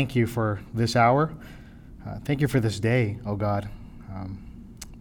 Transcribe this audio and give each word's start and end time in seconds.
Thank 0.00 0.16
you 0.16 0.26
for 0.26 0.60
this 0.72 0.96
hour. 0.96 1.30
Uh, 2.06 2.20
thank 2.24 2.40
you 2.40 2.48
for 2.48 2.58
this 2.58 2.80
day, 2.80 3.18
oh 3.26 3.36
God. 3.36 3.68
Um, 4.10 4.42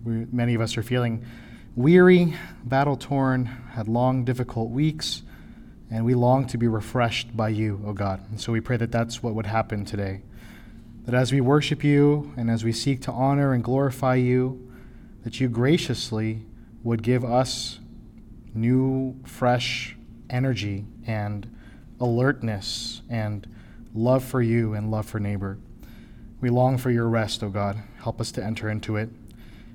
we, 0.04 0.28
many 0.30 0.56
of 0.56 0.60
us 0.60 0.76
are 0.76 0.84
feeling 0.84 1.24
weary, 1.78 2.36
battle 2.66 2.98
torn, 2.98 3.46
had 3.46 3.88
long, 3.88 4.26
difficult 4.26 4.72
weeks, 4.72 5.24
and 5.90 6.04
we 6.04 6.16
long 6.16 6.48
to 6.48 6.58
be 6.58 6.68
refreshed 6.68 7.38
by 7.38 7.48
you, 7.48 7.82
oh 7.86 7.94
God. 7.94 8.30
And 8.30 8.42
so 8.42 8.52
we 8.52 8.60
pray 8.60 8.76
that 8.76 8.92
that's 8.92 9.24
what 9.24 9.36
would 9.36 9.46
happen 9.46 9.86
today. 9.86 10.22
That 11.06 11.16
as 11.16 11.32
we 11.32 11.40
worship 11.40 11.82
you 11.82 12.34
and 12.36 12.52
as 12.52 12.66
we 12.66 12.74
seek 12.74 13.02
to 13.04 13.14
honor 13.14 13.54
and 13.54 13.64
glorify 13.64 14.16
you, 14.16 14.70
that 15.24 15.40
you 15.40 15.48
graciously 15.48 16.44
would 16.84 17.04
give 17.04 17.24
us 17.24 17.80
new, 18.54 19.18
fresh 19.24 19.96
energy 20.30 20.84
and 21.08 21.50
alertness 22.02 23.02
and 23.10 23.48
love 23.94 24.24
for 24.24 24.42
you 24.42 24.74
and 24.74 24.92
love 24.92 25.06
for 25.06 25.20
neighbor. 25.20 25.58
We 26.42 26.50
long 26.50 26.78
for 26.78 26.92
your 26.92 27.08
rest, 27.10 27.44
O 27.44 27.50
God. 27.50 27.78
Help 28.02 28.22
us 28.22 28.32
to 28.34 28.44
enter 28.44 28.70
into 28.70 28.96
it. 28.96 29.10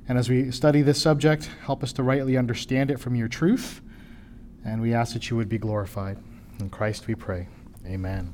And 0.08 0.18
as 0.18 0.28
we 0.28 0.50
study 0.50 0.82
this 0.82 1.00
subject, 1.00 1.50
help 1.64 1.82
us 1.82 1.92
to 1.94 2.02
rightly 2.02 2.36
understand 2.36 2.90
it 2.90 2.98
from 2.98 3.14
your 3.14 3.28
truth. 3.28 3.80
And 4.64 4.80
we 4.80 4.94
ask 4.94 5.12
that 5.14 5.30
you 5.30 5.36
would 5.36 5.48
be 5.48 5.58
glorified. 5.58 6.18
In 6.60 6.70
Christ 6.70 7.06
we 7.06 7.14
pray. 7.14 7.48
Amen. 7.86 8.32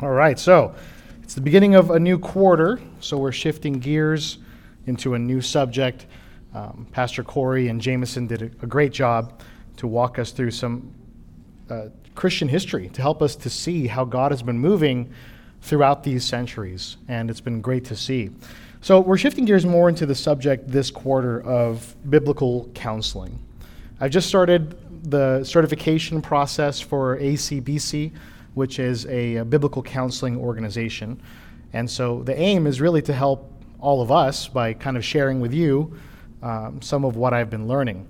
All 0.00 0.10
right, 0.10 0.38
so 0.38 0.74
it's 1.22 1.34
the 1.34 1.40
beginning 1.40 1.74
of 1.74 1.90
a 1.90 1.98
new 1.98 2.18
quarter, 2.18 2.80
so 3.00 3.16
we're 3.16 3.32
shifting 3.32 3.74
gears 3.74 4.38
into 4.86 5.14
a 5.14 5.18
new 5.18 5.40
subject. 5.40 6.06
Um, 6.54 6.86
Pastor 6.92 7.22
Corey 7.22 7.68
and 7.68 7.80
Jameson 7.80 8.26
did 8.26 8.42
a, 8.42 8.46
a, 8.62 8.66
great 8.66 8.92
job 8.92 9.40
to 9.78 9.86
walk 9.86 10.18
us 10.18 10.32
through 10.32 10.50
some 10.50 10.92
uh, 11.70 11.86
Christian 12.14 12.48
history 12.48 12.88
to 12.90 13.02
help 13.02 13.22
us 13.22 13.36
to 13.36 13.50
see 13.50 13.86
how 13.86 14.04
God 14.04 14.32
has 14.32 14.42
been 14.42 14.58
moving 14.58 15.12
throughout 15.62 16.02
these 16.02 16.24
centuries, 16.24 16.96
and 17.08 17.30
it's 17.30 17.40
been 17.40 17.60
great 17.60 17.84
to 17.86 17.96
see. 17.96 18.30
So, 18.80 19.00
we're 19.00 19.16
shifting 19.16 19.44
gears 19.44 19.64
more 19.64 19.88
into 19.88 20.06
the 20.06 20.14
subject 20.14 20.68
this 20.68 20.90
quarter 20.90 21.40
of 21.42 21.94
biblical 22.10 22.68
counseling. 22.74 23.38
I've 24.00 24.10
just 24.10 24.28
started 24.28 24.76
the 25.08 25.44
certification 25.44 26.20
process 26.20 26.80
for 26.80 27.16
ACBC, 27.18 28.12
which 28.54 28.80
is 28.80 29.06
a, 29.06 29.36
a 29.36 29.44
biblical 29.44 29.82
counseling 29.82 30.36
organization. 30.36 31.22
And 31.72 31.88
so, 31.88 32.22
the 32.24 32.36
aim 32.36 32.66
is 32.66 32.80
really 32.80 33.02
to 33.02 33.12
help 33.12 33.48
all 33.78 34.02
of 34.02 34.10
us 34.10 34.48
by 34.48 34.74
kind 34.74 34.96
of 34.96 35.04
sharing 35.04 35.40
with 35.40 35.54
you 35.54 35.96
um, 36.42 36.82
some 36.82 37.04
of 37.04 37.16
what 37.16 37.32
I've 37.32 37.50
been 37.50 37.68
learning. 37.68 38.08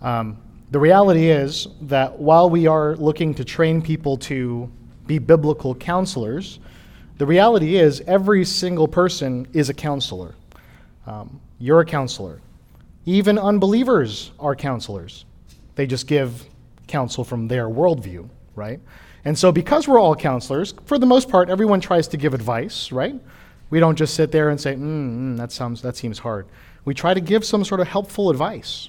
Um, 0.00 0.38
the 0.74 0.80
reality 0.80 1.28
is 1.28 1.68
that 1.82 2.18
while 2.18 2.50
we 2.50 2.66
are 2.66 2.96
looking 2.96 3.32
to 3.34 3.44
train 3.44 3.80
people 3.80 4.16
to 4.16 4.68
be 5.06 5.20
biblical 5.20 5.72
counselors, 5.72 6.58
the 7.16 7.24
reality 7.24 7.76
is 7.76 8.00
every 8.08 8.44
single 8.44 8.88
person 8.88 9.46
is 9.52 9.68
a 9.68 9.72
counselor. 9.72 10.34
Um, 11.06 11.40
you're 11.60 11.78
a 11.78 11.84
counselor. 11.84 12.40
Even 13.06 13.38
unbelievers 13.38 14.32
are 14.40 14.56
counselors. 14.56 15.26
They 15.76 15.86
just 15.86 16.08
give 16.08 16.44
counsel 16.88 17.22
from 17.22 17.46
their 17.46 17.68
worldview, 17.68 18.28
right? 18.56 18.80
And 19.24 19.38
so, 19.38 19.52
because 19.52 19.86
we're 19.86 20.00
all 20.00 20.16
counselors, 20.16 20.74
for 20.86 20.98
the 20.98 21.06
most 21.06 21.28
part, 21.28 21.50
everyone 21.50 21.80
tries 21.80 22.08
to 22.08 22.16
give 22.16 22.34
advice, 22.34 22.90
right? 22.90 23.14
We 23.70 23.78
don't 23.78 23.94
just 23.94 24.14
sit 24.14 24.32
there 24.32 24.50
and 24.50 24.60
say, 24.60 24.74
mm, 24.74 24.80
mm, 24.80 25.36
that, 25.36 25.52
sounds, 25.52 25.82
that 25.82 25.94
seems 25.94 26.18
hard. 26.18 26.48
We 26.84 26.94
try 26.94 27.14
to 27.14 27.20
give 27.20 27.44
some 27.44 27.64
sort 27.64 27.80
of 27.80 27.86
helpful 27.86 28.28
advice, 28.28 28.88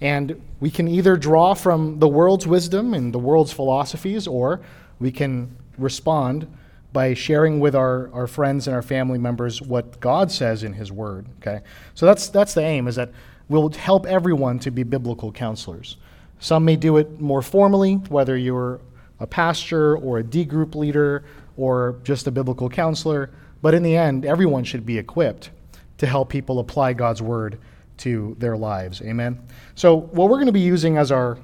and 0.00 0.40
we 0.60 0.70
can 0.70 0.88
either 0.88 1.16
draw 1.16 1.54
from 1.54 1.98
the 1.98 2.08
world's 2.08 2.46
wisdom 2.46 2.94
and 2.94 3.12
the 3.12 3.18
world's 3.18 3.52
philosophies, 3.52 4.26
or 4.26 4.60
we 4.98 5.12
can 5.12 5.54
respond 5.76 6.46
by 6.92 7.14
sharing 7.14 7.60
with 7.60 7.74
our, 7.74 8.10
our 8.12 8.26
friends 8.26 8.66
and 8.66 8.74
our 8.74 8.82
family 8.82 9.18
members 9.18 9.62
what 9.62 10.00
God 10.00 10.30
says 10.30 10.62
in 10.62 10.72
His 10.72 10.90
Word. 10.90 11.26
Okay? 11.40 11.60
So 11.94 12.06
that's, 12.06 12.28
that's 12.28 12.54
the 12.54 12.62
aim, 12.62 12.88
is 12.88 12.96
that 12.96 13.10
we'll 13.48 13.70
help 13.70 14.06
everyone 14.06 14.58
to 14.60 14.70
be 14.70 14.82
biblical 14.82 15.30
counselors. 15.30 15.96
Some 16.40 16.64
may 16.64 16.76
do 16.76 16.96
it 16.96 17.20
more 17.20 17.42
formally, 17.42 17.94
whether 18.08 18.36
you're 18.36 18.80
a 19.20 19.26
pastor 19.26 19.96
or 19.98 20.18
a 20.18 20.22
D 20.22 20.44
group 20.44 20.74
leader 20.74 21.24
or 21.56 21.96
just 22.02 22.26
a 22.26 22.30
biblical 22.30 22.70
counselor, 22.70 23.30
but 23.60 23.74
in 23.74 23.82
the 23.82 23.94
end, 23.94 24.24
everyone 24.24 24.64
should 24.64 24.86
be 24.86 24.96
equipped 24.96 25.50
to 25.98 26.06
help 26.06 26.30
people 26.30 26.58
apply 26.58 26.94
God's 26.94 27.20
Word 27.20 27.58
to 28.00 28.36
their 28.38 28.56
lives. 28.56 29.02
Amen? 29.02 29.40
So, 29.74 29.96
what 29.96 30.28
we're 30.28 30.36
going 30.36 30.46
to 30.46 30.52
be 30.52 30.60
using 30.60 30.96
as 30.96 31.12
our 31.12 31.38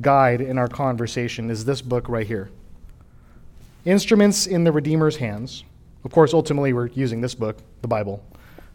guide 0.00 0.40
in 0.40 0.58
our 0.58 0.68
conversation 0.68 1.50
is 1.50 1.64
this 1.64 1.82
book 1.82 2.08
right 2.08 2.26
here 2.26 2.50
Instruments 3.84 4.46
in 4.46 4.64
the 4.64 4.72
Redeemer's 4.72 5.16
Hands. 5.16 5.64
Of 6.04 6.10
course, 6.10 6.34
ultimately, 6.34 6.72
we're 6.72 6.88
using 6.88 7.20
this 7.20 7.34
book, 7.34 7.58
the 7.82 7.88
Bible, 7.88 8.24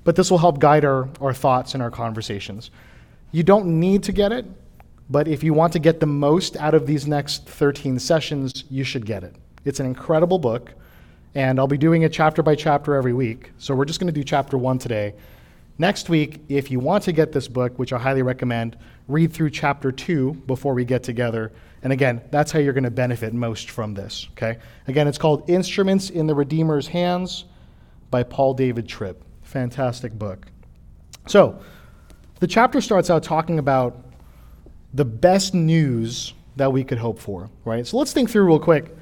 but 0.04 0.16
this 0.16 0.32
will 0.32 0.38
help 0.38 0.60
guide 0.60 0.86
our, 0.86 1.10
our 1.22 1.34
thoughts 1.34 1.74
and 1.74 1.84
our 1.84 1.92
conversations. 1.92 2.72
You 3.32 3.44
don't 3.44 3.80
need 3.80 4.04
to 4.04 4.12
get 4.12 4.32
it, 4.32 4.46
but 5.10 5.28
if 5.28 5.44
you 5.44 5.54
want 5.54 5.74
to 5.74 5.80
get 5.80 6.00
the 6.00 6.08
most 6.08 6.58
out 6.58 6.74
of 6.74 6.88
these 6.88 7.08
next 7.08 7.46
13 7.48 8.00
sessions, 8.00 8.64
you 8.70 8.84
should 8.84 9.06
get 9.06 9.24
it. 9.24 9.36
It's 9.66 9.80
an 9.80 9.86
incredible 9.86 10.40
book, 10.40 10.74
and 11.36 11.60
I'll 11.60 11.68
be 11.68 11.78
doing 11.78 12.04
it 12.04 12.14
chapter 12.14 12.42
by 12.42 12.56
chapter 12.56 12.96
every 12.96 13.14
week. 13.14 13.52
So 13.58 13.76
we're 13.76 13.86
just 13.86 14.00
going 14.00 14.12
to 14.12 14.20
do 14.20 14.24
chapter 14.24 14.58
one 14.58 14.80
today 14.80 15.14
Next 15.80 16.10
week, 16.10 16.42
if 16.50 16.70
you 16.70 16.82
want 16.82 17.06
to 17.06 17.14
get 17.14 17.32
this 17.32 17.48
book, 17.48 17.80
which 17.80 17.94
I 17.94 17.98
highly 17.98 18.22
recommend, 18.22 18.76
read 19.08 19.32
through 19.32 19.52
chapter 19.52 19.94
two 19.94 20.34
before 20.46 20.74
we 20.74 20.84
get 20.84 21.04
together. 21.04 21.54
And 21.84 21.94
again, 21.94 22.22
that's 22.32 22.52
how 22.52 22.60
you're 22.60 22.74
going 22.74 22.84
to 22.84 22.92
benefit 22.92 23.34
most 23.34 23.70
from 23.70 23.94
this. 23.94 24.28
Okay? 24.34 24.58
Again, 24.88 25.08
it's 25.08 25.18
called 25.18 25.50
Instruments 25.50 26.10
in 26.10 26.28
the 26.28 26.36
Redeemer's 26.36 26.86
Hands 26.86 27.46
by 28.12 28.24
Paul 28.24 28.56
David 28.56 28.90
Tripp. 28.90 29.24
Fantastic 29.42 30.12
book. 30.20 30.48
So, 31.28 31.62
the 32.42 32.48
chapter 32.48 32.82
starts 32.82 33.10
out 33.10 33.24
talking 33.24 33.58
about 33.58 34.06
the 34.94 35.06
best 35.06 35.54
news 35.54 36.34
that 36.58 36.74
we 36.74 36.84
could 36.84 36.98
hope 36.98 37.20
for, 37.20 37.50
right? 37.64 37.88
So 37.88 37.98
let's 37.98 38.12
think 38.12 38.30
through 38.30 38.46
real 38.46 38.60
quick. 38.60 38.96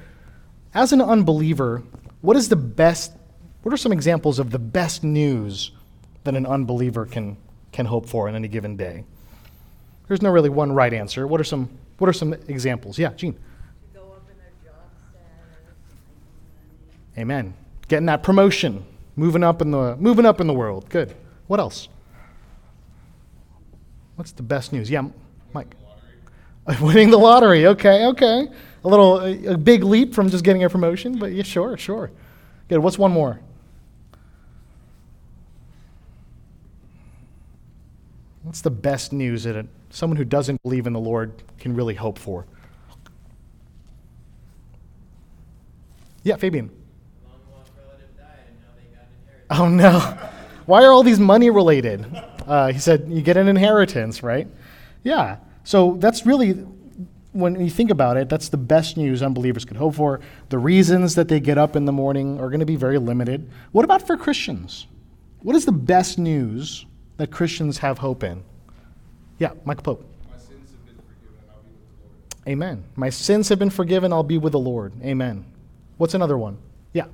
As 0.74 0.92
an 0.92 1.00
unbeliever, 1.00 1.82
what 2.20 2.36
is 2.36 2.48
the 2.48 2.56
best, 2.56 3.12
what 3.62 3.74
are 3.74 3.76
some 3.76 3.92
examples 3.92 4.38
of 4.38 4.50
the 4.50 4.58
best 4.58 5.02
news 5.02 5.72
than 6.24 6.36
an 6.36 6.46
unbeliever 6.46 7.06
can, 7.06 7.36
can 7.72 7.86
hope 7.86 8.08
for 8.08 8.28
in 8.28 8.34
any 8.34 8.48
given 8.48 8.76
day. 8.76 9.04
There's 10.06 10.22
no 10.22 10.30
really 10.30 10.50
one 10.50 10.72
right 10.72 10.92
answer. 10.92 11.26
What 11.26 11.40
are 11.40 11.44
some, 11.44 11.68
what 11.98 12.08
are 12.08 12.12
some 12.12 12.32
examples? 12.32 12.98
Yeah, 12.98 13.12
Gene. 13.14 13.38
Amen. 17.18 17.52
Getting 17.88 18.06
that 18.06 18.22
promotion, 18.22 18.84
moving 19.16 19.42
up 19.42 19.60
in 19.60 19.72
the 19.72 19.96
moving 19.96 20.24
up 20.24 20.40
in 20.40 20.46
the 20.46 20.54
world. 20.54 20.88
Good. 20.88 21.14
What 21.48 21.58
else? 21.58 21.88
What's 24.14 24.30
the 24.30 24.44
best 24.44 24.72
news? 24.72 24.88
Yeah, 24.88 25.08
Mike. 25.52 25.74
Winning 26.80 27.10
the 27.10 27.18
lottery. 27.18 27.66
Okay, 27.66 28.06
okay. 28.06 28.48
A 28.84 28.88
little 28.88 29.18
a, 29.20 29.46
a 29.46 29.56
big 29.56 29.82
leap 29.82 30.14
from 30.14 30.30
just 30.30 30.44
getting 30.44 30.62
a 30.62 30.70
promotion, 30.70 31.18
but 31.18 31.32
yeah, 31.32 31.42
sure, 31.42 31.76
sure. 31.76 32.12
Good. 32.68 32.78
What's 32.78 32.98
one 32.98 33.10
more? 33.10 33.40
What's 38.48 38.62
the 38.62 38.70
best 38.70 39.12
news 39.12 39.44
that 39.44 39.66
someone 39.90 40.16
who 40.16 40.24
doesn't 40.24 40.62
believe 40.62 40.86
in 40.86 40.94
the 40.94 40.98
Lord 40.98 41.34
can 41.58 41.74
really 41.74 41.94
hope 41.94 42.18
for? 42.18 42.46
Yeah, 46.22 46.36
Fabian. 46.36 46.70
Oh 49.50 49.68
no. 49.68 49.98
Why 50.64 50.82
are 50.82 50.92
all 50.92 51.02
these 51.02 51.20
money 51.20 51.50
related? 51.50 52.06
Uh, 52.46 52.72
he 52.72 52.78
said, 52.78 53.08
you 53.10 53.20
get 53.20 53.36
an 53.36 53.48
inheritance, 53.48 54.22
right? 54.22 54.48
Yeah. 55.02 55.36
So 55.64 55.96
that's 55.98 56.24
really, 56.24 56.52
when 57.32 57.60
you 57.60 57.68
think 57.68 57.90
about 57.90 58.16
it, 58.16 58.30
that's 58.30 58.48
the 58.48 58.56
best 58.56 58.96
news 58.96 59.22
unbelievers 59.22 59.66
could 59.66 59.76
hope 59.76 59.96
for. 59.96 60.20
The 60.48 60.58
reasons 60.58 61.16
that 61.16 61.28
they 61.28 61.38
get 61.38 61.58
up 61.58 61.76
in 61.76 61.84
the 61.84 61.92
morning 61.92 62.40
are 62.40 62.48
going 62.48 62.60
to 62.60 62.66
be 62.66 62.76
very 62.76 62.96
limited. 62.96 63.50
What 63.72 63.84
about 63.84 64.06
for 64.06 64.16
Christians? 64.16 64.86
What 65.42 65.54
is 65.54 65.66
the 65.66 65.72
best 65.72 66.18
news 66.18 66.86
that 67.18 67.30
Christians 67.30 67.76
have 67.78 67.98
hope 67.98 68.24
in? 68.24 68.42
Yeah, 69.38 69.52
Michael 69.64 69.82
Pope. 69.82 70.04
My 70.30 70.38
sins 70.38 70.70
have 70.72 70.86
been 70.86 70.96
forgiven, 70.96 71.44
I'll 71.48 71.62
be 71.62 71.70
with 71.70 71.98
the 71.98 72.04
Lord. 72.04 72.48
Amen. 72.48 72.84
My 72.96 73.10
sins 73.10 73.48
have 73.48 73.58
been 73.58 73.70
forgiven, 73.70 74.12
I'll 74.12 74.22
be 74.22 74.38
with 74.38 74.52
the 74.52 74.58
Lord. 74.58 74.92
Amen. 75.02 75.44
What's 75.96 76.14
another 76.14 76.36
one? 76.38 76.58
Yeah. 76.92 77.06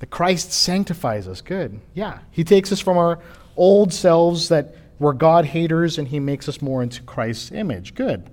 The 0.00 0.06
Christ 0.06 0.52
sanctifies 0.52 1.28
us. 1.28 1.42
Good. 1.42 1.78
Yeah. 1.94 2.18
He 2.30 2.42
takes 2.42 2.72
us 2.72 2.80
from 2.80 2.96
our 2.96 3.20
old 3.56 3.92
selves 3.92 4.48
that 4.48 4.74
were 4.98 5.12
God 5.12 5.44
haters 5.44 5.98
and 5.98 6.08
he 6.08 6.18
makes 6.18 6.48
us 6.48 6.62
more 6.62 6.82
into 6.82 7.02
Christ's 7.02 7.52
image. 7.52 7.94
Good. 7.94 8.28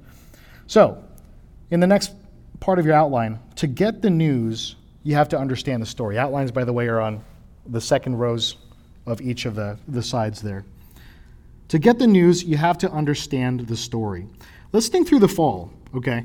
So, 0.68 1.04
in 1.70 1.82
the 1.82 1.88
next 1.88 2.12
part 2.62 2.80
of 2.80 2.86
your 2.86 2.96
outline, 2.96 3.40
to 3.58 3.68
get 3.68 4.02
the 4.02 4.10
news, 4.10 4.76
you 5.04 5.16
have 5.16 5.30
to 5.30 5.38
understand 5.38 5.82
the 5.82 5.86
story. 5.86 6.18
Outlines, 6.18 6.52
by 6.52 6.64
the 6.64 6.74
way, 6.74 6.88
are 6.88 7.02
on 7.02 7.22
the 7.66 7.82
second 7.82 8.18
rows 8.18 8.56
of 9.06 9.22
each 9.22 9.46
of 9.46 9.56
the, 9.56 9.78
the 9.88 10.04
sides 10.04 10.42
there. 10.42 10.64
To 11.70 11.80
get 11.80 12.00
the 12.00 12.08
news, 12.08 12.44
you 12.44 12.58
have 12.58 12.78
to 12.80 12.92
understand 12.92 13.62
the 13.62 13.76
story. 13.76 14.28
Let's 14.72 14.88
think 14.88 15.08
through 15.08 15.20
the 15.20 15.28
fall, 15.28 15.72
okay? 15.96 16.24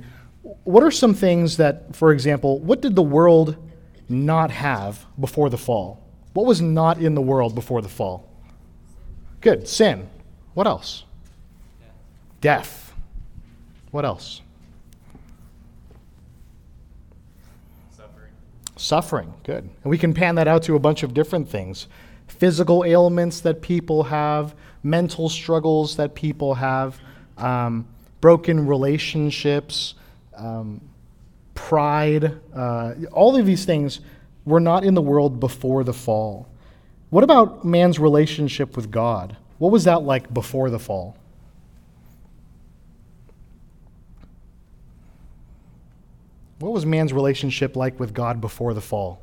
What 0.64 0.82
are 0.82 0.90
some 0.90 1.14
things 1.14 1.56
that, 1.56 1.94
for 1.96 2.12
example, 2.12 2.60
what 2.60 2.80
did 2.80 2.94
the 2.94 3.02
world 3.02 3.56
not 4.08 4.50
have 4.50 5.04
before 5.18 5.50
the 5.50 5.58
fall? 5.58 6.02
What 6.32 6.46
was 6.46 6.60
not 6.60 6.98
in 6.98 7.14
the 7.14 7.20
world 7.20 7.54
before 7.54 7.82
the 7.82 7.88
fall? 7.88 8.28
Good. 9.40 9.66
Sin. 9.66 10.08
What 10.54 10.66
else? 10.66 11.04
Death. 12.40 12.94
What 13.90 14.04
else? 14.04 14.40
Suffering. 17.90 18.30
Suffering. 18.76 19.34
Good. 19.44 19.68
And 19.82 19.90
we 19.90 19.98
can 19.98 20.14
pan 20.14 20.36
that 20.36 20.48
out 20.48 20.62
to 20.64 20.74
a 20.74 20.78
bunch 20.78 21.02
of 21.02 21.14
different 21.14 21.48
things 21.48 21.88
physical 22.28 22.82
ailments 22.84 23.40
that 23.40 23.60
people 23.60 24.04
have, 24.04 24.54
mental 24.82 25.28
struggles 25.28 25.96
that 25.96 26.14
people 26.14 26.54
have, 26.54 27.00
um, 27.38 27.86
broken 28.20 28.66
relationships, 28.66 29.94
um, 30.36 30.80
pride. 31.54 32.38
Uh, 32.54 32.94
all 33.12 33.36
of 33.36 33.46
these 33.46 33.64
things 33.64 34.00
were 34.44 34.60
not 34.60 34.84
in 34.84 34.94
the 34.94 35.02
world 35.02 35.40
before 35.40 35.84
the 35.84 35.92
fall. 35.92 36.48
What 37.10 37.24
about 37.24 37.64
man's 37.64 37.98
relationship 37.98 38.76
with 38.76 38.90
God? 38.90 39.36
What 39.58 39.70
was 39.70 39.84
that 39.84 40.02
like 40.02 40.32
before 40.32 40.70
the 40.70 40.78
fall? 40.78 41.16
What 46.58 46.72
was 46.72 46.86
man's 46.86 47.12
relationship 47.12 47.76
like 47.76 47.98
with 47.98 48.14
God 48.14 48.40
before 48.40 48.72
the 48.72 48.80
fall? 48.80 49.20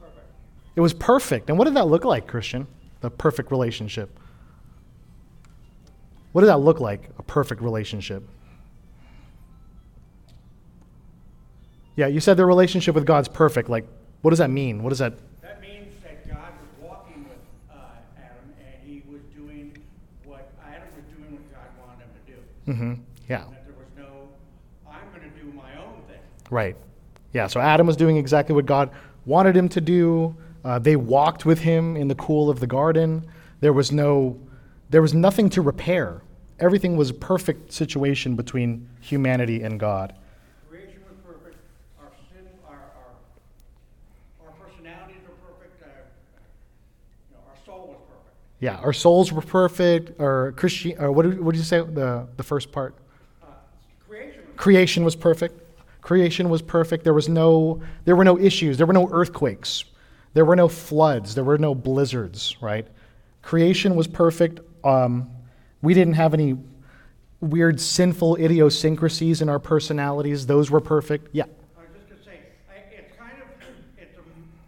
Perfect. 0.00 0.26
It 0.76 0.80
was 0.80 0.92
perfect. 0.92 1.48
And 1.48 1.56
what 1.56 1.64
did 1.64 1.74
that 1.74 1.86
look 1.86 2.04
like, 2.04 2.26
Christian? 2.26 2.66
The 3.00 3.10
perfect 3.10 3.50
relationship. 3.50 4.18
What 6.32 6.40
does 6.42 6.48
that 6.48 6.58
look 6.58 6.80
like, 6.80 7.10
a 7.18 7.22
perfect 7.22 7.60
relationship? 7.60 8.22
Yeah, 11.96 12.06
you 12.06 12.20
said 12.20 12.36
the 12.36 12.46
relationship 12.46 12.94
with 12.94 13.04
God's 13.04 13.28
perfect. 13.28 13.68
Like, 13.68 13.86
what 14.22 14.30
does 14.30 14.38
that 14.38 14.50
mean? 14.50 14.82
What 14.82 14.90
does 14.90 14.98
that? 15.00 15.14
That 15.42 15.60
means 15.60 15.92
that 16.02 16.26
God 16.26 16.52
was 16.60 16.88
walking 16.88 17.24
with 17.24 17.38
uh, 17.70 17.74
Adam 18.16 18.54
and 18.58 18.88
he 18.90 19.02
was 19.10 19.20
doing 19.36 19.76
what 20.24 20.50
Adam 20.66 20.88
was 20.96 21.04
doing 21.14 21.32
what 21.32 21.52
God 21.52 21.68
wanted 21.86 22.02
him 22.02 22.10
to 22.24 22.32
do. 22.32 22.72
Mm-hmm. 22.72 23.02
Yeah, 23.28 23.38
That 23.44 23.66
there 23.66 23.74
was 23.74 23.88
no, 23.98 24.28
I'm 24.90 25.06
going 25.10 25.30
to 25.30 25.38
do 25.38 25.52
my 25.52 25.76
own 25.84 26.00
thing. 26.08 26.18
right. 26.50 26.76
Yeah, 27.34 27.46
so 27.46 27.60
Adam 27.60 27.86
was 27.86 27.96
doing 27.96 28.16
exactly 28.18 28.54
what 28.54 28.66
God 28.66 28.90
wanted 29.24 29.56
him 29.56 29.68
to 29.70 29.80
do. 29.80 30.36
Uh, 30.64 30.78
they 30.78 30.96
walked 30.96 31.46
with 31.46 31.58
him 31.58 31.96
in 31.96 32.08
the 32.08 32.14
cool 32.14 32.50
of 32.50 32.60
the 32.60 32.66
garden. 32.66 33.26
There 33.60 33.72
was 33.72 33.90
no, 33.90 34.38
there 34.92 35.00
was 35.00 35.14
nothing 35.14 35.48
to 35.48 35.62
repair. 35.62 36.20
Everything 36.60 36.98
was 36.98 37.08
a 37.08 37.14
perfect 37.14 37.72
situation 37.72 38.36
between 38.36 38.86
humanity 39.00 39.62
and 39.62 39.80
God. 39.80 40.14
Creation 40.68 41.00
was 41.08 41.16
perfect. 41.24 41.56
Our 41.98 42.10
sin, 42.30 42.46
our, 42.68 42.74
our, 42.74 44.46
our 44.46 44.52
personalities 44.60 45.16
were 45.26 45.54
perfect. 45.54 45.82
Uh, 45.82 45.86
you 47.30 47.36
know, 47.36 47.40
our 47.48 47.56
soul 47.64 47.86
was 47.88 47.96
perfect. 48.06 48.36
Yeah, 48.60 48.76
our 48.76 48.92
souls 48.92 49.32
were 49.32 49.40
perfect. 49.40 50.20
Or 50.20 50.52
Christian, 50.58 50.98
or 50.98 51.10
what 51.10 51.22
did, 51.22 51.40
what 51.40 51.52
did 51.52 51.58
you 51.58 51.64
say? 51.64 51.80
The 51.80 52.28
the 52.36 52.42
first 52.42 52.70
part. 52.70 52.94
Uh, 53.42 53.46
creation 54.06 54.42
was 54.44 54.56
Creation 54.56 55.04
was 55.04 55.16
perfect. 55.16 55.58
Creation 56.02 56.50
was 56.50 56.60
perfect. 56.60 57.02
There 57.02 57.14
was 57.14 57.30
no 57.30 57.80
there 58.04 58.14
were 58.14 58.24
no 58.24 58.38
issues. 58.38 58.76
There 58.76 58.86
were 58.86 58.92
no 58.92 59.08
earthquakes. 59.10 59.84
There 60.34 60.44
were 60.44 60.56
no 60.56 60.68
floods. 60.68 61.34
There 61.34 61.44
were 61.44 61.56
no 61.56 61.74
blizzards. 61.74 62.58
Right. 62.60 62.86
Creation 63.40 63.96
was 63.96 64.06
perfect. 64.06 64.60
Um, 64.84 65.30
we 65.80 65.94
didn't 65.94 66.14
have 66.14 66.34
any 66.34 66.56
weird 67.40 67.80
sinful 67.80 68.36
idiosyncrasies 68.36 69.42
in 69.42 69.48
our 69.48 69.58
personalities. 69.58 70.46
Those 70.46 70.70
were 70.70 70.80
perfect. 70.80 71.28
Yeah. 71.32 71.44
I 71.76 71.80
was 71.80 71.88
just 71.96 72.08
gonna 72.08 72.24
say, 72.24 72.40
I, 72.70 72.74
it's 72.94 73.16
kind 73.18 73.32
of, 73.42 73.48
it's, 73.98 74.16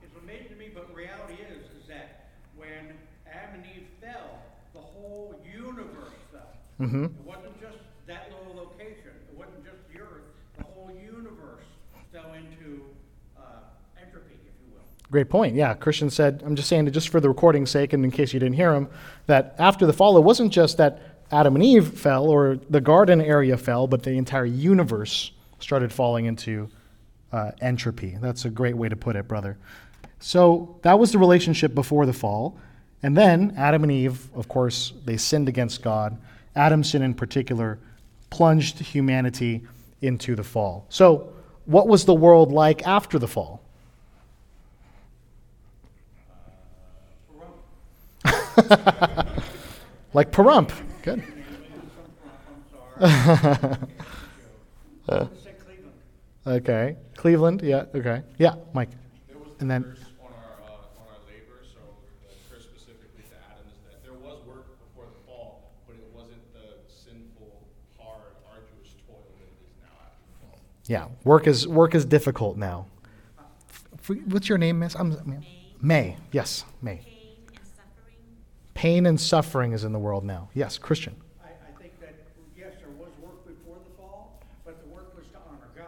it's 0.02 0.16
amazing 0.22 0.48
to 0.48 0.56
me, 0.56 0.70
but 0.74 0.92
reality 0.94 1.34
is, 1.34 1.62
is 1.80 1.88
that 1.88 2.30
when 2.56 2.98
Adam 3.32 3.54
and 3.54 3.64
Eve 3.76 3.86
fell, 4.00 4.42
the 4.72 4.80
whole 4.80 5.40
universe 5.44 6.18
fell. 6.32 6.50
Mm-hmm. 6.80 7.04
It 7.04 7.10
wasn't 7.24 7.60
just 7.60 7.78
that 8.06 8.30
little 8.30 8.64
location. 8.64 9.14
It 9.30 9.38
wasn't 9.38 9.64
just 9.64 9.78
the 9.92 10.00
earth. 10.00 10.26
The 10.58 10.64
whole 10.64 10.90
universe 10.90 11.66
fell 12.12 12.34
into 12.34 12.82
uh, 13.38 13.70
entropy, 14.00 14.34
if 14.46 14.54
you 14.66 14.74
will. 14.74 14.86
Great 15.14 15.30
point. 15.30 15.54
Yeah, 15.54 15.74
Christian 15.74 16.10
said, 16.10 16.42
I'm 16.44 16.56
just 16.56 16.68
saying 16.68 16.88
it 16.88 16.90
just 16.90 17.08
for 17.08 17.20
the 17.20 17.28
recording's 17.28 17.70
sake, 17.70 17.92
and 17.92 18.04
in 18.04 18.10
case 18.10 18.34
you 18.34 18.40
didn't 18.40 18.56
hear 18.56 18.74
him, 18.74 18.88
that 19.26 19.54
after 19.60 19.86
the 19.86 19.92
fall, 19.92 20.16
it 20.16 20.22
wasn't 20.22 20.52
just 20.52 20.76
that 20.78 21.20
Adam 21.30 21.54
and 21.54 21.64
Eve 21.64 21.86
fell 21.86 22.26
or 22.26 22.58
the 22.68 22.80
garden 22.80 23.20
area 23.20 23.56
fell, 23.56 23.86
but 23.86 24.02
the 24.02 24.10
entire 24.10 24.44
universe 24.44 25.30
started 25.60 25.92
falling 25.92 26.24
into 26.24 26.68
uh, 27.30 27.52
entropy. 27.60 28.18
That's 28.20 28.44
a 28.44 28.50
great 28.50 28.76
way 28.76 28.88
to 28.88 28.96
put 28.96 29.14
it, 29.14 29.28
brother. 29.28 29.56
So 30.18 30.80
that 30.82 30.98
was 30.98 31.12
the 31.12 31.18
relationship 31.18 31.76
before 31.76 32.06
the 32.06 32.12
fall. 32.12 32.58
And 33.04 33.16
then 33.16 33.54
Adam 33.56 33.84
and 33.84 33.92
Eve, 33.92 34.28
of 34.34 34.48
course, 34.48 34.94
they 35.04 35.16
sinned 35.16 35.48
against 35.48 35.80
God. 35.80 36.18
Adam's 36.56 36.90
sin 36.90 37.02
in 37.02 37.14
particular 37.14 37.78
plunged 38.30 38.80
humanity 38.80 39.62
into 40.00 40.34
the 40.34 40.42
fall. 40.42 40.86
So, 40.88 41.32
what 41.66 41.86
was 41.86 42.04
the 42.04 42.14
world 42.14 42.50
like 42.50 42.84
after 42.84 43.20
the 43.20 43.28
fall? 43.28 43.63
like 50.14 50.30
Pahrump. 50.30 50.72
Good. 51.02 51.22
I'm 53.00 53.06
sorry. 53.06 53.48
Let's 55.08 55.42
say 55.42 55.52
Cleveland. 55.64 55.92
Okay. 56.46 56.96
Cleveland. 57.16 57.62
Yeah. 57.62 57.84
Okay. 57.94 58.22
Yeah. 58.38 58.54
Mike. 58.72 58.90
And 59.60 59.70
then- 59.70 59.84
on 59.84 59.90
our, 60.26 60.32
uh, 60.62 60.72
on 61.00 61.06
our 61.08 61.18
labor, 61.26 61.62
so 61.62 61.80
the 62.22 62.34
curse 62.54 62.64
specifically 62.64 63.22
to 63.28 63.34
Adam 63.50 63.66
is 63.68 63.78
that 63.90 64.02
there 64.04 64.12
was 64.14 64.38
work 64.46 64.66
before 64.78 65.06
the 65.06 65.26
fall, 65.26 65.72
but 65.86 65.96
it 65.96 66.08
wasn't 66.14 66.42
the 66.52 66.78
sinful, 66.88 67.62
hard, 67.98 68.22
arduous 68.50 68.94
toil 69.06 69.24
that 69.38 69.82
now 69.82 69.94
after 70.04 70.20
the 70.26 70.46
fall. 70.46 70.58
Yeah. 70.86 71.08
Work 71.24 71.46
is 71.46 71.66
work 71.66 71.94
is 71.94 72.04
difficult 72.04 72.56
now. 72.56 72.86
What's 74.26 74.48
your 74.50 74.58
name, 74.58 74.80
Miss? 74.80 74.94
I'm, 74.94 75.16
May. 75.24 75.48
May. 75.80 76.16
Yes. 76.30 76.64
May. 76.82 77.00
Pain 78.84 79.06
and 79.06 79.18
suffering. 79.18 79.70
Pain 79.70 79.72
and 79.72 79.72
suffering 79.72 79.72
is 79.72 79.84
in 79.84 79.92
the 79.92 79.98
world 79.98 80.24
now. 80.24 80.48
Yes. 80.54 80.78
Christian. 80.78 81.16
I, 81.42 81.48
I 81.48 81.80
think 81.80 81.98
that, 82.00 82.14
yes, 82.56 82.72
there 82.80 82.90
was 82.98 83.10
work 83.22 83.46
before 83.46 83.76
the 83.88 83.96
fall, 83.96 84.40
but 84.64 84.82
the 84.82 84.88
work 84.94 85.16
was 85.16 85.26
to 85.28 85.38
honor 85.48 85.70
God. 85.76 85.86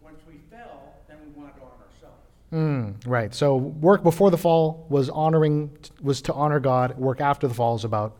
Once 0.00 0.20
we 0.26 0.40
fell, 0.50 0.94
then 1.08 1.18
we 1.24 1.40
wanted 1.40 1.54
to 1.56 1.62
honor 1.62 1.84
ourselves. 1.94 2.22
Mm, 2.52 3.06
right. 3.06 3.34
So 3.34 3.56
work 3.56 4.02
before 4.02 4.30
the 4.30 4.38
fall 4.38 4.86
was 4.88 5.08
honoring 5.10 5.70
was 6.02 6.20
to 6.22 6.32
honor 6.32 6.60
God. 6.60 6.98
Work 6.98 7.20
after 7.20 7.46
the 7.46 7.54
fall 7.54 7.76
is 7.76 7.84
about 7.84 8.16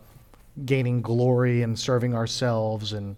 gaining 0.64 1.02
glory 1.02 1.62
and 1.62 1.78
serving 1.78 2.14
ourselves 2.14 2.92
and 2.92 3.16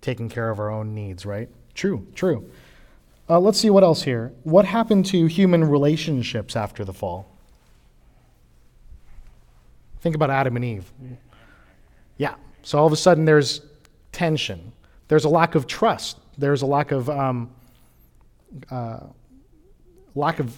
taking 0.00 0.28
care 0.28 0.50
of 0.50 0.58
our 0.58 0.70
own 0.70 0.94
needs. 0.94 1.24
Right. 1.24 1.48
True. 1.74 2.06
True. 2.14 2.50
Uh, 3.30 3.38
let's 3.38 3.58
see 3.58 3.70
what 3.70 3.84
else 3.84 4.02
here. 4.02 4.32
What 4.42 4.64
happened 4.64 5.06
to 5.06 5.26
human 5.26 5.64
relationships 5.64 6.56
after 6.56 6.84
the 6.84 6.94
fall? 6.94 7.37
Think 10.00 10.14
about 10.14 10.30
Adam 10.30 10.56
and 10.56 10.64
Eve. 10.64 10.90
Yeah. 12.16 12.34
So 12.62 12.78
all 12.78 12.86
of 12.86 12.92
a 12.92 12.96
sudden 12.96 13.24
there's 13.24 13.62
tension. 14.12 14.72
There's 15.08 15.24
a 15.24 15.28
lack 15.28 15.54
of 15.54 15.66
trust. 15.66 16.18
There's 16.36 16.62
a 16.62 16.66
lack 16.66 16.92
of 16.92 17.08
um, 17.10 17.50
uh, 18.70 19.00
lack 20.14 20.38
of 20.40 20.54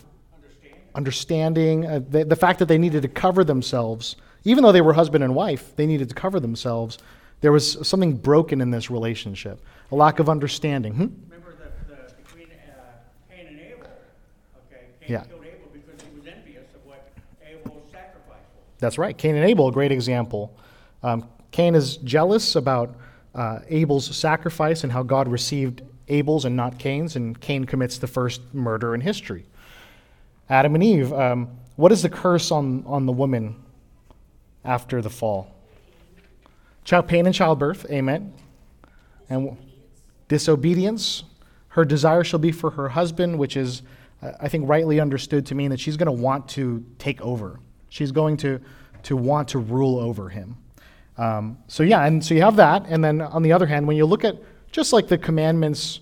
understanding, 0.94 1.86
uh, 1.86 2.00
the, 2.08 2.24
the 2.24 2.36
fact 2.36 2.58
that 2.58 2.66
they 2.66 2.78
needed 2.78 3.02
to 3.02 3.08
cover 3.08 3.44
themselves, 3.44 4.16
even 4.44 4.64
though 4.64 4.72
they 4.72 4.80
were 4.80 4.92
husband 4.92 5.22
and 5.22 5.34
wife, 5.34 5.74
they 5.76 5.86
needed 5.86 6.08
to 6.08 6.14
cover 6.14 6.40
themselves. 6.40 6.98
There 7.40 7.52
was 7.52 7.86
something 7.86 8.16
broken 8.16 8.60
in 8.60 8.70
this 8.70 8.90
relationship, 8.90 9.62
a 9.92 9.94
lack 9.94 10.18
of 10.18 10.28
understanding. 10.28 10.94
Hmm? 10.94 11.06
Remember 11.30 11.54
the, 11.56 11.94
the, 11.94 12.12
between 12.22 12.48
uh, 12.48 12.82
Cain 13.30 13.46
and 13.46 13.60
Abel, 13.60 13.86
okay? 14.68 14.86
Cain 15.00 15.10
Yeah. 15.12 15.24
killed 15.24 15.44
Abel 15.44 15.68
because 15.72 16.02
he 16.02 16.18
was 16.18 16.26
envious 16.26 16.66
of 16.74 16.84
what 16.84 17.08
Abel's 17.46 17.90
sacrifice 17.90 18.44
was. 18.56 18.66
That's 18.80 18.98
right. 18.98 19.16
Cain 19.16 19.36
and 19.36 19.44
Abel, 19.44 19.68
a 19.68 19.72
great 19.72 19.92
example. 19.92 20.56
Um, 21.02 21.28
Cain 21.50 21.74
is 21.74 21.98
jealous 21.98 22.56
about 22.56 22.96
uh, 23.34 23.60
Abel's 23.68 24.14
sacrifice 24.16 24.82
and 24.82 24.92
how 24.92 25.02
God 25.02 25.28
received 25.28 25.82
Abel's 26.08 26.44
and 26.44 26.56
not 26.56 26.78
Cain's, 26.78 27.16
and 27.16 27.40
Cain 27.40 27.64
commits 27.64 27.98
the 27.98 28.06
first 28.06 28.40
murder 28.52 28.94
in 28.94 29.00
history. 29.00 29.46
Adam 30.48 30.74
and 30.74 30.82
Eve, 30.82 31.12
um, 31.12 31.48
what 31.76 31.92
is 31.92 32.02
the 32.02 32.08
curse 32.08 32.50
on, 32.50 32.82
on 32.86 33.06
the 33.06 33.12
woman 33.12 33.54
after 34.64 35.00
the 35.00 35.10
fall? 35.10 35.54
Child 36.84 37.06
pain 37.06 37.26
and 37.26 37.34
childbirth, 37.34 37.86
amen. 37.90 38.32
And 39.28 39.56
disobedience. 40.26 41.22
Her 41.68 41.84
desire 41.84 42.24
shall 42.24 42.40
be 42.40 42.50
for 42.50 42.70
her 42.70 42.88
husband, 42.88 43.38
which 43.38 43.56
is, 43.56 43.82
uh, 44.22 44.32
I 44.40 44.48
think, 44.48 44.68
rightly 44.68 44.98
understood 44.98 45.46
to 45.46 45.54
mean 45.54 45.70
that 45.70 45.78
she's 45.78 45.96
going 45.96 46.06
to 46.06 46.22
want 46.22 46.48
to 46.50 46.84
take 46.98 47.20
over. 47.20 47.60
She's 47.90 48.10
going 48.10 48.38
to, 48.38 48.60
to 49.04 49.16
want 49.16 49.48
to 49.48 49.58
rule 49.58 49.98
over 49.98 50.28
him. 50.30 50.56
Um, 51.18 51.58
so, 51.68 51.82
yeah, 51.82 52.06
and 52.06 52.24
so 52.24 52.34
you 52.34 52.40
have 52.40 52.56
that. 52.56 52.86
And 52.88 53.04
then 53.04 53.20
on 53.20 53.42
the 53.42 53.52
other 53.52 53.66
hand, 53.66 53.86
when 53.86 53.98
you 53.98 54.06
look 54.06 54.24
at 54.24 54.36
just 54.72 54.92
like 54.92 55.06
the 55.06 55.18
commandments, 55.18 56.00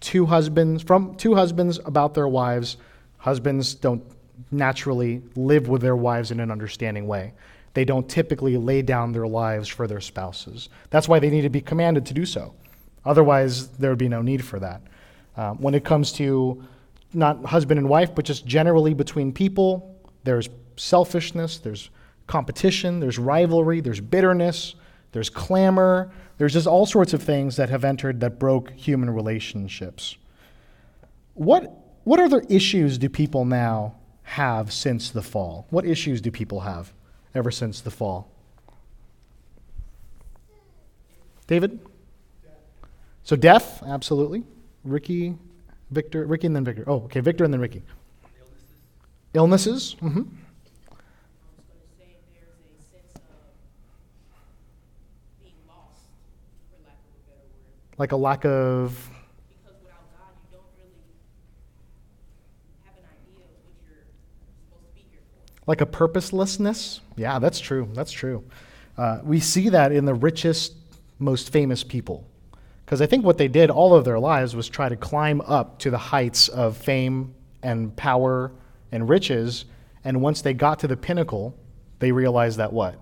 to 0.00 0.26
husbands, 0.26 0.82
from 0.82 1.14
two 1.14 1.34
husbands 1.34 1.78
about 1.86 2.12
their 2.12 2.28
wives, 2.28 2.76
Husbands 3.24 3.74
don't 3.74 4.04
naturally 4.50 5.22
live 5.34 5.66
with 5.66 5.80
their 5.80 5.96
wives 5.96 6.30
in 6.30 6.40
an 6.40 6.50
understanding 6.50 7.06
way. 7.06 7.32
They 7.72 7.86
don't 7.86 8.06
typically 8.06 8.58
lay 8.58 8.82
down 8.82 9.12
their 9.12 9.26
lives 9.26 9.66
for 9.66 9.86
their 9.86 10.02
spouses. 10.02 10.68
That's 10.90 11.08
why 11.08 11.20
they 11.20 11.30
need 11.30 11.40
to 11.40 11.48
be 11.48 11.62
commanded 11.62 12.04
to 12.04 12.12
do 12.12 12.26
so. 12.26 12.52
Otherwise, 13.06 13.68
there 13.78 13.88
would 13.88 13.98
be 13.98 14.10
no 14.10 14.20
need 14.20 14.44
for 14.44 14.58
that. 14.58 14.82
Um, 15.38 15.56
when 15.56 15.74
it 15.74 15.86
comes 15.86 16.12
to 16.12 16.62
not 17.14 17.42
husband 17.46 17.78
and 17.78 17.88
wife, 17.88 18.14
but 18.14 18.26
just 18.26 18.44
generally 18.44 18.92
between 18.92 19.32
people, 19.32 19.98
there's 20.24 20.50
selfishness, 20.76 21.58
there's 21.58 21.90
competition, 22.26 23.00
there's 23.00 23.18
rivalry, 23.18 23.80
there's 23.80 24.00
bitterness, 24.00 24.74
there's 25.12 25.30
clamor, 25.30 26.10
there's 26.38 26.52
just 26.52 26.66
all 26.66 26.86
sorts 26.86 27.12
of 27.12 27.22
things 27.22 27.56
that 27.56 27.68
have 27.68 27.84
entered 27.84 28.20
that 28.20 28.38
broke 28.38 28.70
human 28.72 29.10
relationships. 29.10 30.16
What, 31.34 31.70
what 32.04 32.20
other 32.20 32.42
issues 32.48 32.98
do 32.98 33.08
people 33.08 33.44
now 33.44 33.94
have 34.24 34.72
since 34.72 35.10
the 35.10 35.22
fall? 35.22 35.66
What 35.70 35.84
issues 35.84 36.20
do 36.20 36.30
people 36.30 36.60
have 36.60 36.92
ever 37.34 37.50
since 37.50 37.80
the 37.80 37.90
fall? 37.90 38.30
David? 41.46 41.78
So 43.22 43.36
death, 43.36 43.82
absolutely. 43.86 44.44
Ricky, 44.84 45.36
Victor, 45.90 46.26
Ricky, 46.26 46.46
and 46.46 46.56
then 46.56 46.64
Victor. 46.64 46.84
Oh, 46.86 47.04
okay, 47.04 47.20
Victor 47.20 47.44
and 47.44 47.52
then 47.52 47.60
Ricky. 47.60 47.82
Illnesses. 49.34 49.96
Illnesses. 49.96 49.96
Mm-hmm. 50.02 50.22
like 55.44 55.52
a 55.52 55.70
lack 55.70 55.78
of 55.78 56.14
because 56.82 56.82
without 56.82 56.92
God 56.92 56.92
you 56.92 56.92
don't 56.92 56.92
really 56.92 56.92
have 56.92 56.92
an 56.92 57.12
idea 57.12 57.34
of 57.34 57.38
what 57.38 57.54
you're 57.54 57.64
supposed 57.64 57.80
to 57.98 58.12
a 58.12 58.16
lack 58.16 58.44
of 58.44 59.10
Like 65.66 65.80
a 65.80 65.86
purposelessness? 65.86 67.00
Yeah, 67.16 67.38
that's 67.38 67.58
true. 67.58 67.88
That's 67.94 68.12
true. 68.12 68.44
Uh, 68.98 69.20
we 69.24 69.40
see 69.40 69.70
that 69.70 69.92
in 69.92 70.04
the 70.04 70.14
richest, 70.14 70.74
most 71.18 71.50
famous 71.50 71.82
people. 71.82 72.28
Because 72.84 73.00
I 73.00 73.06
think 73.06 73.24
what 73.24 73.38
they 73.38 73.48
did 73.48 73.70
all 73.70 73.94
of 73.94 74.04
their 74.04 74.18
lives 74.18 74.54
was 74.54 74.68
try 74.68 74.88
to 74.88 74.96
climb 74.96 75.40
up 75.40 75.78
to 75.80 75.90
the 75.90 75.98
heights 75.98 76.48
of 76.48 76.76
fame 76.76 77.34
and 77.62 77.96
power 77.96 78.52
and 78.92 79.08
riches. 79.08 79.64
And 80.04 80.20
once 80.20 80.42
they 80.42 80.52
got 80.52 80.80
to 80.80 80.86
the 80.86 80.96
pinnacle, 80.96 81.56
they 81.98 82.12
realized 82.12 82.58
that 82.58 82.72
what? 82.72 82.96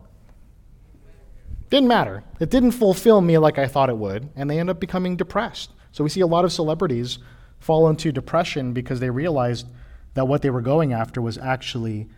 Didn't 1.72 1.88
matter. 1.88 2.22
It 2.38 2.50
didn't 2.50 2.72
fulfill 2.72 3.22
me 3.22 3.38
like 3.38 3.58
I 3.58 3.66
thought 3.66 3.88
it 3.88 3.96
would, 3.96 4.28
and 4.36 4.50
they 4.50 4.60
end 4.60 4.68
up 4.68 4.78
becoming 4.78 5.16
depressed. 5.16 5.70
So 5.90 6.04
we 6.04 6.10
see 6.10 6.20
a 6.20 6.26
lot 6.26 6.44
of 6.44 6.52
celebrities 6.52 7.18
fall 7.60 7.88
into 7.88 8.12
depression 8.12 8.74
because 8.74 9.00
they 9.00 9.08
realized 9.08 9.66
that 10.12 10.28
what 10.28 10.42
they 10.42 10.50
were 10.50 10.60
going 10.60 10.92
after 10.92 11.22
was 11.22 11.38
actually 11.38 12.10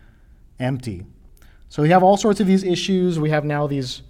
empty. 0.59 1.05
So 1.69 1.81
we 1.81 1.89
have 1.91 2.03
all 2.03 2.17
sorts 2.17 2.41
of 2.41 2.47
these 2.47 2.65
issues. 2.65 3.17
We 3.17 3.29
have 3.29 3.45
now 3.45 3.65
these, 3.65 4.01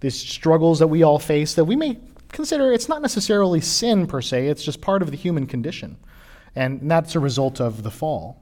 these 0.00 0.18
struggles 0.18 0.78
that 0.78 0.86
we 0.86 1.02
all 1.02 1.18
face 1.18 1.52
that 1.52 1.66
we 1.66 1.76
may 1.76 1.98
consider 2.32 2.72
it's 2.72 2.88
not 2.88 3.02
necessarily 3.02 3.60
sin 3.60 4.06
per 4.06 4.22
se, 4.22 4.48
it's 4.48 4.64
just 4.64 4.80
part 4.80 5.02
of 5.02 5.10
the 5.10 5.18
human 5.18 5.46
condition. 5.46 5.98
And 6.56 6.90
that's 6.90 7.14
a 7.14 7.20
result 7.20 7.60
of 7.60 7.82
the 7.82 7.90
fall. 7.90 8.40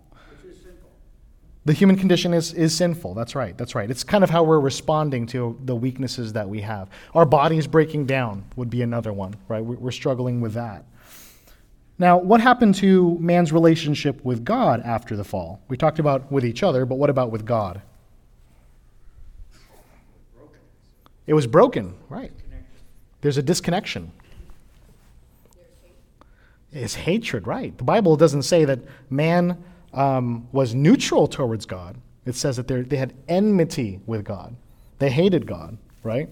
The 1.64 1.72
human 1.72 1.96
condition 1.96 2.34
is, 2.34 2.52
is 2.54 2.76
sinful. 2.76 3.14
That's 3.14 3.36
right. 3.36 3.56
That's 3.56 3.74
right. 3.76 3.88
It's 3.88 4.02
kind 4.02 4.24
of 4.24 4.30
how 4.30 4.42
we're 4.42 4.58
responding 4.58 5.26
to 5.28 5.56
the 5.64 5.76
weaknesses 5.76 6.32
that 6.32 6.48
we 6.48 6.60
have. 6.62 6.88
Our 7.14 7.24
bodies 7.24 7.68
breaking 7.68 8.06
down 8.06 8.44
would 8.56 8.68
be 8.68 8.82
another 8.82 9.12
one, 9.12 9.36
right? 9.46 9.60
We're 9.64 9.92
struggling 9.92 10.40
with 10.40 10.54
that. 10.54 10.84
Now, 11.98 12.18
what 12.18 12.40
happened 12.40 12.74
to 12.76 13.16
man's 13.20 13.52
relationship 13.52 14.24
with 14.24 14.44
God 14.44 14.82
after 14.82 15.14
the 15.14 15.22
fall? 15.22 15.60
We 15.68 15.76
talked 15.76 16.00
about 16.00 16.32
with 16.32 16.44
each 16.44 16.64
other, 16.64 16.84
but 16.84 16.96
what 16.96 17.10
about 17.10 17.30
with 17.30 17.44
God? 17.44 17.80
It 21.28 21.34
was 21.34 21.46
broken, 21.46 21.94
right? 22.08 22.32
There's 23.20 23.38
a 23.38 23.42
disconnection. 23.42 24.10
It's 26.72 26.94
hatred, 26.94 27.46
right? 27.46 27.76
The 27.78 27.84
Bible 27.84 28.16
doesn't 28.16 28.42
say 28.42 28.64
that 28.64 28.80
man 29.08 29.62
um, 29.92 30.48
was 30.52 30.74
neutral 30.74 31.26
towards 31.26 31.66
God. 31.66 31.96
It 32.24 32.34
says 32.34 32.56
that 32.56 32.68
they 32.68 32.96
had 32.96 33.14
enmity 33.28 34.00
with 34.06 34.24
God. 34.24 34.56
They 34.98 35.10
hated 35.10 35.46
God, 35.46 35.76
right? 36.02 36.28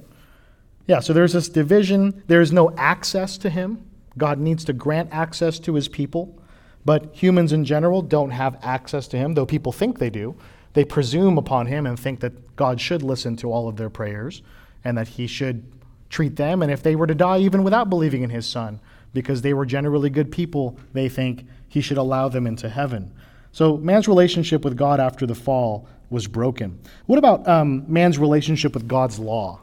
Yeah, 0.86 1.00
so 1.00 1.12
there's 1.12 1.32
this 1.32 1.48
division. 1.48 2.22
There's 2.26 2.52
no 2.52 2.72
access 2.76 3.36
to 3.38 3.50
Him. 3.50 3.84
God 4.16 4.38
needs 4.38 4.64
to 4.64 4.72
grant 4.72 5.08
access 5.12 5.58
to 5.60 5.74
His 5.74 5.88
people. 5.88 6.36
But 6.84 7.14
humans 7.14 7.52
in 7.52 7.64
general 7.64 8.02
don't 8.02 8.30
have 8.30 8.58
access 8.62 9.06
to 9.08 9.16
Him, 9.16 9.34
though 9.34 9.46
people 9.46 9.72
think 9.72 9.98
they 9.98 10.10
do. 10.10 10.36
They 10.72 10.84
presume 10.84 11.36
upon 11.36 11.66
Him 11.66 11.86
and 11.86 11.98
think 11.98 12.20
that 12.20 12.56
God 12.56 12.80
should 12.80 13.02
listen 13.02 13.36
to 13.36 13.52
all 13.52 13.68
of 13.68 13.76
their 13.76 13.90
prayers 13.90 14.42
and 14.84 14.96
that 14.96 15.08
He 15.08 15.26
should 15.26 15.64
treat 16.08 16.36
them. 16.36 16.62
And 16.62 16.70
if 16.70 16.82
they 16.82 16.96
were 16.96 17.06
to 17.06 17.14
die 17.14 17.38
even 17.38 17.64
without 17.64 17.90
believing 17.90 18.22
in 18.22 18.30
His 18.30 18.46
Son, 18.46 18.80
because 19.12 19.42
they 19.42 19.52
were 19.52 19.66
generally 19.66 20.10
good 20.10 20.30
people, 20.30 20.78
they 20.92 21.08
think 21.08 21.46
He 21.68 21.80
should 21.80 21.98
allow 21.98 22.28
them 22.28 22.46
into 22.46 22.68
heaven. 22.68 23.12
So 23.52 23.76
man's 23.76 24.06
relationship 24.08 24.64
with 24.64 24.76
God 24.76 25.00
after 25.00 25.26
the 25.26 25.34
fall 25.34 25.88
was 26.08 26.26
broken. 26.26 26.78
What 27.06 27.18
about 27.18 27.46
um, 27.48 27.84
man's 27.88 28.18
relationship 28.18 28.74
with 28.74 28.86
God's 28.86 29.18
law? 29.18 29.60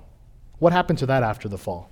What 0.59 0.73
happened 0.73 0.99
to 0.99 1.05
that 1.07 1.23
after 1.23 1.47
the 1.47 1.57
fall? 1.57 1.89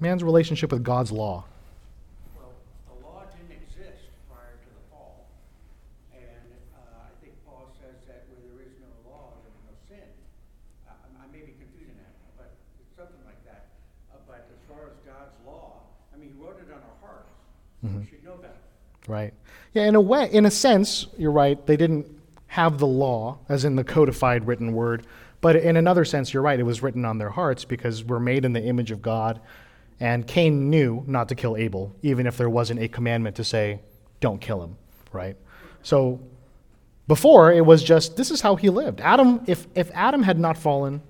Man's 0.00 0.24
relationship 0.24 0.72
with 0.72 0.82
God's 0.82 1.12
law. 1.12 1.44
Right. 19.12 19.34
Yeah, 19.74 19.84
in 19.88 19.94
a 19.94 20.00
way, 20.00 20.30
in 20.32 20.46
a 20.46 20.50
sense, 20.50 21.06
you're 21.18 21.32
right. 21.32 21.64
They 21.66 21.76
didn't 21.76 22.06
have 22.46 22.78
the 22.78 22.86
law, 22.86 23.38
as 23.46 23.66
in 23.66 23.76
the 23.76 23.84
codified 23.84 24.46
written 24.46 24.72
word. 24.72 25.06
But 25.42 25.56
in 25.56 25.76
another 25.76 26.06
sense, 26.06 26.32
you're 26.32 26.42
right. 26.42 26.58
It 26.58 26.62
was 26.62 26.82
written 26.82 27.04
on 27.04 27.18
their 27.18 27.28
hearts 27.28 27.66
because 27.66 28.04
we're 28.04 28.20
made 28.20 28.46
in 28.46 28.54
the 28.54 28.62
image 28.62 28.90
of 28.90 29.02
God. 29.02 29.42
And 30.00 30.26
Cain 30.26 30.70
knew 30.70 31.04
not 31.06 31.28
to 31.28 31.34
kill 31.34 31.58
Abel, 31.58 31.94
even 32.00 32.26
if 32.26 32.38
there 32.38 32.48
wasn't 32.48 32.80
a 32.80 32.88
commandment 32.88 33.36
to 33.36 33.44
say, 33.44 33.80
don't 34.20 34.40
kill 34.40 34.62
him, 34.62 34.78
right? 35.12 35.36
So 35.82 36.18
before, 37.06 37.52
it 37.52 37.66
was 37.66 37.82
just, 37.82 38.16
this 38.16 38.30
is 38.30 38.40
how 38.40 38.56
he 38.56 38.70
lived. 38.70 39.02
Adam, 39.02 39.42
if, 39.46 39.66
if 39.74 39.90
Adam 39.92 40.22
had 40.22 40.38
not 40.38 40.56
fallen, 40.56 41.02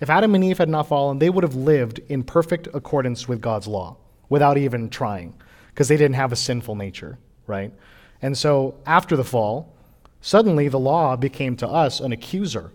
if 0.00 0.08
Adam 0.08 0.36
and 0.36 0.44
Eve 0.44 0.58
had 0.58 0.68
not 0.68 0.86
fallen, 0.86 1.18
they 1.18 1.30
would 1.30 1.42
have 1.42 1.56
lived 1.56 1.98
in 2.08 2.22
perfect 2.22 2.68
accordance 2.72 3.26
with 3.26 3.40
God's 3.40 3.66
law 3.66 3.96
without 4.28 4.56
even 4.56 4.88
trying 4.88 5.34
because 5.70 5.88
they 5.88 5.96
didn't 5.96 6.14
have 6.14 6.30
a 6.30 6.36
sinful 6.36 6.76
nature 6.76 7.18
right? 7.46 7.72
And 8.22 8.36
so 8.36 8.74
after 8.86 9.16
the 9.16 9.24
fall, 9.24 9.72
suddenly 10.20 10.68
the 10.68 10.78
law 10.78 11.16
became 11.16 11.56
to 11.56 11.68
us 11.68 12.00
an 12.00 12.12
accuser. 12.12 12.70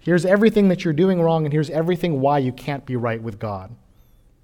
Here's 0.00 0.26
everything 0.26 0.68
that 0.68 0.84
you're 0.84 0.92
doing 0.92 1.20
wrong, 1.20 1.44
and 1.44 1.52
here's 1.52 1.70
everything 1.70 2.20
why 2.20 2.38
you 2.38 2.52
can't 2.52 2.84
be 2.84 2.96
right 2.96 3.22
with 3.22 3.38
God. 3.38 3.74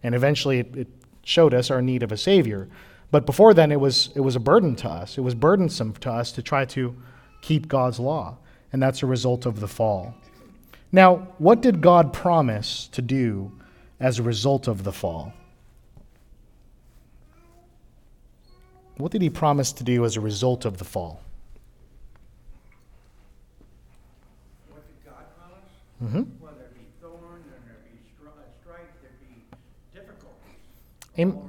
And 0.02 0.14
eventually 0.14 0.60
it, 0.60 0.76
it 0.76 0.88
showed 1.22 1.52
us 1.52 1.70
our 1.70 1.82
need 1.82 2.02
of 2.02 2.12
a 2.12 2.16
Savior. 2.16 2.68
But 3.10 3.26
before 3.26 3.52
then, 3.52 3.70
it 3.72 3.80
was, 3.80 4.10
it 4.14 4.20
was 4.20 4.36
a 4.36 4.40
burden 4.40 4.74
to 4.76 4.88
us. 4.88 5.18
It 5.18 5.20
was 5.20 5.34
burdensome 5.34 5.92
to 5.94 6.10
us 6.10 6.32
to 6.32 6.42
try 6.42 6.64
to 6.66 6.96
keep 7.42 7.68
God's 7.68 8.00
law. 8.00 8.38
And 8.72 8.82
that's 8.82 9.02
a 9.02 9.06
result 9.06 9.46
of 9.46 9.60
the 9.60 9.68
fall. 9.68 10.14
Now, 10.92 11.28
what 11.38 11.60
did 11.60 11.80
God 11.80 12.12
promise 12.12 12.88
to 12.92 13.02
do 13.02 13.52
as 13.98 14.18
a 14.18 14.22
result 14.22 14.66
of 14.68 14.84
the 14.84 14.92
fall? 14.92 15.32
What 19.00 19.12
did 19.12 19.22
he 19.22 19.30
promise 19.30 19.72
to 19.72 19.84
do 19.84 20.04
as 20.04 20.16
a 20.16 20.20
result 20.20 20.64
of 20.64 20.76
the 20.76 20.84
fall? 20.84 21.22
What 24.68 24.84
did 24.86 25.10
God 25.10 25.24
promise? 25.38 25.64
Mm-hmm. 26.04 26.44
Well, 26.44 26.52
there'd 26.58 26.74
be 26.74 26.86
thorns, 27.00 27.46
and 27.46 27.64
there'd 27.66 27.84
be 27.84 27.98
strife, 28.62 28.80
there'd 29.02 29.20
be 29.20 29.42
difficulties. 29.94 30.58
Amen. 31.18 31.46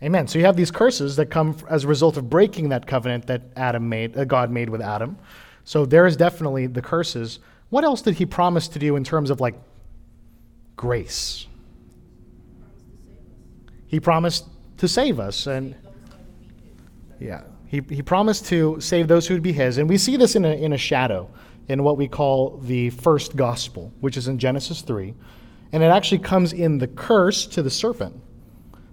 Amen. 0.00 0.28
So 0.28 0.38
you 0.38 0.44
have 0.44 0.56
these 0.56 0.70
curses 0.70 1.16
that 1.16 1.26
come 1.26 1.56
as 1.68 1.82
a 1.82 1.88
result 1.88 2.16
of 2.16 2.30
breaking 2.30 2.68
that 2.68 2.86
covenant 2.86 3.26
that 3.26 3.42
Adam 3.56 3.88
made, 3.88 4.16
uh, 4.16 4.24
God 4.24 4.50
made 4.50 4.70
with 4.70 4.80
Adam. 4.80 5.18
So 5.64 5.84
there 5.84 6.06
is 6.06 6.16
definitely 6.16 6.68
the 6.68 6.82
curses. 6.82 7.40
What 7.70 7.82
else 7.82 8.00
did 8.00 8.14
he 8.14 8.24
promise 8.24 8.68
to 8.68 8.78
do 8.78 8.94
in 8.94 9.02
terms 9.02 9.28
of 9.30 9.40
like 9.40 9.56
grace? 10.76 11.46
He 13.88 13.98
promised 13.98 14.46
to 14.76 14.86
save 14.86 15.18
us 15.18 15.48
and 15.48 15.74
yeah. 17.20 17.42
He, 17.66 17.82
he 17.88 18.02
promised 18.02 18.46
to 18.46 18.80
save 18.80 19.08
those 19.08 19.26
who 19.26 19.34
would 19.34 19.42
be 19.42 19.52
his. 19.52 19.78
And 19.78 19.88
we 19.88 19.98
see 19.98 20.16
this 20.16 20.36
in 20.36 20.44
a, 20.44 20.52
in 20.52 20.72
a 20.72 20.78
shadow 20.78 21.28
in 21.68 21.82
what 21.82 21.98
we 21.98 22.08
call 22.08 22.58
the 22.58 22.90
first 22.90 23.36
gospel, 23.36 23.92
which 24.00 24.16
is 24.16 24.26
in 24.26 24.38
Genesis 24.38 24.80
3. 24.80 25.14
And 25.72 25.82
it 25.82 25.86
actually 25.86 26.20
comes 26.20 26.54
in 26.54 26.78
the 26.78 26.86
curse 26.86 27.46
to 27.46 27.62
the 27.62 27.70
serpent. 27.70 28.18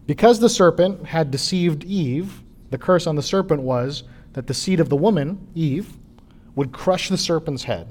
Because 0.07 0.39
the 0.39 0.49
serpent 0.49 1.05
had 1.05 1.31
deceived 1.31 1.85
Eve, 1.85 2.43
the 2.69 2.77
curse 2.77 3.07
on 3.07 3.15
the 3.15 3.23
serpent 3.23 3.61
was 3.61 4.03
that 4.33 4.47
the 4.47 4.53
seed 4.53 4.81
of 4.81 4.89
the 4.89 4.95
woman, 4.95 5.47
Eve, 5.55 5.97
would 6.55 6.73
crush 6.73 7.09
the 7.09 7.17
serpent's 7.17 7.63
head. 7.63 7.87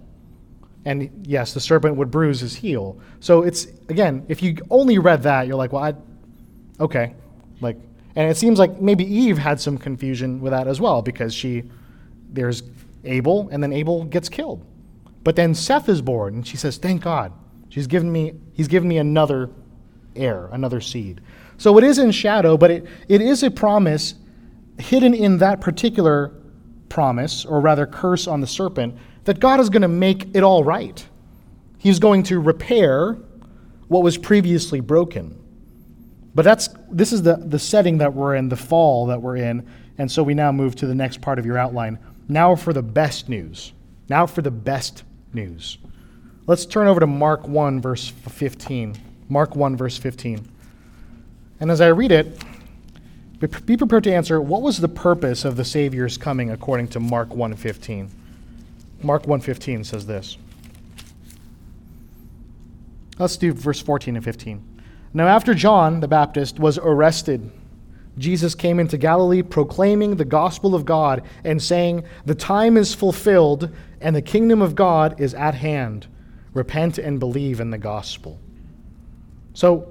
And 0.85 1.26
yes, 1.26 1.55
the 1.55 1.61
serpent 1.61 1.97
would 1.97 2.11
bruise 2.11 2.41
his 2.41 2.55
heel. 2.55 2.99
So 3.21 3.43
it's, 3.43 3.67
again, 3.88 4.26
if 4.29 4.43
you 4.43 4.59
only 4.69 4.99
read 4.99 5.23
that, 5.23 5.47
you're 5.47 5.57
like, 5.57 5.73
well, 5.73 5.85
I, 5.85 5.95
okay. 6.79 7.14
Like, 7.62 7.79
and 8.16 8.30
it 8.30 8.37
seems 8.37 8.59
like 8.59 8.80
maybe 8.80 9.04
Eve 9.04 9.38
had 9.38 9.61
some 9.61 9.76
confusion 9.76 10.40
with 10.40 10.52
that 10.52 10.68
as 10.68 10.80
well 10.80 11.02
because 11.02 11.35
she, 11.35 11.64
there's 12.30 12.62
Abel, 13.04 13.49
and 13.50 13.62
then 13.62 13.73
Abel 13.73 14.04
gets 14.04 14.28
killed. 14.28 14.64
But 15.25 15.37
then 15.37 15.54
Seth 15.54 15.88
is 15.88 16.02
born, 16.02 16.35
and 16.35 16.47
she 16.47 16.56
says, 16.56 16.76
thank 16.76 17.02
God. 17.02 17.33
She's 17.71 17.87
given 17.87 18.12
me, 18.12 18.35
he's 18.52 18.68
given 18.68 18.88
me 18.88 18.99
another 18.99 19.50
heir, 20.14 20.49
another 20.52 20.80
seed. 20.80 21.21
So 21.59 21.76
it 21.78 21.85
is 21.85 21.99
in 21.99 22.11
shadow, 22.11 22.56
but 22.56 22.71
it, 22.71 22.87
it 23.09 23.21
is 23.21 23.42
a 23.42 23.50
promise 23.50 24.14
hidden 24.78 25.14
in 25.14 25.38
that 25.38 25.61
particular 25.61 26.33
promise, 26.88 27.44
or 27.44 27.61
rather 27.61 27.87
curse 27.87 28.26
on 28.26 28.40
the 28.40 28.47
serpent, 28.47 28.97
that 29.25 29.40
God 29.40 29.59
is 29.59 29.71
going 29.71 29.83
to 29.83 29.88
make 29.88 30.35
it 30.35 30.42
all 30.42 30.62
right. 30.62 31.04
He's 31.78 31.99
going 31.99 32.23
to 32.25 32.38
repair 32.40 33.18
what 33.88 34.02
was 34.02 34.16
previously 34.16 34.80
broken. 34.80 35.38
But 36.35 36.45
that's 36.45 36.69
this 36.91 37.12
is 37.12 37.23
the, 37.23 37.37
the 37.37 37.59
setting 37.59 37.99
that 37.99 38.12
we're 38.12 38.35
in, 38.35 38.49
the 38.49 38.57
fall 38.57 39.07
that 39.07 39.23
we're 39.23 39.37
in, 39.37 39.67
and 39.99 40.11
so 40.11 40.23
we 40.23 40.35
now 40.35 40.50
move 40.50 40.75
to 40.76 40.87
the 40.87 40.95
next 40.95 41.21
part 41.21 41.38
of 41.38 41.47
your 41.47 41.59
outline. 41.59 41.99
Now 42.29 42.57
for 42.57 42.73
the 42.73 42.83
best 42.83 43.29
news. 43.29 43.73
Now 44.09 44.26
for 44.26 44.43
the 44.43 44.50
best 44.50 45.05
news. 45.33 45.79
Let's 46.47 46.67
turn 46.67 46.88
over 46.88 47.00
to 47.00 47.07
Mark 47.07 47.47
1, 47.49 47.81
verse 47.81 48.09
15. 48.09 48.97
Mark 49.29 49.57
1, 49.57 49.76
verse 49.76 49.97
15. 49.97 50.47
And 51.61 51.71
as 51.71 51.81
I 51.81 51.88
read 51.88 52.12
it, 52.12 52.43
be 53.67 53.76
prepared 53.76 54.05
to 54.05 54.12
answer 54.12 54.41
what 54.41 54.62
was 54.62 54.79
the 54.79 54.88
purpose 54.88 55.45
of 55.45 55.57
the 55.57 55.64
Savior's 55.64 56.17
coming 56.17 56.50
according 56.50 56.88
to 56.88 57.00
Mark 57.00 57.31
1:15. 57.31 58.09
Mark 59.03 59.26
1:15 59.26 59.85
says 59.85 60.07
this. 60.07 60.38
Let's 63.19 63.37
do 63.37 63.53
verse 63.53 63.81
14 63.81 64.17
and 64.17 64.25
15. 64.25 64.74
Now 65.16 65.28
after 65.28 65.54
John 65.54 66.00
the 66.00 66.09
Baptist 66.09 66.59
was 66.59 66.76
arrested, 66.76 67.50
Jesus 68.18 68.56
came 68.56 68.80
into 68.80 68.99
Galilee 68.99 69.42
proclaiming 69.42 70.16
the 70.16 70.25
gospel 70.25 70.75
of 70.75 70.85
God 70.85 71.23
and 71.44 71.62
saying, 71.62 72.02
"The 72.26 72.35
time 72.35 72.76
is 72.76 72.94
fulfilled 72.94 73.71
and 74.00 74.14
the 74.14 74.23
kingdom 74.23 74.61
of 74.61 74.75
God 74.75 75.21
is 75.21 75.33
at 75.35 75.54
hand. 75.54 76.09
Repent 76.52 76.99
and 76.99 77.21
believe 77.21 77.61
in 77.61 77.71
the 77.71 77.78
gospel." 77.78 78.38
So 79.52 79.87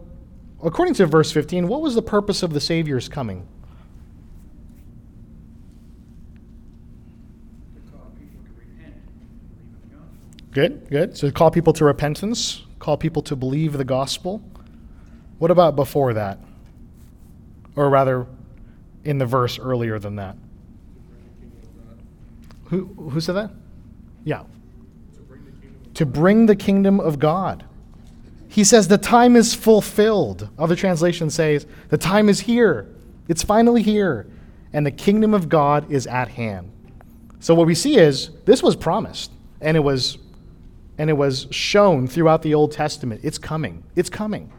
according 0.61 0.93
to 0.95 1.05
verse 1.05 1.31
15, 1.31 1.69
what 1.69 1.81
was 1.81 1.95
the 1.95 2.01
purpose 2.01 2.43
of 2.43 2.53
the 2.53 2.61
Savior's 2.61 3.07
coming? 3.07 3.47
Good, 10.51 10.87
good. 10.89 11.17
So 11.17 11.31
call 11.31 11.49
people 11.49 11.73
to 11.73 11.85
repentance, 11.85 12.63
call 12.77 12.95
people 12.95 13.21
to 13.23 13.35
believe 13.35 13.73
the 13.77 13.85
gospel. 13.85 14.41
What 15.43 15.51
about 15.51 15.75
before 15.75 16.13
that? 16.13 16.39
Or 17.75 17.89
rather, 17.89 18.27
in 19.03 19.17
the 19.17 19.25
verse 19.25 19.59
earlier 19.59 19.99
than 19.99 20.15
that? 20.15 20.37
Who, 22.67 22.85
who 22.85 23.19
said 23.19 23.33
that? 23.33 23.51
Yeah. 24.23 24.43
To 25.95 26.05
bring 26.05 26.45
the 26.45 26.55
kingdom 26.55 27.01
of 27.01 27.19
God. 27.19 27.65
He 28.47 28.63
says 28.63 28.87
the 28.87 28.97
time 28.97 29.35
is 29.35 29.53
fulfilled. 29.53 30.47
Other 30.57 30.77
translations 30.77 31.33
say 31.33 31.59
the 31.89 31.97
time 31.97 32.29
is 32.29 32.39
here. 32.39 32.87
It's 33.27 33.43
finally 33.43 33.81
here. 33.81 34.27
And 34.71 34.85
the 34.85 34.91
kingdom 34.91 35.33
of 35.33 35.49
God 35.49 35.91
is 35.91 36.07
at 36.07 36.29
hand. 36.29 36.71
So 37.41 37.53
what 37.53 37.67
we 37.67 37.75
see 37.75 37.97
is 37.97 38.29
this 38.45 38.63
was 38.63 38.77
promised 38.77 39.29
and 39.59 39.75
it 39.75 39.81
was 39.81 40.19
and 40.97 41.09
it 41.09 41.17
was 41.17 41.47
shown 41.51 42.07
throughout 42.07 42.43
the 42.43 42.53
Old 42.53 42.71
Testament. 42.71 43.19
It's 43.25 43.37
coming. 43.37 43.83
It's 43.97 44.09
coming. 44.09 44.49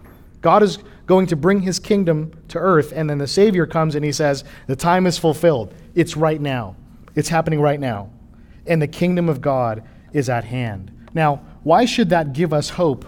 God 0.44 0.62
is 0.62 0.78
going 1.06 1.26
to 1.28 1.36
bring 1.36 1.60
his 1.60 1.78
kingdom 1.78 2.30
to 2.48 2.58
earth 2.58 2.92
and 2.94 3.08
then 3.08 3.16
the 3.16 3.26
savior 3.26 3.66
comes 3.66 3.94
and 3.94 4.04
he 4.04 4.12
says 4.12 4.44
the 4.66 4.76
time 4.76 5.06
is 5.06 5.16
fulfilled. 5.16 5.72
It's 5.94 6.18
right 6.18 6.38
now. 6.38 6.76
It's 7.14 7.30
happening 7.30 7.62
right 7.62 7.80
now. 7.80 8.10
And 8.66 8.82
the 8.82 8.86
kingdom 8.86 9.30
of 9.30 9.40
God 9.40 9.82
is 10.12 10.28
at 10.28 10.44
hand. 10.44 10.90
Now, 11.14 11.36
why 11.62 11.86
should 11.86 12.10
that 12.10 12.34
give 12.34 12.52
us 12.52 12.68
hope 12.68 13.06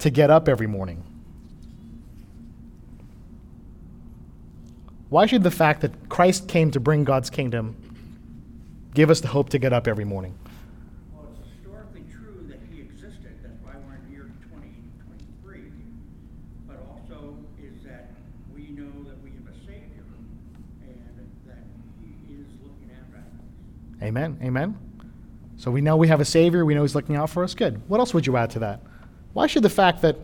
to 0.00 0.10
get 0.10 0.28
up 0.28 0.46
every 0.46 0.66
morning? 0.66 1.02
Why 5.08 5.24
should 5.24 5.42
the 5.42 5.50
fact 5.50 5.80
that 5.80 6.10
Christ 6.10 6.48
came 6.48 6.70
to 6.72 6.80
bring 6.80 7.02
God's 7.02 7.30
kingdom 7.30 7.76
give 8.92 9.08
us 9.08 9.22
the 9.22 9.28
hope 9.28 9.48
to 9.50 9.58
get 9.58 9.72
up 9.72 9.88
every 9.88 10.04
morning? 10.04 10.34
Well, 11.14 11.28
it's 11.32 11.48
historically 11.48 12.04
true 12.12 12.44
that 12.48 12.58
he 12.70 12.82
existed, 12.82 13.32
that's 13.42 13.56
why 13.62 13.72
we're 13.86 13.94
in 13.94 14.12
year 14.12 14.30
twenty 14.50 14.74
twenty-three. 15.06 15.72
But 16.66 16.76
also 16.90 17.36
is 17.62 17.82
that 17.84 18.10
we 18.52 18.68
know 18.68 18.90
that 19.08 19.22
we 19.22 19.30
have 19.30 19.46
a 19.48 19.56
Savior 19.64 20.04
and 20.82 21.24
that 21.46 21.64
he 22.02 22.34
is 22.34 22.48
looking 22.60 22.90
after 22.92 23.16
us. 23.16 23.32
Amen. 24.00 24.38
Amen. 24.42 24.78
So 25.56 25.70
we 25.70 25.80
know 25.80 25.96
we 25.96 26.08
have 26.08 26.20
a 26.20 26.24
Savior. 26.24 26.64
We 26.64 26.74
know 26.74 26.82
He's 26.82 26.94
looking 26.94 27.16
out 27.16 27.30
for 27.30 27.42
us. 27.42 27.54
Good. 27.54 27.80
What 27.88 27.98
else 27.98 28.14
would 28.14 28.26
you 28.26 28.36
add 28.36 28.50
to 28.50 28.60
that? 28.60 28.80
Why 29.32 29.46
should 29.46 29.64
the 29.64 29.70
fact 29.70 30.02
that 30.02 30.16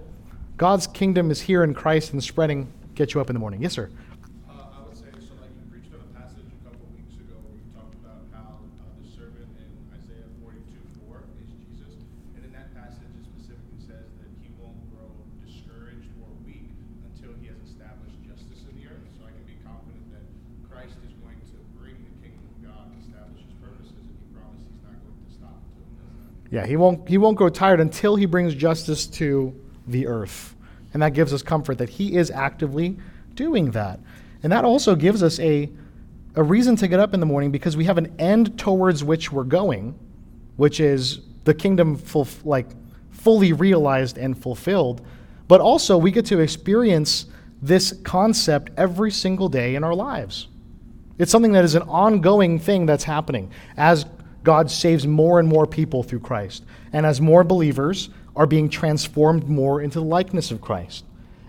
God's 0.57 0.87
kingdom 0.87 1.31
is 1.31 1.41
here 1.41 1.65
in 1.65 1.75
Christ 1.75 2.13
and 2.13 2.23
spreading 2.23 2.73
get 2.95 3.15
you 3.15 3.21
up 3.21 3.31
in 3.31 3.35
the 3.35 3.41
morning? 3.41 3.61
Yes, 3.61 3.73
sir. 3.73 3.91
Uh, 4.49 4.53
I 4.53 4.87
would 4.87 4.97
say, 4.97 5.11
so 5.19 5.35
like 5.43 5.51
you 5.59 5.67
preached 5.75 5.91
on 5.91 5.99
a 5.99 6.11
passage 6.15 6.47
a 6.47 6.61
couple 6.63 6.87
of 6.87 6.95
weeks 6.95 7.19
ago 7.19 7.35
where 7.43 7.59
you 7.59 7.67
talked 7.75 7.99
about 7.99 8.23
how 8.31 8.63
uh, 8.63 8.95
the 9.03 9.11
servant 9.11 9.51
in 9.59 9.69
Isaiah 9.91 10.31
forty-two 10.39 10.87
four 11.03 11.27
is 11.43 11.51
Jesus. 11.59 11.99
And 12.39 12.47
in 12.47 12.55
that 12.55 12.71
passage, 12.79 13.11
it 13.11 13.27
specifically 13.27 13.83
says 13.83 14.07
that 14.23 14.31
he 14.39 14.55
won't 14.63 14.79
grow 14.95 15.11
discouraged 15.43 16.15
or 16.23 16.31
weak 16.47 16.71
until 17.11 17.35
he 17.43 17.51
has 17.51 17.59
established 17.67 18.15
justice 18.23 18.63
in 18.71 18.79
the 18.79 18.87
earth. 18.87 19.03
So 19.19 19.27
I 19.27 19.35
can 19.35 19.43
be 19.51 19.59
confident 19.67 20.07
that 20.15 20.23
Christ 20.71 20.95
is 21.03 21.11
going 21.19 21.43
to 21.51 21.59
bring 21.75 21.99
the 21.99 22.15
kingdom 22.23 22.47
of 22.47 22.57
God, 22.63 22.87
establish 23.03 23.43
his 23.43 23.59
purposes, 23.59 23.99
and 23.99 24.15
he 24.15 24.27
promised 24.31 24.71
he's 24.71 24.87
not 24.87 24.95
going 25.03 25.19
to 25.19 25.31
stop 25.35 25.59
until 25.67 25.83
he 25.83 25.99
does 25.99 26.15
that. 26.23 26.33
Yeah, 26.55 26.64
he 26.64 26.77
won't 26.77 27.09
he 27.09 27.19
won't 27.19 27.37
grow 27.37 27.49
tired 27.49 27.81
until 27.81 28.14
he 28.14 28.27
brings 28.27 28.55
justice 28.55 29.09
to 29.09 29.53
the 29.88 30.07
earth. 30.07 30.55
And 30.93 31.03
that 31.03 31.12
gives 31.12 31.33
us 31.33 31.43
comfort 31.43 31.79
that 31.79 31.88
he 31.88 32.14
is 32.14 32.31
actively 32.31 32.97
doing 33.35 33.73
that. 33.73 33.99
And 34.45 34.53
that 34.53 34.64
also 34.64 34.95
gives 34.95 35.25
us 35.25 35.40
a 35.40 35.69
a 36.37 36.43
reason 36.45 36.77
to 36.77 36.87
get 36.87 37.01
up 37.01 37.12
in 37.12 37.19
the 37.19 37.27
morning 37.27 37.51
because 37.51 37.77
we 37.77 37.87
have 37.87 37.99
an 37.99 38.14
end 38.21 38.57
towards 38.57 39.03
which 39.03 39.33
we're 39.33 39.43
going, 39.43 39.99
which 40.55 40.79
is 40.79 41.23
the 41.43 41.55
kingdom 41.55 41.97
full, 41.97 42.29
like 42.45 42.69
fully 43.11 43.53
realized 43.53 44.17
and 44.17 44.40
fulfilled. 44.40 45.05
But 45.49 45.61
also 45.61 45.99
we 45.99 46.12
get 46.12 46.25
to 46.27 46.38
experience 46.38 47.27
this 47.62 47.95
concept 48.05 48.71
every 48.77 49.11
single 49.11 49.49
day 49.49 49.75
in 49.75 49.83
our 49.83 49.95
lives. 49.95 50.47
It's 51.19 51.33
something 51.33 51.53
that 51.53 51.64
is 51.64 51.75
an 51.75 51.83
ongoing 51.83 52.61
thing 52.61 52.87
that's 52.87 53.03
happening 53.03 53.51
as 53.77 54.07
God 54.44 54.70
saves 54.70 55.07
more 55.07 55.40
and 55.40 55.48
more 55.48 55.66
people 55.66 56.02
through 56.02 56.20
Christ, 56.20 56.64
and 56.92 57.04
as 57.04 57.20
more 57.20 57.42
believers 57.42 58.11
are 58.37 58.46
being 58.46 58.68
transformed 58.68 59.48
more 59.48 59.80
into 59.80 59.98
the 59.98 60.04
likeness 60.04 60.50
of 60.50 60.61
Christ. 60.61 61.04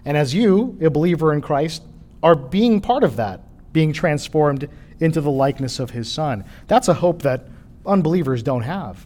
And 0.05 0.15
as 0.15 0.34
you, 0.34 0.77
a 0.81 0.89
believer 0.89 1.34
in 1.34 1.41
Christ, 1.41 1.84
are 2.23 2.36
being 2.36 2.79
part 2.79 3.03
of 3.03 3.17
that, 3.17 3.41
being 3.73 3.91
transformed 3.91 4.69
into 4.99 5.19
the 5.19 5.31
likeness 5.31 5.79
of 5.79 5.91
his 5.91 6.12
Son. 6.12 6.45
That's 6.67 6.88
a 6.88 6.93
hope 6.93 7.21
that 7.23 7.47
unbelievers 7.86 8.43
don't 8.43 8.62
have. 8.62 9.05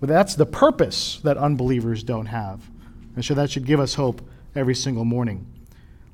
But 0.00 0.08
that's 0.08 0.34
the 0.34 0.46
purpose 0.46 1.20
that 1.24 1.36
unbelievers 1.36 2.02
don't 2.02 2.26
have. 2.26 2.70
And 3.16 3.24
so 3.24 3.34
that 3.34 3.50
should 3.50 3.66
give 3.66 3.80
us 3.80 3.94
hope 3.94 4.22
every 4.54 4.74
single 4.74 5.04
morning. 5.04 5.46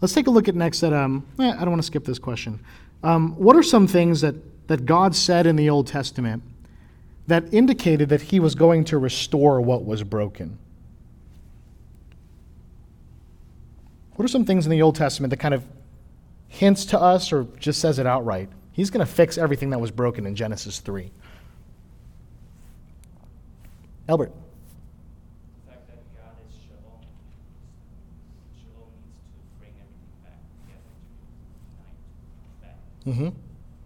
Let's 0.00 0.14
take 0.14 0.26
a 0.26 0.30
look 0.30 0.48
at 0.48 0.54
next 0.54 0.82
at, 0.82 0.92
um, 0.92 1.26
eh, 1.38 1.52
I 1.52 1.58
don't 1.58 1.70
want 1.70 1.82
to 1.82 1.86
skip 1.86 2.04
this 2.04 2.18
question. 2.18 2.60
Um, 3.02 3.36
what 3.36 3.56
are 3.56 3.62
some 3.62 3.86
things 3.86 4.22
that, 4.22 4.34
that 4.68 4.86
God 4.86 5.14
said 5.14 5.46
in 5.46 5.56
the 5.56 5.68
Old 5.68 5.86
Testament 5.86 6.42
that 7.26 7.52
indicated 7.52 8.08
that 8.10 8.22
he 8.22 8.40
was 8.40 8.54
going 8.54 8.84
to 8.84 8.98
restore 8.98 9.60
what 9.60 9.84
was 9.84 10.02
broken? 10.02 10.58
What 14.16 14.24
are 14.24 14.28
some 14.28 14.44
things 14.44 14.66
in 14.66 14.70
the 14.70 14.82
Old 14.82 14.94
Testament 14.94 15.30
that 15.30 15.38
kind 15.38 15.54
of 15.54 15.64
hints 16.48 16.84
to 16.86 17.00
us 17.00 17.32
or 17.32 17.44
just 17.58 17.80
says 17.80 17.98
it 17.98 18.06
outright? 18.06 18.48
He's 18.72 18.90
going 18.90 19.04
to 19.04 19.12
fix 19.12 19.38
everything 19.38 19.70
that 19.70 19.80
was 19.80 19.90
broken 19.90 20.26
in 20.26 20.36
Genesis 20.36 20.80
3. 20.80 21.10
Albert. 24.08 24.32
The 25.64 25.70
fact 25.72 25.88
that 25.88 25.98
God 26.12 26.36
is 26.46 26.54
shalom. 26.60 27.00
Shalom 28.52 28.90
means 29.00 29.16
to 29.32 29.40
bring 29.58 29.72
everything 29.80 30.12
back 30.20 30.44
together, 30.60 30.92
to 30.92 32.28
unite 32.28 32.60
back. 32.60 32.76
Mm-hmm. 33.08 33.32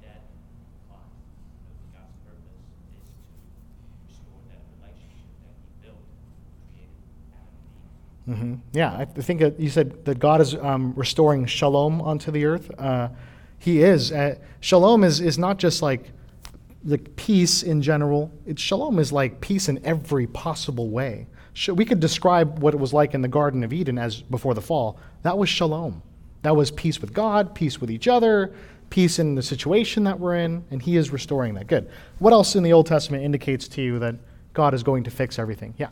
That 0.02 0.26
implies 0.26 1.22
that 1.70 1.86
God's 1.94 2.18
purpose 2.26 2.64
is 2.98 3.06
to 3.14 3.84
restore 4.10 4.42
that 4.50 4.58
relationship 4.74 5.30
that 5.46 5.54
He 5.54 5.70
built, 5.86 6.02
created 6.74 6.98
Adam 7.30 7.54
and 7.54 7.78
Eve. 7.78 8.17
Hmm 8.34 8.54
Yeah, 8.72 8.94
I 8.96 9.04
think 9.06 9.40
that 9.40 9.58
you 9.58 9.70
said 9.70 10.04
that 10.04 10.18
God 10.18 10.40
is 10.40 10.54
um, 10.54 10.92
restoring 10.96 11.46
shalom 11.46 12.00
onto 12.02 12.30
the 12.30 12.44
earth. 12.44 12.70
Uh, 12.78 13.08
he 13.58 13.82
is. 13.82 14.12
Uh, 14.12 14.36
shalom 14.60 15.02
is, 15.02 15.20
is 15.20 15.38
not 15.38 15.58
just 15.58 15.82
like 15.82 16.12
like 16.84 17.16
peace 17.16 17.62
in 17.62 17.82
general. 17.82 18.30
It's 18.46 18.62
shalom 18.62 18.98
is 18.98 19.12
like 19.12 19.40
peace 19.40 19.68
in 19.68 19.84
every 19.84 20.26
possible 20.26 20.90
way. 20.90 21.26
We 21.68 21.84
could 21.84 21.98
describe 21.98 22.60
what 22.60 22.72
it 22.72 22.76
was 22.78 22.92
like 22.92 23.14
in 23.14 23.20
the 23.22 23.28
Garden 23.28 23.64
of 23.64 23.72
Eden 23.72 23.98
as 23.98 24.22
before 24.22 24.54
the 24.54 24.60
fall. 24.60 24.98
That 25.22 25.36
was 25.36 25.48
shalom. 25.48 26.02
That 26.42 26.54
was 26.54 26.70
peace 26.70 27.00
with 27.00 27.12
God, 27.12 27.52
peace 27.54 27.80
with 27.80 27.90
each 27.90 28.06
other, 28.06 28.54
peace 28.90 29.18
in 29.18 29.34
the 29.34 29.42
situation 29.42 30.04
that 30.04 30.20
we're 30.20 30.36
in, 30.36 30.64
and 30.70 30.80
He 30.80 30.96
is 30.96 31.10
restoring 31.10 31.54
that. 31.54 31.66
Good. 31.66 31.90
What 32.20 32.32
else 32.32 32.54
in 32.54 32.62
the 32.62 32.72
Old 32.72 32.86
Testament 32.86 33.24
indicates 33.24 33.66
to 33.68 33.82
you 33.82 33.98
that 33.98 34.14
God 34.54 34.72
is 34.72 34.84
going 34.84 35.02
to 35.04 35.10
fix 35.10 35.36
everything? 35.38 35.74
Yeah. 35.78 35.88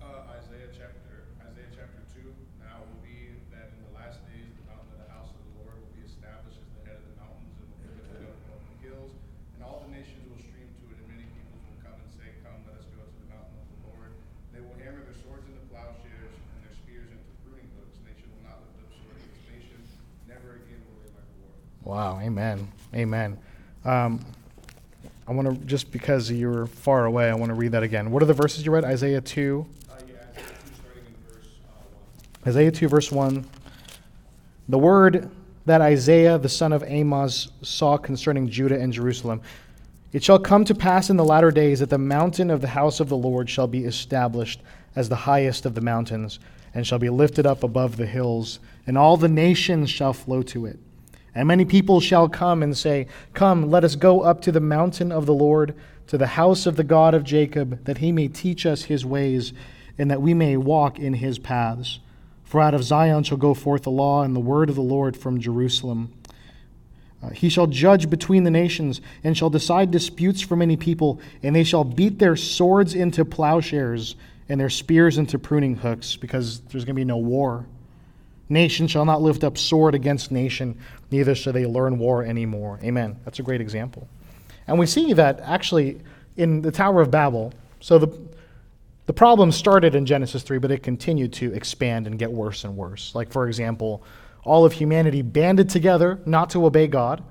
Uh, 0.00 0.32
Isaiah 0.32 0.72
chapter, 0.72 1.28
Isaiah 1.44 1.68
chapter 1.76 2.00
two, 2.16 2.32
now 2.58 2.80
it 2.80 2.88
will 2.88 3.04
be 3.04 3.36
that 3.52 3.76
in 3.76 3.84
the 3.84 3.92
last 4.00 4.24
days, 4.32 4.48
the 4.48 4.64
mountain 4.64 4.96
of 4.96 5.04
the 5.04 5.12
house 5.12 5.28
of 5.28 5.38
the 5.44 5.52
Lord 5.60 5.76
will 5.76 5.92
be 5.92 6.08
established 6.08 6.56
as 6.56 6.68
the 6.72 6.82
head 6.88 6.96
of 6.96 7.04
the 7.04 7.16
mountains 7.20 7.52
and 7.60 7.68
will 7.68 7.80
be 7.84 7.90
lifted 8.00 8.24
up 8.24 8.32
above 8.48 8.64
the 8.64 8.78
hills. 8.80 9.12
And 9.54 9.60
all 9.60 9.84
the 9.84 9.92
nations 9.92 10.24
will 10.32 10.40
stream 10.40 10.72
to 10.72 10.84
it, 10.88 10.96
and 11.04 11.08
many 11.12 11.28
peoples 11.36 11.62
will 11.68 11.80
come 11.84 12.00
and 12.00 12.08
say, 12.16 12.32
Come, 12.40 12.64
let 12.64 12.80
us 12.80 12.88
go 12.96 13.04
to 13.04 13.16
the 13.22 13.28
mountain 13.28 13.60
of 13.60 13.68
the 13.76 13.80
Lord. 13.92 14.10
They 14.56 14.64
will 14.64 14.76
hammer 14.80 15.04
their 15.04 15.20
swords 15.20 15.44
into 15.46 15.60
plowshares 15.68 16.32
and 16.32 16.58
their 16.64 16.74
spears 16.80 17.12
into 17.12 17.28
pruning 17.44 17.68
hooks. 17.76 18.00
Nation 18.02 18.26
will 18.34 18.44
not 18.48 18.64
lift 18.66 18.82
up 18.82 18.90
sword 18.98 19.14
against 19.20 19.44
nation, 19.46 19.78
never 20.26 20.58
again 20.64 20.80
will 20.90 20.98
they 21.04 21.10
learn 21.14 21.28
war. 21.44 21.54
Wow, 21.86 22.18
amen. 22.20 22.66
Amen. 22.96 23.38
Um, 23.84 24.18
I 25.28 25.32
want 25.32 25.48
to, 25.48 25.66
just 25.66 25.92
because 25.92 26.28
you're 26.32 26.66
far 26.66 27.04
away, 27.04 27.30
I 27.30 27.34
want 27.34 27.50
to 27.50 27.54
read 27.54 27.70
that 27.72 27.84
again. 27.84 28.10
What 28.10 28.24
are 28.24 28.26
the 28.26 28.34
verses 28.34 28.66
you 28.66 28.72
read? 28.72 28.84
Isaiah 28.84 29.20
2. 29.20 29.64
Uh, 29.88 29.94
yeah, 30.08 30.14
Isaiah 30.34 30.42
two, 31.06 31.28
verse, 31.28 31.46
uh, 31.64 31.84
one. 32.42 32.48
Isaiah 32.48 32.70
2, 32.72 32.88
verse 32.88 33.12
1. 33.12 33.46
The 34.68 34.78
word 34.78 35.30
that 35.64 35.80
Isaiah 35.80 36.38
the 36.38 36.48
son 36.48 36.72
of 36.72 36.82
Amos 36.84 37.52
saw 37.62 37.96
concerning 37.96 38.48
Judah 38.48 38.80
and 38.80 38.92
Jerusalem. 38.92 39.40
It 40.12 40.24
shall 40.24 40.40
come 40.40 40.64
to 40.64 40.74
pass 40.74 41.08
in 41.08 41.16
the 41.16 41.24
latter 41.24 41.52
days 41.52 41.78
that 41.78 41.90
the 41.90 41.98
mountain 41.98 42.50
of 42.50 42.62
the 42.62 42.68
house 42.68 42.98
of 42.98 43.08
the 43.08 43.16
Lord 43.16 43.48
shall 43.48 43.68
be 43.68 43.84
established 43.84 44.60
as 44.96 45.08
the 45.08 45.14
highest 45.14 45.64
of 45.64 45.76
the 45.76 45.80
mountains, 45.80 46.40
and 46.74 46.84
shall 46.84 46.98
be 46.98 47.10
lifted 47.10 47.46
up 47.46 47.62
above 47.62 47.96
the 47.96 48.06
hills, 48.06 48.58
and 48.88 48.98
all 48.98 49.16
the 49.16 49.28
nations 49.28 49.88
shall 49.88 50.12
flow 50.12 50.42
to 50.42 50.66
it. 50.66 50.80
And 51.36 51.46
many 51.46 51.66
people 51.66 52.00
shall 52.00 52.30
come 52.30 52.62
and 52.62 52.74
say, 52.74 53.08
Come, 53.34 53.70
let 53.70 53.84
us 53.84 53.94
go 53.94 54.22
up 54.22 54.40
to 54.40 54.52
the 54.52 54.58
mountain 54.58 55.12
of 55.12 55.26
the 55.26 55.34
Lord, 55.34 55.74
to 56.06 56.16
the 56.16 56.28
house 56.28 56.64
of 56.64 56.76
the 56.76 56.82
God 56.82 57.12
of 57.12 57.24
Jacob, 57.24 57.84
that 57.84 57.98
he 57.98 58.10
may 58.10 58.26
teach 58.26 58.64
us 58.64 58.84
his 58.84 59.04
ways, 59.04 59.52
and 59.98 60.10
that 60.10 60.22
we 60.22 60.32
may 60.32 60.56
walk 60.56 60.98
in 60.98 61.12
his 61.12 61.38
paths. 61.38 62.00
For 62.42 62.62
out 62.62 62.72
of 62.72 62.82
Zion 62.82 63.22
shall 63.22 63.36
go 63.36 63.52
forth 63.52 63.82
the 63.82 63.90
law 63.90 64.22
and 64.22 64.34
the 64.34 64.40
word 64.40 64.70
of 64.70 64.76
the 64.76 64.82
Lord 64.82 65.14
from 65.14 65.38
Jerusalem. 65.38 66.14
Uh, 67.22 67.30
he 67.30 67.50
shall 67.50 67.66
judge 67.66 68.08
between 68.08 68.44
the 68.44 68.50
nations, 68.50 69.02
and 69.22 69.36
shall 69.36 69.50
decide 69.50 69.90
disputes 69.90 70.40
for 70.40 70.56
many 70.56 70.76
people, 70.78 71.20
and 71.42 71.54
they 71.54 71.64
shall 71.64 71.84
beat 71.84 72.18
their 72.18 72.36
swords 72.36 72.94
into 72.94 73.26
plowshares, 73.26 74.16
and 74.48 74.58
their 74.58 74.70
spears 74.70 75.18
into 75.18 75.38
pruning 75.38 75.76
hooks, 75.76 76.16
because 76.16 76.60
there's 76.60 76.86
going 76.86 76.94
to 76.94 77.00
be 77.00 77.04
no 77.04 77.18
war. 77.18 77.66
Nation 78.48 78.86
shall 78.86 79.04
not 79.04 79.22
lift 79.22 79.42
up 79.42 79.58
sword 79.58 79.94
against 79.94 80.30
nation, 80.30 80.78
neither 81.10 81.34
shall 81.34 81.52
they 81.52 81.66
learn 81.66 81.98
war 81.98 82.24
anymore. 82.24 82.80
Amen. 82.82 83.18
That's 83.24 83.38
a 83.38 83.42
great 83.42 83.60
example. 83.60 84.08
And 84.66 84.78
we 84.78 84.86
see 84.86 85.12
that 85.12 85.40
actually 85.40 86.00
in 86.36 86.62
the 86.62 86.72
Tower 86.72 87.00
of 87.00 87.10
Babel. 87.10 87.52
So 87.80 87.98
the, 87.98 88.18
the 89.06 89.12
problem 89.12 89.52
started 89.52 89.94
in 89.94 90.06
Genesis 90.06 90.42
3, 90.42 90.58
but 90.58 90.70
it 90.70 90.82
continued 90.82 91.32
to 91.34 91.52
expand 91.52 92.06
and 92.06 92.18
get 92.18 92.30
worse 92.30 92.64
and 92.64 92.76
worse. 92.76 93.14
Like, 93.14 93.30
for 93.30 93.46
example, 93.46 94.02
all 94.44 94.64
of 94.64 94.72
humanity 94.72 95.22
banded 95.22 95.68
together 95.68 96.20
not 96.26 96.50
to 96.50 96.64
obey 96.64 96.86
God, 96.86 97.22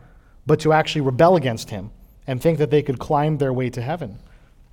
but 0.45 0.59
to 0.61 0.73
actually 0.73 1.01
rebel 1.01 1.35
against 1.35 1.69
Him 1.69 1.91
and 2.27 2.41
think 2.41 2.57
that 2.57 2.71
they 2.71 2.81
could 2.81 2.99
climb 2.99 3.37
their 3.37 3.53
way 3.53 3.69
to 3.69 3.81
heaven. 3.81 4.19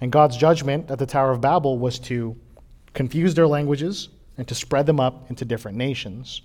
And 0.01 0.11
God's 0.11 0.37
judgment 0.37 0.91
at 0.91 0.99
the 0.99 1.07
Tower 1.07 1.31
of 1.31 1.41
Babel 1.41 1.79
was 1.79 1.99
to 2.01 2.37
confuse 2.95 3.35
their 3.35 3.47
languages 3.47 4.09
and 4.37 4.49
to 4.49 4.55
spread 4.55 4.87
them 4.87 5.01
up 5.01 5.31
into 5.31 5.45
different 5.45 5.77
nations. 5.77 6.43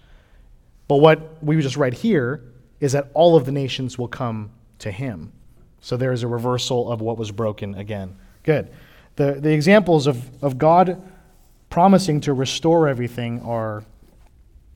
But 0.88 0.97
what 0.97 1.43
we 1.43 1.60
just 1.62 1.78
read 1.78 1.93
here 1.93 2.43
is 2.80 2.93
that 2.93 3.10
all 3.13 3.36
of 3.36 3.45
the 3.45 3.52
nations 3.52 3.97
will 3.97 4.08
come 4.08 4.52
to 4.80 4.91
him. 4.91 5.32
So 5.82 5.97
there 5.97 6.12
is 6.12 6.23
a 6.23 6.28
reversal 6.28 6.91
of 6.91 7.02
what 7.02 7.17
was 7.17 7.32
broken 7.32 7.76
again. 7.76 8.15
Good. 8.43 8.69
The, 9.15 9.34
the 9.34 9.52
examples 9.52 10.08
of, 10.08 10.43
of 10.43 10.58
God 10.58 11.02
promising 11.69 12.21
to 12.21 12.34
restore 12.34 12.88
everything 12.88 13.41
are, 13.41 13.84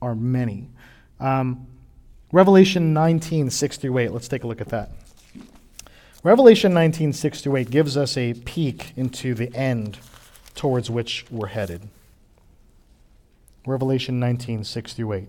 are 0.00 0.14
many. 0.14 0.68
Um, 1.20 1.66
Revelation 2.32 2.92
19, 2.92 3.50
6 3.50 3.76
through 3.76 3.98
8. 3.98 4.12
Let's 4.12 4.28
take 4.28 4.44
a 4.44 4.46
look 4.46 4.60
at 4.60 4.68
that. 4.68 4.90
Revelation 6.24 6.72
19, 6.72 7.12
6 7.12 7.40
through 7.40 7.56
8 7.56 7.70
gives 7.70 7.96
us 7.96 8.16
a 8.16 8.34
peek 8.34 8.92
into 8.96 9.34
the 9.34 9.54
end 9.54 9.98
towards 10.54 10.90
which 10.90 11.24
we're 11.30 11.48
headed. 11.48 11.88
Revelation 13.66 14.18
19, 14.18 14.64
6 14.64 14.92
through 14.94 15.12
8. 15.12 15.28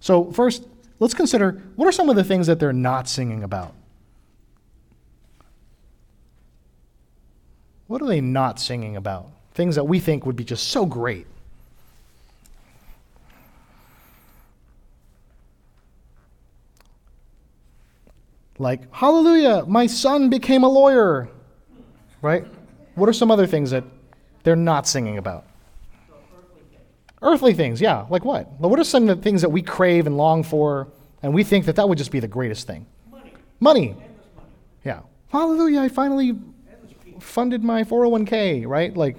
So, 0.00 0.32
first, 0.32 0.66
let's 0.98 1.14
consider 1.14 1.62
what 1.76 1.86
are 1.86 1.92
some 1.92 2.08
of 2.08 2.16
the 2.16 2.24
things 2.24 2.46
that 2.46 2.58
they're 2.58 2.72
not 2.72 3.08
singing 3.08 3.42
about? 3.42 3.74
What 7.86 8.00
are 8.02 8.06
they 8.06 8.20
not 8.20 8.60
singing 8.60 8.96
about? 8.96 9.30
Things 9.52 9.74
that 9.74 9.84
we 9.84 10.00
think 10.00 10.24
would 10.24 10.36
be 10.36 10.44
just 10.44 10.68
so 10.68 10.86
great. 10.86 11.26
Like, 18.58 18.92
hallelujah, 18.94 19.64
my 19.66 19.86
son 19.86 20.28
became 20.28 20.64
a 20.64 20.68
lawyer. 20.68 21.28
Right? 22.22 22.46
What 22.94 23.08
are 23.08 23.12
some 23.12 23.30
other 23.30 23.46
things 23.46 23.70
that 23.70 23.84
they're 24.44 24.54
not 24.54 24.86
singing 24.86 25.18
about? 25.18 25.46
Earthly 27.22 27.52
things, 27.52 27.80
yeah. 27.80 28.06
Like 28.08 28.24
what? 28.24 28.50
Well, 28.58 28.70
what 28.70 28.78
are 28.78 28.84
some 28.84 29.08
of 29.08 29.16
the 29.18 29.22
things 29.22 29.42
that 29.42 29.50
we 29.50 29.62
crave 29.62 30.06
and 30.06 30.16
long 30.16 30.42
for, 30.42 30.88
and 31.22 31.34
we 31.34 31.44
think 31.44 31.66
that 31.66 31.76
that 31.76 31.88
would 31.88 31.98
just 31.98 32.10
be 32.10 32.20
the 32.20 32.28
greatest 32.28 32.66
thing? 32.66 32.86
Money, 33.10 33.32
Money. 33.60 33.88
endless 33.90 34.06
money, 34.36 34.48
Yeah. 34.84 35.00
Hallelujah, 35.28 35.80
I 35.82 35.88
finally 35.88 36.36
funded 37.20 37.62
my 37.62 37.84
401k, 37.84 38.66
right? 38.66 38.96
Like, 38.96 39.18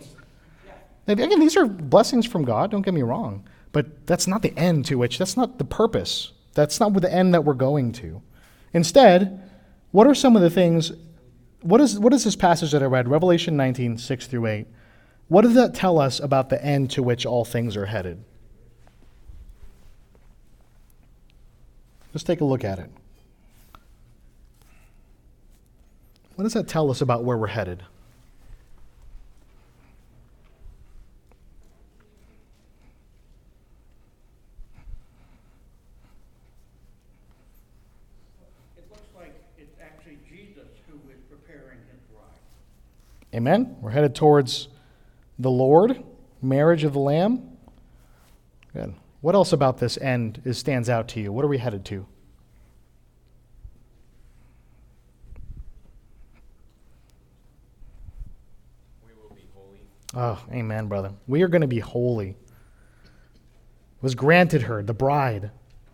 and 1.08 1.20
again, 1.20 1.40
these 1.40 1.56
are 1.56 1.66
blessings 1.66 2.26
from 2.26 2.44
God, 2.44 2.72
don't 2.72 2.82
get 2.82 2.94
me 2.94 3.04
wrong. 3.04 3.48
But 3.72 4.06
that's 4.06 4.28
not 4.28 4.42
the 4.42 4.58
end 4.58 4.86
to 4.86 4.96
which, 4.98 5.18
that's 5.18 5.38
not 5.38 5.58
the 5.58 5.64
purpose. 5.64 6.34
That's 6.54 6.80
not 6.80 6.94
the 6.94 7.14
end 7.14 7.34
that 7.34 7.46
we're 7.46 7.54
going 7.54 7.94
to. 7.94 8.22
Instead, 8.74 9.50
what 9.92 10.08
are 10.08 10.16
some 10.16 10.36
of 10.36 10.42
the 10.42 10.50
things, 10.50 10.92
what 11.62 11.80
is, 11.80 11.98
what 11.98 12.14
is 12.14 12.24
this 12.24 12.36
passage 12.36 12.72
that 12.72 12.84
I 12.84 12.88
read, 12.88 13.08
Revelation 13.08 13.56
19, 13.56 13.98
6 13.98 14.28
through 14.28 14.48
8? 14.48 14.68
What 15.32 15.44
does 15.44 15.54
that 15.54 15.74
tell 15.74 15.98
us 15.98 16.20
about 16.20 16.50
the 16.50 16.62
end 16.62 16.91
to 16.91 17.02
which 17.02 17.26
all 17.26 17.46
things 17.46 17.78
are 17.78 17.86
headed? 17.86 18.22
Let's 22.13 22.26
take 22.26 22.41
a 22.41 22.44
look 22.44 22.65
at 22.65 22.80
it. 22.80 22.91
What 26.36 26.44
does 26.44 26.52
that 26.52 26.67
tell 26.67 26.91
us 26.91 27.00
about 27.00 27.24
where 27.24 27.38
we're 27.38 27.48
headed? 27.48 27.82
It 38.76 38.84
looks 38.89 39.08
like 39.15 39.34
it's 39.58 39.80
actually 39.82 40.17
Jesus 40.30 40.67
who 40.89 40.98
is 41.10 41.22
preparing 41.30 41.78
his 41.89 42.02
bride. 42.12 43.34
Amen? 43.34 43.78
We're 43.80 43.91
headed 43.91 44.13
towards 44.13 44.67
the 45.41 45.49
Lord, 45.49 46.04
marriage 46.41 46.84
of 46.84 46.93
the 46.93 46.99
Lamb. 46.99 47.58
Good. 48.73 48.93
What 49.21 49.34
else 49.34 49.54
about 49.54 49.80
this 49.80 49.97
end 49.97 50.41
is, 50.45 50.60
stands 50.60 50.88
out 50.88 51.08
to 51.10 51.19
you? 51.19 51.34
What 51.34 51.43
are 51.43 51.47
we 51.47 51.58
headed 51.58 51.84
to? 51.86 52.06
We 59.04 59.12
will 59.19 59.36
be 59.36 59.47
holy. 59.54 59.80
Oh, 60.13 60.43
amen, 60.51 60.88
brother. 60.88 61.12
We 61.27 61.41
are 61.41 61.47
going 61.47 61.62
to 61.62 61.67
be 61.67 61.80
holy. 61.80 62.30
It 62.30 62.38
was 64.04 64.13
granted 64.13 64.63
her, 64.63 64.84
the 64.84 64.93
bride, 64.93 65.49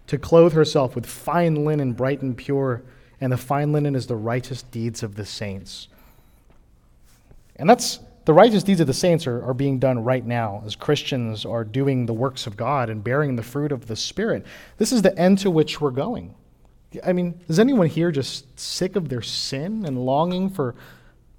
to 0.08 0.18
clothe 0.18 0.54
herself 0.54 0.94
with 0.94 1.06
fine 1.06 1.64
linen, 1.64 1.94
bright 1.94 2.22
and 2.22 2.36
pure, 2.36 2.84
and 3.22 3.32
the 3.32 3.38
fine 3.38 3.72
linen 3.72 3.96
is 3.96 4.08
the 4.08 4.16
righteous 4.16 4.62
deeds 4.62 5.04
of 5.04 5.16
the 5.16 5.26
saints. 5.26 5.88
And 7.56 7.70
that's 7.70 8.00
the 8.28 8.34
righteous 8.34 8.62
deeds 8.62 8.82
of 8.82 8.88
the 8.88 8.94
saints 8.94 9.26
are, 9.26 9.42
are 9.42 9.54
being 9.54 9.80
done 9.80 10.04
right 10.04 10.26
now 10.26 10.62
as 10.66 10.76
Christians 10.76 11.46
are 11.46 11.64
doing 11.64 12.06
the 12.06 12.14
works 12.14 12.46
of 12.46 12.58
God 12.58 12.90
and 12.90 13.02
bearing 13.02 13.38
the 13.38 13.42
fruit 13.42 13.72
of 13.72 13.88
the 13.88 13.96
Spirit. 13.96 14.46
This 14.78 14.92
is 14.92 15.02
the 15.02 15.18
end 15.18 15.38
to 15.40 15.50
which 15.50 15.80
we're 15.80 15.92
going. 15.92 16.36
I 17.06 17.14
mean, 17.14 17.40
is 17.48 17.58
anyone 17.58 17.88
here 17.88 18.12
just 18.12 18.60
sick 18.60 18.98
of 18.98 19.08
their 19.08 19.22
sin 19.22 19.86
and 19.86 20.06
longing 20.06 20.50
for 20.50 20.76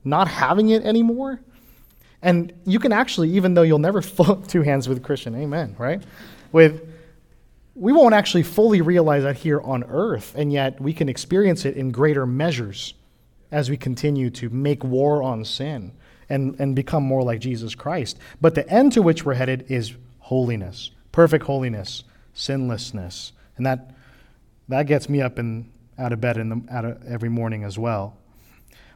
not 0.03 0.29
having 0.29 0.71
it 0.71 0.83
anymore? 0.83 1.41
And 2.23 2.55
you 2.65 2.79
can 2.79 2.93
actually, 2.93 3.33
even 3.33 3.53
though 3.53 3.65
you'll 3.65 3.79
never 3.79 4.01
flip 4.17 4.47
two 4.47 4.63
hands 4.63 4.89
with 4.89 5.03
Christian, 5.03 5.35
amen, 5.35 5.77
right? 5.79 6.03
With 6.53 6.89
we 7.75 7.93
won't 7.93 8.15
actually 8.15 8.45
fully 8.45 8.81
realize 8.81 9.25
that 9.25 9.37
here 9.37 9.61
on 9.61 9.85
earth, 9.85 10.33
and 10.35 10.51
yet 10.51 10.81
we 10.81 10.95
can 10.95 11.11
experience 11.11 11.67
it 11.67 11.77
in 11.77 11.91
greater 11.91 12.25
measures 12.25 12.95
as 13.53 13.69
we 13.69 13.77
continue 13.77 14.31
to 14.31 14.49
make 14.49 14.83
war 14.83 15.23
on 15.23 15.45
sin 15.45 15.93
and, 16.29 16.59
and 16.59 16.75
become 16.75 17.03
more 17.03 17.23
like 17.23 17.41
Jesus 17.41 17.75
Christ. 17.75 18.19
But 18.41 18.55
the 18.55 18.69
end 18.69 18.93
to 18.93 19.03
which 19.03 19.25
we're 19.25 19.35
headed 19.35 19.67
is 19.69 19.95
holiness, 20.19 20.91
perfect 21.13 21.45
holiness, 21.45 22.05
sinlessness. 22.35 23.33
And 23.57 23.67
that, 23.67 23.95
that 24.69 24.87
gets 24.87 25.09
me 25.09 25.21
up 25.21 25.39
and 25.39 25.71
out 25.99 26.13
of 26.13 26.21
bed 26.21 26.37
in 26.37 26.49
the, 26.49 26.63
out 26.71 26.85
of 26.85 27.05
every 27.07 27.29
morning 27.29 27.65
as 27.65 27.79
well. 27.79 28.17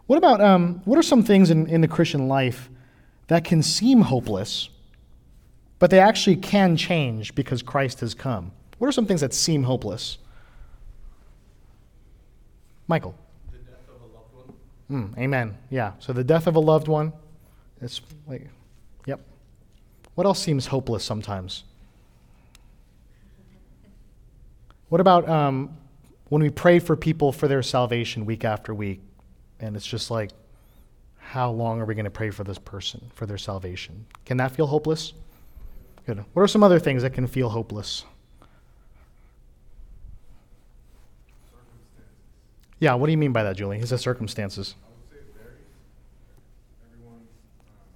What 0.06 0.16
about 0.16 0.40
um, 0.40 0.82
what 0.84 0.98
are 0.98 1.02
some 1.02 1.22
things 1.22 1.50
in, 1.50 1.66
in 1.68 1.80
the 1.80 1.88
Christian 1.88 2.28
life 2.28 2.68
that 3.28 3.44
can 3.44 3.62
seem 3.62 4.02
hopeless, 4.02 4.68
but 5.78 5.90
they 5.90 5.98
actually 5.98 6.36
can 6.36 6.76
change 6.76 7.34
because 7.34 7.62
Christ 7.62 8.00
has 8.00 8.14
come? 8.14 8.52
What 8.78 8.88
are 8.88 8.92
some 8.92 9.06
things 9.06 9.20
that 9.20 9.32
seem 9.32 9.62
hopeless? 9.62 10.18
Michael. 12.88 13.14
The 13.52 13.58
death 13.58 13.78
of 13.88 14.02
a 14.02 14.14
loved 14.14 14.48
one. 14.88 15.10
Mm, 15.14 15.18
amen. 15.18 15.58
Yeah. 15.70 15.92
So 15.98 16.12
the 16.12 16.24
death 16.24 16.46
of 16.46 16.56
a 16.56 16.60
loved 16.60 16.88
one, 16.88 17.12
it's 17.84 18.00
like, 18.26 18.48
yep. 19.06 19.20
What 20.14 20.26
else 20.26 20.40
seems 20.40 20.66
hopeless 20.66 21.04
sometimes? 21.04 21.64
What 24.88 25.00
about 25.00 25.28
um, 25.28 25.76
when 26.28 26.42
we 26.42 26.50
pray 26.50 26.78
for 26.78 26.96
people 26.96 27.32
for 27.32 27.48
their 27.48 27.62
salvation 27.62 28.26
week 28.26 28.44
after 28.44 28.74
week, 28.74 29.00
and 29.60 29.74
it's 29.76 29.86
just 29.86 30.10
like, 30.10 30.30
how 31.18 31.50
long 31.50 31.80
are 31.80 31.86
we 31.86 31.94
going 31.94 32.04
to 32.04 32.10
pray 32.10 32.30
for 32.30 32.44
this 32.44 32.58
person 32.58 33.10
for 33.14 33.24
their 33.24 33.38
salvation? 33.38 34.04
Can 34.26 34.36
that 34.36 34.50
feel 34.50 34.66
hopeless? 34.66 35.14
Good. 36.04 36.22
What 36.34 36.42
are 36.42 36.48
some 36.48 36.62
other 36.62 36.78
things 36.78 37.02
that 37.02 37.14
can 37.14 37.26
feel 37.26 37.48
hopeless? 37.48 38.04
Yeah, 42.80 42.94
what 42.94 43.06
do 43.06 43.12
you 43.12 43.18
mean 43.18 43.32
by 43.32 43.44
that, 43.44 43.56
Julie? 43.56 43.78
He 43.78 43.86
says 43.86 44.00
circumstances. 44.00 44.74
I 44.82 44.90
would 44.90 45.06
say 45.06 45.22
it 45.22 45.30
varies. 45.38 45.70
Everyone, 46.82 47.22
um, 47.70 47.86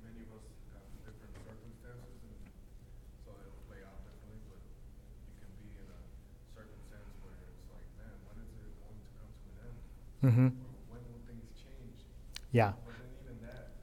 many 0.00 0.24
of 0.24 0.32
us 0.32 0.48
have 0.72 0.88
different 1.04 1.36
circumstances, 1.44 2.16
and 2.24 2.48
so 3.28 3.36
it'll 3.36 3.60
play 3.68 3.84
out 3.84 4.00
differently. 4.08 4.40
But 4.48 4.64
you 4.64 5.36
can 5.36 5.52
be 5.60 5.68
in 5.76 5.84
a 5.84 6.00
circumstance 6.56 7.12
where 7.20 7.36
it's 7.44 7.68
like, 7.68 7.84
man, 8.00 8.16
when 8.24 8.40
is 8.40 8.56
it 8.56 8.72
going 8.80 8.96
to 8.96 9.08
come 9.20 9.28
to 9.28 9.46
an 9.52 9.68
end? 9.68 9.76
Mm-hmm. 10.24 10.56
When 10.88 11.02
will 11.04 11.20
things 11.28 11.44
change? 11.60 12.00
Yeah. 12.48 12.72
But 12.88 12.96
then 12.96 13.12
even 13.20 13.36
that, 13.44 13.76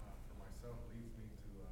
uh, 0.00 0.16
for 0.32 0.36
myself, 0.40 0.80
leads 0.96 1.12
me 1.20 1.28
to 1.28 1.60
uh, 1.60 1.68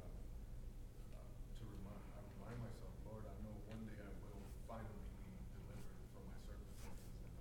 uh, 1.17 1.25
to 1.57 1.63
remind, 1.73 1.97
I 2.13 2.21
remind 2.37 2.61
myself, 2.61 2.93
Lord, 3.09 3.25
I 3.25 3.33
know 3.41 3.57
one 3.65 3.81
day 3.89 3.97
I 3.97 4.13
will 4.21 4.37
finally 4.69 5.01
be 5.25 5.33
delivered 5.57 5.97
from 6.13 6.29
my 6.29 6.37
circumstances, 6.45 7.25
and, 7.25 7.33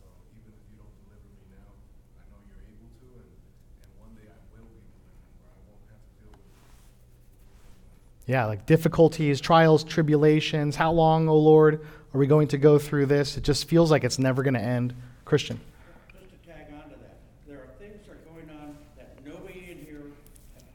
so 0.00 0.08
even 0.32 0.48
if 0.48 0.64
you 0.72 0.80
don't 0.80 0.96
deliver 1.04 1.28
me 1.28 1.44
now, 1.52 1.76
I 2.16 2.24
know 2.32 2.40
you're 2.48 2.64
able 2.64 2.88
to, 2.88 3.08
and 3.20 3.28
and 3.84 3.90
one 4.00 4.16
day 4.16 4.32
I 4.32 4.40
will 4.56 4.64
be 4.72 4.80
delivered, 4.80 5.28
where 5.44 5.52
I 5.52 5.60
won't 5.68 5.84
have 5.92 6.00
to 6.08 6.12
deal 6.24 6.32
with. 6.40 6.48
Yeah, 8.24 8.48
like 8.48 8.64
difficulties, 8.64 9.44
trials, 9.44 9.84
tribulations. 9.84 10.72
How 10.72 10.88
long, 10.96 11.28
O 11.28 11.36
Lord, 11.36 11.84
are 12.16 12.18
we 12.18 12.24
going 12.24 12.48
to 12.48 12.56
go 12.56 12.80
through 12.80 13.12
this? 13.12 13.36
It 13.36 13.44
just 13.44 13.68
feels 13.68 13.90
like 13.90 14.04
it's 14.04 14.18
never 14.18 14.42
going 14.42 14.56
to 14.56 14.64
end. 14.64 14.96
Christian. 15.28 15.60
Just 16.10 16.30
to 16.30 16.48
tag 16.48 16.72
on 16.72 16.88
to 16.88 16.96
that, 17.04 17.18
there 17.46 17.58
are 17.58 17.68
things 17.78 18.00
that 18.06 18.12
are 18.12 18.32
going 18.32 18.48
on 18.48 18.78
that 18.96 19.14
nobody 19.26 19.70
in 19.70 19.84
here 19.84 20.04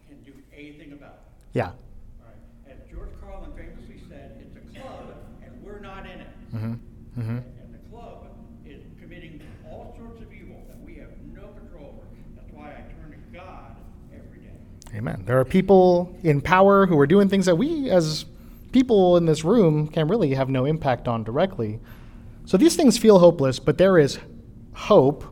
can 0.08 0.22
do 0.24 0.32
anything 0.56 0.94
about. 0.94 1.22
Yeah. 1.54 1.70
All 1.70 1.74
right, 2.22 2.72
as 2.72 2.78
George 2.94 3.10
Carlin 3.20 3.50
famously 3.58 4.00
said, 4.08 4.46
it's 4.46 4.56
a 4.56 4.80
club 4.80 5.16
and 5.44 5.52
we're 5.64 5.80
not 5.80 6.06
in 6.06 6.20
it. 6.20 6.28
Mm-hmm. 6.54 6.74
Mm-hmm. 7.20 7.38
And 7.38 7.74
the 7.74 7.90
club 7.90 8.28
is 8.64 8.84
committing 9.02 9.42
all 9.72 9.96
sorts 9.98 10.22
of 10.22 10.32
evil 10.32 10.62
that 10.68 10.80
we 10.86 10.98
have 10.98 11.10
no 11.34 11.48
control 11.58 11.96
over. 11.98 12.08
That's 12.36 12.54
why 12.54 12.74
I 12.74 12.94
turn 13.02 13.10
to 13.10 13.36
God 13.36 13.76
every 14.14 14.38
day. 14.38 14.54
Amen. 14.96 15.24
There 15.26 15.40
are 15.40 15.46
people 15.46 16.16
in 16.22 16.42
power 16.42 16.86
who 16.86 17.00
are 17.00 17.08
doing 17.08 17.28
things 17.28 17.48
that 17.48 17.56
we, 17.56 17.90
as 17.90 18.26
people 18.72 19.18
in 19.18 19.26
this 19.26 19.44
room, 19.44 19.88
can 19.88 20.08
really 20.08 20.36
have 20.36 20.48
no 20.48 20.66
impact 20.66 21.08
on 21.08 21.24
directly. 21.24 21.80
So 22.46 22.58
these 22.58 22.76
things 22.76 22.98
feel 22.98 23.20
hopeless, 23.20 23.58
but 23.58 23.78
there 23.78 23.98
is 23.98 24.20
hope 24.74 25.24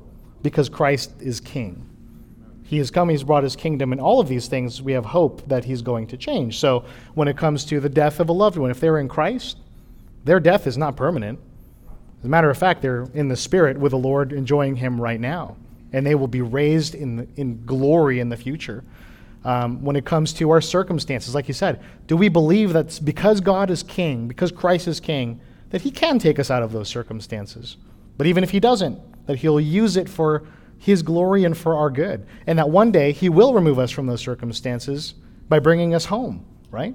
because 0.42 0.70
Christ 0.70 1.12
is 1.20 1.40
king. 1.40 1.88
He 2.64 2.78
has 2.78 2.90
come, 2.90 3.10
he's 3.10 3.24
brought 3.24 3.44
his 3.44 3.58
kingdom, 3.58 3.92
and 3.92 4.00
all 4.00 4.22
of 4.22 4.30
these 4.30 4.48
things 4.48 4.82
we 4.82 4.94
have 4.94 5.04
hope 5.04 5.46
that 5.50 5.66
he's 5.66 5.82
going 5.82 6.08
to 6.08 6.18
change. 6.18 6.58
So 6.58 6.86
when 7.16 7.28
it 7.28 7.36
comes 7.36 7.66
to 7.66 7.82
the 7.82 7.90
death 7.90 8.22
of 8.22 8.30
a 8.30 8.32
loved 8.32 8.58
one, 8.58 8.72
if 8.72 8.80
they're 8.80 8.98
in 9.00 9.10
Christ, 9.10 9.58
their 10.24 10.40
death 10.40 10.68
is 10.68 10.78
not 10.78 10.96
permanent. 10.96 11.38
As 12.20 12.26
a 12.26 12.30
matter 12.30 12.50
of 12.50 12.58
fact, 12.58 12.82
they're 12.82 13.08
in 13.14 13.28
the 13.28 13.36
spirit 13.36 13.78
with 13.78 13.92
the 13.92 13.98
Lord, 13.98 14.32
enjoying 14.32 14.78
him 14.78 15.02
right 15.02 15.20
now, 15.20 15.58
and 15.92 16.06
they 16.06 16.16
will 16.16 16.30
be 16.30 16.42
raised 16.42 16.96
in, 16.96 17.28
in 17.36 17.66
glory 17.66 18.22
in 18.22 18.30
the 18.30 18.38
future. 18.38 18.86
Um, 19.44 19.84
when 19.84 19.96
it 19.96 20.06
comes 20.06 20.32
to 20.34 20.52
our 20.52 20.62
circumstances, 20.62 21.36
like 21.36 21.48
you 21.48 21.54
said, 21.54 21.84
do 22.08 22.16
we 22.16 22.30
believe 22.30 22.74
that 22.74 23.02
because 23.04 23.42
God 23.42 23.70
is 23.70 23.84
king, 23.84 24.30
because 24.30 24.52
Christ 24.52 24.88
is 24.88 25.00
king, 25.00 25.42
that 25.72 25.82
he 25.82 25.92
can 25.92 26.20
take 26.20 26.40
us 26.40 26.50
out 26.52 26.64
of 26.64 26.72
those 26.72 26.88
circumstances? 26.88 27.76
But 28.18 28.28
even 28.28 28.44
if 28.44 28.52
he 28.52 28.60
doesn't, 28.60 28.98
that 29.32 29.40
he'll 29.40 29.62
use 29.62 29.96
it 29.96 30.10
for 30.10 30.44
his 30.78 31.02
glory 31.04 31.46
and 31.46 31.58
for 31.58 31.76
our 31.76 31.90
good. 31.90 32.26
And 32.48 32.60
that 32.60 32.70
one 32.70 32.92
day 32.92 33.14
he 33.14 33.30
will 33.30 33.54
remove 33.54 33.80
us 33.80 33.92
from 33.92 34.08
those 34.08 34.20
circumstances 34.20 35.14
by 35.48 35.60
bringing 35.60 35.96
us 35.96 36.06
home, 36.06 36.46
right? 36.70 36.94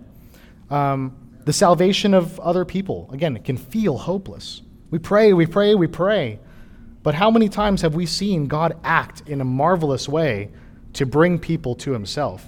Um, 0.71 1.17
the 1.45 1.53
salvation 1.53 2.13
of 2.13 2.39
other 2.41 2.67
people, 2.67 3.09
again, 3.11 3.37
it 3.37 3.45
can 3.45 3.57
feel 3.57 3.97
hopeless. 3.97 4.61
We 4.91 4.99
pray, 4.99 5.33
we 5.33 5.47
pray, 5.47 5.75
we 5.75 5.87
pray. 5.87 6.39
But 7.03 7.15
how 7.15 7.31
many 7.31 7.49
times 7.49 7.81
have 7.83 7.95
we 7.95 8.05
seen 8.05 8.49
God 8.49 8.77
act 8.85 9.23
in 9.27 9.41
a 9.41 9.45
marvelous 9.45 10.09
way 10.09 10.51
to 10.93 11.07
bring 11.07 11.39
people 11.39 11.75
to 11.77 11.93
himself? 11.93 12.45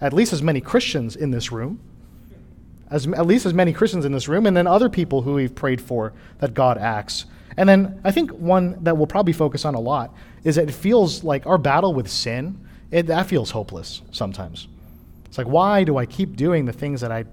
At 0.00 0.12
least 0.12 0.32
as 0.32 0.42
many 0.42 0.60
Christians 0.60 1.16
in 1.16 1.32
this 1.32 1.50
room, 1.50 1.80
as, 2.90 3.08
at 3.08 3.26
least 3.26 3.46
as 3.46 3.54
many 3.54 3.72
Christians 3.72 4.04
in 4.04 4.12
this 4.12 4.28
room, 4.28 4.46
and 4.46 4.56
then 4.56 4.68
other 4.68 4.88
people 4.88 5.22
who 5.22 5.34
we've 5.34 5.54
prayed 5.54 5.80
for 5.80 6.12
that 6.38 6.54
God 6.54 6.78
acts. 6.78 7.24
And 7.58 7.68
then 7.68 8.00
I 8.04 8.10
think 8.10 8.30
one 8.30 8.82
that 8.84 8.96
we'll 8.96 9.06
probably 9.06 9.34
focus 9.34 9.64
on 9.64 9.74
a 9.74 9.80
lot 9.80 10.14
is 10.44 10.56
that 10.56 10.68
it 10.68 10.72
feels 10.72 11.24
like 11.24 11.46
our 11.46 11.58
battle 11.58 11.92
with 11.92 12.08
sin, 12.08 12.66
it, 12.90 13.06
that 13.08 13.26
feels 13.26 13.50
hopeless 13.50 14.00
sometimes. 14.12 14.68
It's 15.26 15.36
like, 15.36 15.48
why 15.48 15.84
do 15.84 15.98
I 15.98 16.06
keep 16.06 16.36
doing 16.36 16.64
the 16.64 16.72
things 16.72 17.02
that 17.02 17.12
I 17.12 17.24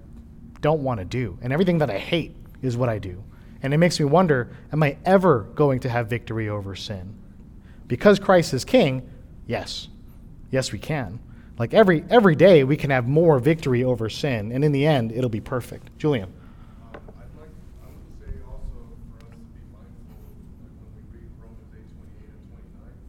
don't 0.60 0.82
want 0.82 1.00
to 1.00 1.06
do? 1.06 1.38
And 1.42 1.54
everything 1.54 1.78
that 1.78 1.90
I 1.90 1.98
hate 1.98 2.36
is 2.62 2.76
what 2.76 2.90
I 2.90 3.00
do. 3.00 3.24
And 3.64 3.74
it 3.74 3.78
makes 3.78 4.00
me 4.00 4.06
wonder, 4.06 4.50
am 4.74 4.84
I 4.84 4.98
ever 5.06 5.44
going 5.56 5.80
to 5.82 5.90
have 5.90 6.08
victory 6.08 6.50
over 6.50 6.76
sin? 6.76 7.16
Because 7.88 8.20
Christ 8.20 8.54
is 8.54 8.66
king, 8.66 9.10
yes. 9.48 9.88
Yes, 10.52 10.72
we 10.72 10.80
can. 10.80 11.20
Like 11.58 11.74
every 11.74 12.04
every 12.10 12.36
day 12.36 12.66
we 12.66 12.76
can 12.76 12.90
have 12.90 13.08
more 13.08 13.40
victory 13.40 13.84
over 13.84 14.10
sin, 14.10 14.52
and 14.52 14.64
in 14.64 14.74
the 14.74 14.86
end 14.86 15.14
it'll 15.14 15.30
be 15.30 15.40
perfect. 15.40 15.88
Julian. 15.98 16.28
Um, 16.28 17.00
I'd 17.16 17.32
like, 17.40 17.48
I 17.80 17.88
would 17.96 18.12
say 18.20 18.44
also 18.44 18.92
for 19.08 19.24
us 19.24 19.32
to 19.32 19.40
be 19.56 19.64
mindful, 19.72 20.20
like 20.60 20.76
when 20.84 20.92
we 21.00 21.02
read 21.16 21.32
Romans 21.40 21.72
eight 21.80 21.88
twenty-eight 21.96 22.28
and 22.28 22.44
twenty-nine, 22.52 23.00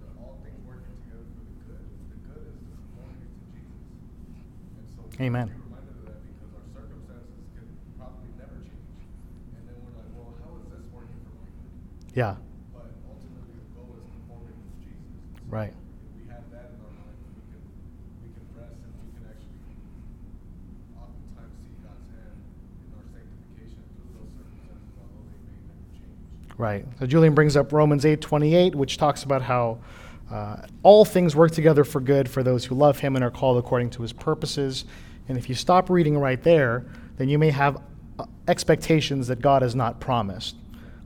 that 0.00 0.08
all 0.16 0.40
things 0.40 0.56
working 0.64 0.96
together 1.04 1.28
for 1.36 1.44
the 1.44 1.52
good. 1.68 1.84
The 1.84 2.18
good 2.32 2.44
is 2.48 2.56
the 2.64 2.80
conformity 2.80 3.28
to 3.28 3.44
Jesus. 3.52 3.76
And 4.72 4.88
so 4.88 5.04
we 5.04 5.11
Amen. 5.11 5.11
have 5.11 5.11
to 5.11 5.11
be 5.11 5.11
reminded 5.11 5.11
of 5.11 5.11
that 5.11 5.11
because 5.11 5.11
our 5.11 5.11
circumstances 5.11 5.11
can 5.11 5.11
probably 5.11 5.11
never 5.11 5.11
change. 5.11 5.11
And 5.11 5.11
then 5.11 5.11
we're 5.11 5.11
like, 5.11 5.11
well, 5.11 5.11
how 5.11 5.11
is 5.11 5.11
this 5.11 5.11
working 5.11 5.11
for 5.11 5.11
my 5.11 5.11
good? 5.30 5.50
Yeah. 12.14 12.36
But 12.74 12.92
ultimately, 13.08 13.56
the 13.56 13.72
goal 13.72 13.88
is 13.96 14.04
conformity 14.12 14.52
to 14.52 14.72
Jesus. 14.84 15.00
So 15.32 15.48
Right. 15.48 15.72
We 16.12 16.28
have 16.28 16.44
that 16.52 16.76
in 16.76 16.80
our 16.84 16.92
mind, 16.92 17.16
we 17.24 17.40
can, 17.48 17.62
we 18.20 18.28
can 18.36 18.44
rest 18.52 18.76
and 18.84 18.92
we 19.00 19.08
can 19.16 19.24
actually 19.32 19.64
oftentimes 20.92 21.56
see 21.64 21.72
God's 21.80 22.04
hand 22.12 22.36
in 22.84 22.92
our 22.92 23.06
sanctification 23.08 23.80
through 23.96 24.12
those 24.12 24.32
circumstances, 24.36 24.92
although 25.00 25.24
they 25.24 25.40
may 25.40 25.56
never 25.72 25.88
change. 25.96 26.52
Right. 26.60 26.84
So 27.00 27.06
Julian 27.08 27.32
brings 27.32 27.56
up 27.56 27.72
Romans 27.72 28.04
8:28, 28.04 28.76
which 28.76 29.00
talks 29.00 29.24
about 29.24 29.40
how 29.40 29.80
uh, 30.32 30.56
all 30.82 31.04
things 31.04 31.36
work 31.36 31.52
together 31.52 31.84
for 31.84 32.00
good 32.00 32.26
for 32.28 32.42
those 32.42 32.64
who 32.64 32.74
love 32.74 32.98
him 32.98 33.16
and 33.16 33.24
are 33.24 33.30
called 33.30 33.58
according 33.58 33.90
to 33.90 34.00
his 34.00 34.14
purposes. 34.14 34.86
And 35.28 35.36
if 35.36 35.46
you 35.48 35.54
stop 35.54 35.90
reading 35.90 36.16
right 36.16 36.42
there, 36.42 36.86
then 37.18 37.28
you 37.28 37.38
may 37.38 37.50
have 37.50 37.82
uh, 38.18 38.24
expectations 38.48 39.28
that 39.28 39.42
God 39.42 39.60
has 39.60 39.74
not 39.74 40.00
promised. 40.00 40.56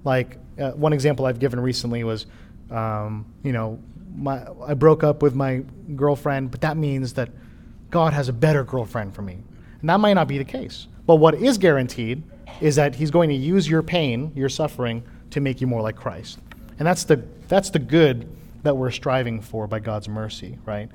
Like 0.04 0.38
uh, 0.60 0.70
one 0.70 0.92
example 0.92 1.26
I've 1.26 1.40
given 1.40 1.58
recently 1.58 2.04
was, 2.04 2.26
um, 2.70 3.26
you 3.42 3.50
know, 3.50 3.80
my, 4.14 4.46
I 4.64 4.74
broke 4.74 5.02
up 5.02 5.22
with 5.22 5.34
my 5.34 5.64
girlfriend, 5.96 6.52
but 6.52 6.60
that 6.60 6.76
means 6.76 7.12
that 7.14 7.30
God 7.90 8.12
has 8.12 8.28
a 8.28 8.32
better 8.32 8.62
girlfriend 8.62 9.12
for 9.12 9.22
me. 9.22 9.38
And 9.80 9.90
that 9.90 9.98
might 9.98 10.14
not 10.14 10.28
be 10.28 10.38
the 10.38 10.44
case. 10.44 10.86
But 11.04 11.16
what 11.16 11.34
is 11.34 11.58
guaranteed 11.58 12.22
is 12.60 12.76
that 12.76 12.94
He's 12.94 13.10
going 13.10 13.28
to 13.30 13.34
use 13.36 13.68
your 13.68 13.82
pain, 13.82 14.32
your 14.36 14.48
suffering, 14.48 15.02
to 15.30 15.40
make 15.40 15.60
you 15.60 15.66
more 15.66 15.82
like 15.82 15.96
Christ. 15.96 16.38
And 16.78 16.86
that's 16.86 17.04
the, 17.04 17.24
that's 17.48 17.70
the 17.70 17.78
good 17.80 18.28
that 18.66 18.76
we're 18.76 18.90
striving 18.90 19.40
for 19.40 19.66
by 19.66 19.78
God's 19.78 20.08
mercy, 20.08 20.58
right? 20.64 20.90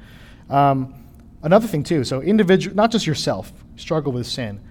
Um, 0.49 0.93
another 1.41 1.67
thing, 1.67 1.83
too, 1.83 2.03
so 2.03 2.21
individual, 2.21 2.75
not 2.75 2.91
just 2.91 3.07
yourself 3.07 3.51
struggle 3.77 4.11
with 4.11 4.27
sin, 4.27 4.61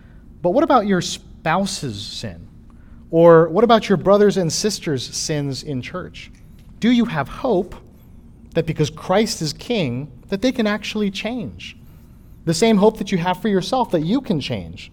but 0.43 0.51
what 0.51 0.63
about 0.63 0.87
your 0.87 1.01
spouse's 1.01 2.01
sin? 2.01 2.47
Or 3.11 3.49
what 3.49 3.65
about 3.65 3.89
your 3.89 3.97
brothers 3.97 4.37
and 4.37 4.53
sisters' 4.53 5.05
sins 5.05 5.63
in 5.63 5.83
church? 5.83 6.31
Do 6.79 6.91
you 6.91 7.07
have 7.07 7.27
hope 7.29 7.75
that 8.55 8.67
because 8.67 8.91
Christ 8.91 9.43
is 9.43 9.53
king, 9.53 10.13
that 10.29 10.43
they 10.43 10.53
can 10.53 10.67
actually 10.67 11.11
change? 11.11 11.77
The 12.45 12.55
same 12.55 12.77
hope 12.77 12.99
that 12.99 13.11
you 13.11 13.19
have 13.19 13.41
for 13.41 13.49
yourself 13.49 13.91
that 13.93 14.03
you 14.03 14.21
can 14.21 14.41
change. 14.41 14.93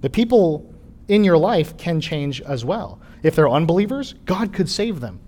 The 0.00 0.10
people 0.10 0.74
in 1.08 1.24
your 1.24 1.38
life 1.38 1.76
can 1.76 2.00
change 2.00 2.40
as 2.40 2.64
well. 2.64 3.00
If 3.22 3.36
they're 3.36 3.48
unbelievers, 3.48 4.14
God 4.24 4.52
could 4.52 4.68
save 4.68 5.00
them. 5.00 5.20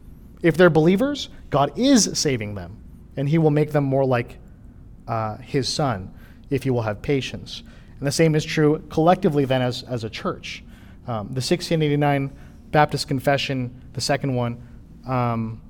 If 0.47 0.57
they're 0.57 0.71
believers, 0.71 1.29
God 1.51 1.77
is 1.77 2.09
saving 2.17 2.55
them, 2.55 2.81
and 3.17 3.29
He 3.29 3.37
will 3.37 3.51
make 3.51 3.73
them 3.73 3.83
more 3.83 4.05
like 4.05 4.39
uh, 5.09 5.39
His 5.39 5.69
Son 5.69 6.15
if 6.51 6.65
you 6.65 6.73
will 6.73 6.83
have 6.83 7.03
patience. 7.03 7.65
And 7.99 8.07
the 8.07 8.13
same 8.13 8.37
is 8.37 8.45
true 8.45 8.79
collectively 8.89 9.45
then 9.45 9.61
as, 9.61 9.83
as 9.83 10.05
a 10.05 10.09
church. 10.09 10.63
Um, 11.09 11.27
the 11.27 11.43
1689 11.43 12.31
Baptist 12.71 13.09
Confession, 13.09 13.75
the 13.95 14.01
second 14.01 14.37
one, 14.37 14.63
um, 15.05 15.61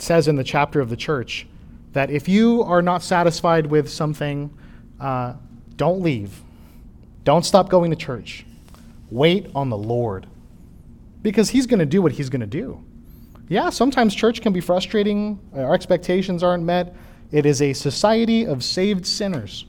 says 0.00 0.26
in 0.26 0.34
the 0.34 0.42
chapter 0.42 0.80
of 0.80 0.90
the 0.90 0.96
church 0.96 1.46
that 1.92 2.10
if 2.10 2.28
you 2.28 2.64
are 2.64 2.82
not 2.82 3.00
satisfied 3.00 3.66
with 3.66 3.88
something, 3.88 4.52
uh, 4.98 5.34
don't 5.76 6.02
leave. 6.02 6.42
Don't 7.22 7.44
stop 7.44 7.68
going 7.68 7.92
to 7.92 7.96
church. 7.96 8.44
Wait 9.08 9.46
on 9.54 9.70
the 9.70 9.78
Lord 9.78 10.26
because 11.22 11.50
He's 11.50 11.68
going 11.68 11.78
to 11.78 11.86
do 11.86 12.02
what 12.02 12.10
He's 12.10 12.28
going 12.28 12.40
to 12.40 12.46
do. 12.48 12.84
Yeah, 13.48 13.70
sometimes 13.70 14.14
church 14.14 14.40
can 14.40 14.52
be 14.52 14.60
frustrating, 14.60 15.38
our 15.54 15.74
expectations 15.74 16.42
aren't 16.42 16.64
met. 16.64 16.94
It 17.30 17.46
is 17.46 17.60
a 17.60 17.72
society 17.72 18.46
of 18.46 18.64
saved 18.64 19.06
sinners. 19.06 19.66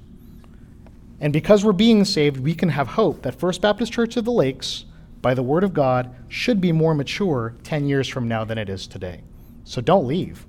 And 1.20 1.34
because 1.34 1.64
we're 1.66 1.74
being 1.74 2.06
saved, 2.06 2.38
we 2.38 2.54
can 2.54 2.70
have 2.70 2.88
hope 2.88 3.22
that 3.24 3.36
First 3.36 3.62
Baptist 3.62 3.92
Church 3.92 4.18
of 4.18 4.26
the 4.26 4.32
Lakes, 4.32 4.86
by 5.22 5.34
the 5.34 5.44
Word 5.44 5.64
of 5.64 5.74
God, 5.74 6.14
should 6.28 6.62
be 6.62 6.72
more 6.72 6.94
mature 6.94 7.56
10 7.64 7.88
years 7.88 8.08
from 8.08 8.28
now 8.28 8.46
than 8.46 8.58
it 8.58 8.70
is 8.70 8.86
today. 8.88 9.22
So 9.64 9.82
don't 9.82 10.06
leave. 10.06 10.46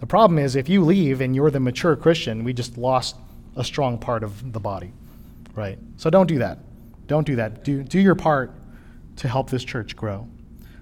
The 0.00 0.06
problem 0.06 0.38
is, 0.38 0.56
if 0.56 0.68
you 0.68 0.84
leave 0.84 1.20
and 1.20 1.34
you're 1.34 1.50
the 1.50 1.60
mature 1.60 1.96
Christian, 1.96 2.44
we 2.44 2.52
just 2.52 2.76
lost 2.76 3.16
a 3.56 3.64
strong 3.64 3.98
part 3.98 4.22
of 4.22 4.52
the 4.52 4.60
body, 4.60 4.92
right? 5.54 5.78
So 5.96 6.10
don't 6.10 6.26
do 6.26 6.38
that. 6.38 6.58
Don't 7.06 7.26
do 7.26 7.36
that. 7.36 7.64
Do, 7.64 7.82
do 7.82 8.00
your 8.00 8.14
part 8.14 8.52
to 9.16 9.28
help 9.28 9.50
this 9.50 9.64
church 9.64 9.96
grow. 9.96 10.26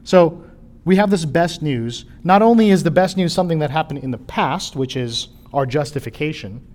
So 0.04 0.42
we 0.84 0.96
have 0.96 1.10
this 1.10 1.24
best 1.24 1.62
news. 1.62 2.04
Not 2.24 2.42
only 2.42 2.70
is 2.70 2.82
the 2.82 2.90
best 2.90 3.16
news 3.16 3.32
something 3.32 3.58
that 3.58 3.70
happened 3.70 4.02
in 4.02 4.10
the 4.10 4.18
past, 4.18 4.76
which 4.76 4.96
is 4.96 5.28
our 5.52 5.66
justification, 5.66 6.66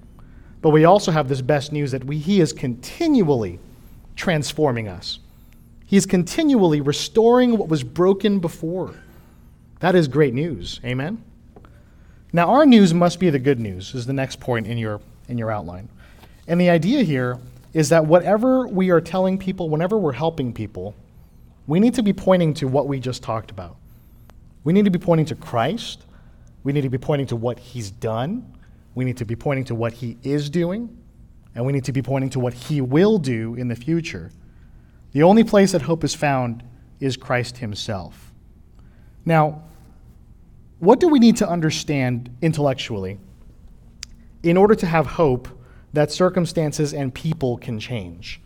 but 0.62 0.70
we 0.70 0.86
also 0.86 1.12
have 1.12 1.28
this 1.28 1.41
best 1.41 1.72
news 1.72 1.91
that 1.91 2.04
we, 2.04 2.18
He 2.18 2.41
is 2.41 2.54
continually 2.54 3.60
transforming 4.15 4.88
us. 4.88 5.20
He 5.86 5.98
is 5.98 6.06
continually 6.06 6.82
restoring 6.82 7.58
what 7.58 7.70
was 7.70 7.84
broken 7.84 8.39
before. 8.39 8.94
That 9.80 9.96
is 9.96 10.08
great 10.08 10.34
news. 10.34 10.80
Amen? 10.84 11.24
Now, 12.34 12.50
our 12.50 12.65
news 12.65 12.94
must 12.94 13.20
be 13.20 13.30
the 13.30 13.39
good 13.39 13.60
news, 13.60 13.94
is 13.94 14.06
the 14.06 14.13
next 14.13 14.39
point 14.39 14.68
in 14.68 14.78
your, 14.78 15.00
in 15.28 15.38
your 15.38 15.52
outline. 15.52 15.89
And 16.48 16.60
the 16.60 16.70
idea 16.70 17.04
here 17.04 17.39
is 17.74 17.89
that 17.89 18.06
whatever 18.06 18.68
we 18.68 18.89
are 18.89 19.02
telling 19.02 19.38
people, 19.38 19.70
whenever 19.70 19.98
we're 19.98 20.13
helping 20.13 20.54
people, 20.54 20.96
we 21.68 21.80
need 21.80 21.94
to 21.96 22.04
be 22.04 22.13
pointing 22.13 22.54
to 22.56 22.68
what 22.68 22.88
we 22.88 23.00
just 23.00 23.22
talked 23.22 23.52
about. 23.52 23.78
We 24.65 24.73
need 24.73 24.84
to 24.84 24.91
be 24.91 24.99
pointing 24.99 25.28
to 25.28 25.36
Christ. 25.36 26.06
We 26.63 26.73
need 26.73 26.82
to 26.82 26.89
be 26.89 26.97
pointing 26.97 27.28
to 27.28 27.36
what 27.38 27.60
he's 27.60 27.91
done. 27.91 28.58
We 28.95 29.06
need 29.06 29.17
to 29.17 29.25
be 29.25 29.36
pointing 29.36 29.63
to 29.65 29.75
what 29.75 29.93
he 29.93 30.17
is 30.23 30.49
doing. 30.49 30.97
And 31.54 31.65
we 31.65 31.71
need 31.71 31.86
to 31.86 31.93
be 31.93 32.01
pointing 32.01 32.32
to 32.32 32.39
what 32.39 32.54
he 32.54 32.82
will 32.82 33.17
do 33.19 33.56
in 33.56 33.69
the 33.69 33.75
future. 33.75 34.32
The 35.13 35.23
only 35.23 35.43
place 35.43 35.71
that 35.71 35.84
hope 35.84 36.04
is 36.04 36.13
found 36.13 36.63
is 36.99 37.15
Christ 37.15 37.58
himself. 37.58 38.34
Now, 39.23 39.63
what 40.80 40.99
do 40.99 41.08
we 41.08 41.19
need 41.19 41.38
to 41.38 41.47
understand 41.47 42.36
intellectually 42.41 43.19
in 44.43 44.58
order 44.58 44.75
to 44.75 44.86
have 44.86 45.06
hope 45.06 45.47
that 45.93 46.12
circumstances 46.12 46.93
and 46.93 47.13
people 47.13 47.58
can 47.58 47.80
change? 47.80 48.41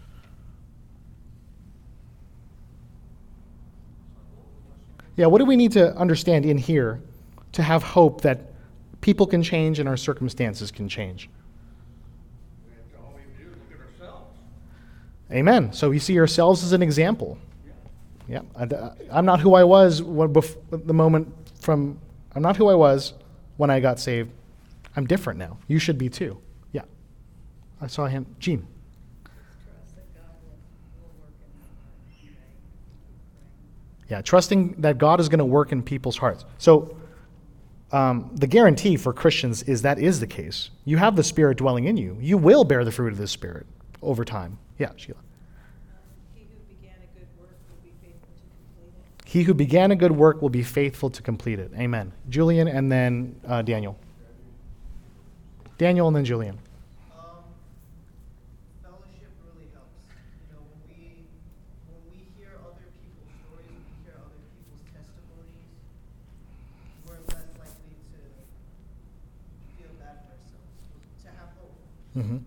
Yeah, 5.20 5.26
what 5.26 5.40
do 5.40 5.46
we 5.46 5.58
need 5.58 5.74
to 5.74 5.94
understand 5.98 6.46
in 6.46 6.58
here 6.58 7.02
to 7.52 7.62
have 7.62 7.84
hope 7.84 8.22
that 8.22 8.54
people 9.02 9.28
can 9.28 9.44
change 9.44 9.78
and 9.78 9.90
our 9.90 9.98
circumstances 9.98 10.72
can 10.72 10.88
change? 10.88 11.30
We 12.66 13.22
do 13.38 13.50
is 13.50 13.58
look 13.58 13.82
at 13.82 13.86
ourselves. 13.86 14.38
Amen. 15.30 15.74
So 15.74 15.90
we 15.90 16.00
see 16.00 16.18
ourselves 16.18 16.64
as 16.64 16.72
an 16.72 16.82
example. 16.82 17.38
Yeah, 18.30 18.44
I, 18.56 19.20
am 19.20 19.26
not 19.26 19.42
who 19.42 19.56
I 19.56 19.66
was 19.66 20.02
when, 20.02 20.34
bef- 20.34 20.56
the 20.88 20.94
moment 20.94 21.28
from. 21.60 22.00
I'm 22.34 22.42
not 22.42 22.56
who 22.56 22.70
I 22.70 22.76
was 22.76 23.14
when 23.58 23.70
I 23.70 23.82
got 23.82 24.00
saved. 24.00 24.32
I'm 24.96 25.06
different 25.06 25.38
now. 25.38 25.58
You 25.68 25.80
should 25.80 25.98
be 25.98 26.08
too. 26.08 26.40
Yeah. 26.72 26.84
I 27.82 27.88
saw 27.88 28.06
him. 28.06 28.26
Gene. 28.40 28.66
trust 29.26 29.96
that 29.98 30.16
God 30.16 30.32
will, 30.44 30.56
will 31.02 31.12
work 31.20 31.34
in 31.44 31.52
our 31.60 31.68
hearts, 31.76 32.24
right? 32.24 32.40
Yeah, 34.10 34.22
trusting 34.22 34.76
that 34.82 34.98
God 34.98 35.20
is 35.20 35.30
going 35.30 35.40
to 35.40 35.46
work 35.46 35.72
in 35.72 35.84
people's 35.84 36.18
hearts. 36.18 36.46
So, 36.58 36.98
um, 37.92 38.32
the 38.36 38.48
guarantee 38.48 38.98
for 38.98 39.14
Christians 39.14 39.64
is 39.64 39.82
that 39.84 40.00
is 40.00 40.20
the 40.20 40.28
case. 40.28 40.70
You 40.86 40.98
have 40.98 41.16
the 41.16 41.24
Spirit 41.24 41.58
dwelling 41.58 41.86
in 41.86 41.98
you. 41.98 42.18
You 42.20 42.38
will 42.38 42.64
bear 42.64 42.84
the 42.86 42.92
fruit 42.92 43.12
of 43.12 43.18
the 43.18 43.28
Spirit 43.28 43.66
over 44.02 44.24
time. 44.24 44.58
Yeah, 44.78 44.92
Sheila. 44.96 45.18
He 46.34 46.42
who 46.42 46.60
began 46.68 46.96
a 47.02 47.08
good 47.18 47.28
work 47.40 47.58
will 47.70 47.82
be 47.84 47.92
faithful 48.02 48.30
to 48.36 48.44
complete 48.52 48.94
it. 48.96 49.30
He 49.30 49.44
who 49.44 49.54
began 49.54 49.92
a 49.92 49.96
good 49.96 50.12
work 50.12 50.42
will 50.42 50.50
be 50.50 50.64
faithful 50.64 51.10
to 51.10 51.22
complete 51.22 51.60
it. 51.60 51.72
Amen. 51.78 52.12
Julian 52.30 52.68
and 52.68 52.92
then 52.92 53.40
uh, 53.48 53.62
Daniel. 53.62 53.98
Daniel 55.78 56.08
and 56.08 56.16
then 56.16 56.26
Julian. 56.26 56.60
Um, 57.16 57.44
fellowship 58.84 59.32
really 59.48 59.68
helps. 59.74 59.96
You 60.50 60.56
know, 60.56 60.62
when 60.68 60.82
we 60.92 61.24
when 61.88 62.02
we 62.12 62.28
hear 62.38 62.52
other 62.60 62.84
people's 63.00 63.32
stories, 63.40 63.72
when 63.72 63.80
we 63.80 64.04
hear 64.04 64.20
other 64.20 64.44
people's 64.60 64.84
testimonies, 64.92 65.72
we're 67.08 67.24
less 67.32 67.48
likely 67.56 67.96
to 68.12 68.20
feel 69.80 69.92
bad 70.04 70.20
for 70.28 70.36
ourselves, 70.36 70.76
to 71.24 71.32
have 71.32 71.56
hope. 72.16 72.22
hmm 72.22 72.38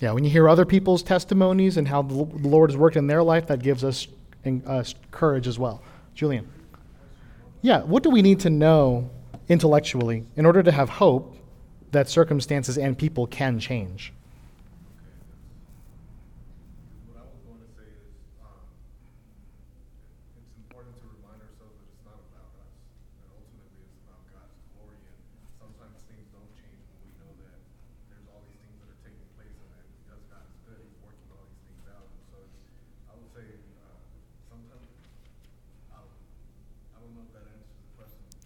Yeah, 0.00 0.12
when 0.12 0.24
you 0.24 0.30
hear 0.30 0.48
other 0.48 0.64
people's 0.64 1.02
testimonies 1.02 1.76
and 1.76 1.88
how 1.88 2.02
the 2.02 2.14
Lord 2.14 2.70
has 2.70 2.76
worked 2.76 2.96
in 2.96 3.06
their 3.06 3.22
life, 3.22 3.46
that 3.46 3.62
gives 3.62 3.84
us 3.84 4.08
uh, 4.66 4.84
courage 5.10 5.46
as 5.46 5.58
well. 5.58 5.82
Julian. 6.14 6.48
Yeah, 7.62 7.82
what 7.82 8.02
do 8.02 8.10
we 8.10 8.22
need 8.22 8.40
to 8.40 8.50
know 8.50 9.08
intellectually 9.48 10.24
in 10.36 10.44
order 10.46 10.62
to 10.62 10.72
have 10.72 10.88
hope 10.88 11.36
that 11.92 12.08
circumstances 12.08 12.76
and 12.76 12.98
people 12.98 13.26
can 13.26 13.60
change? 13.60 14.12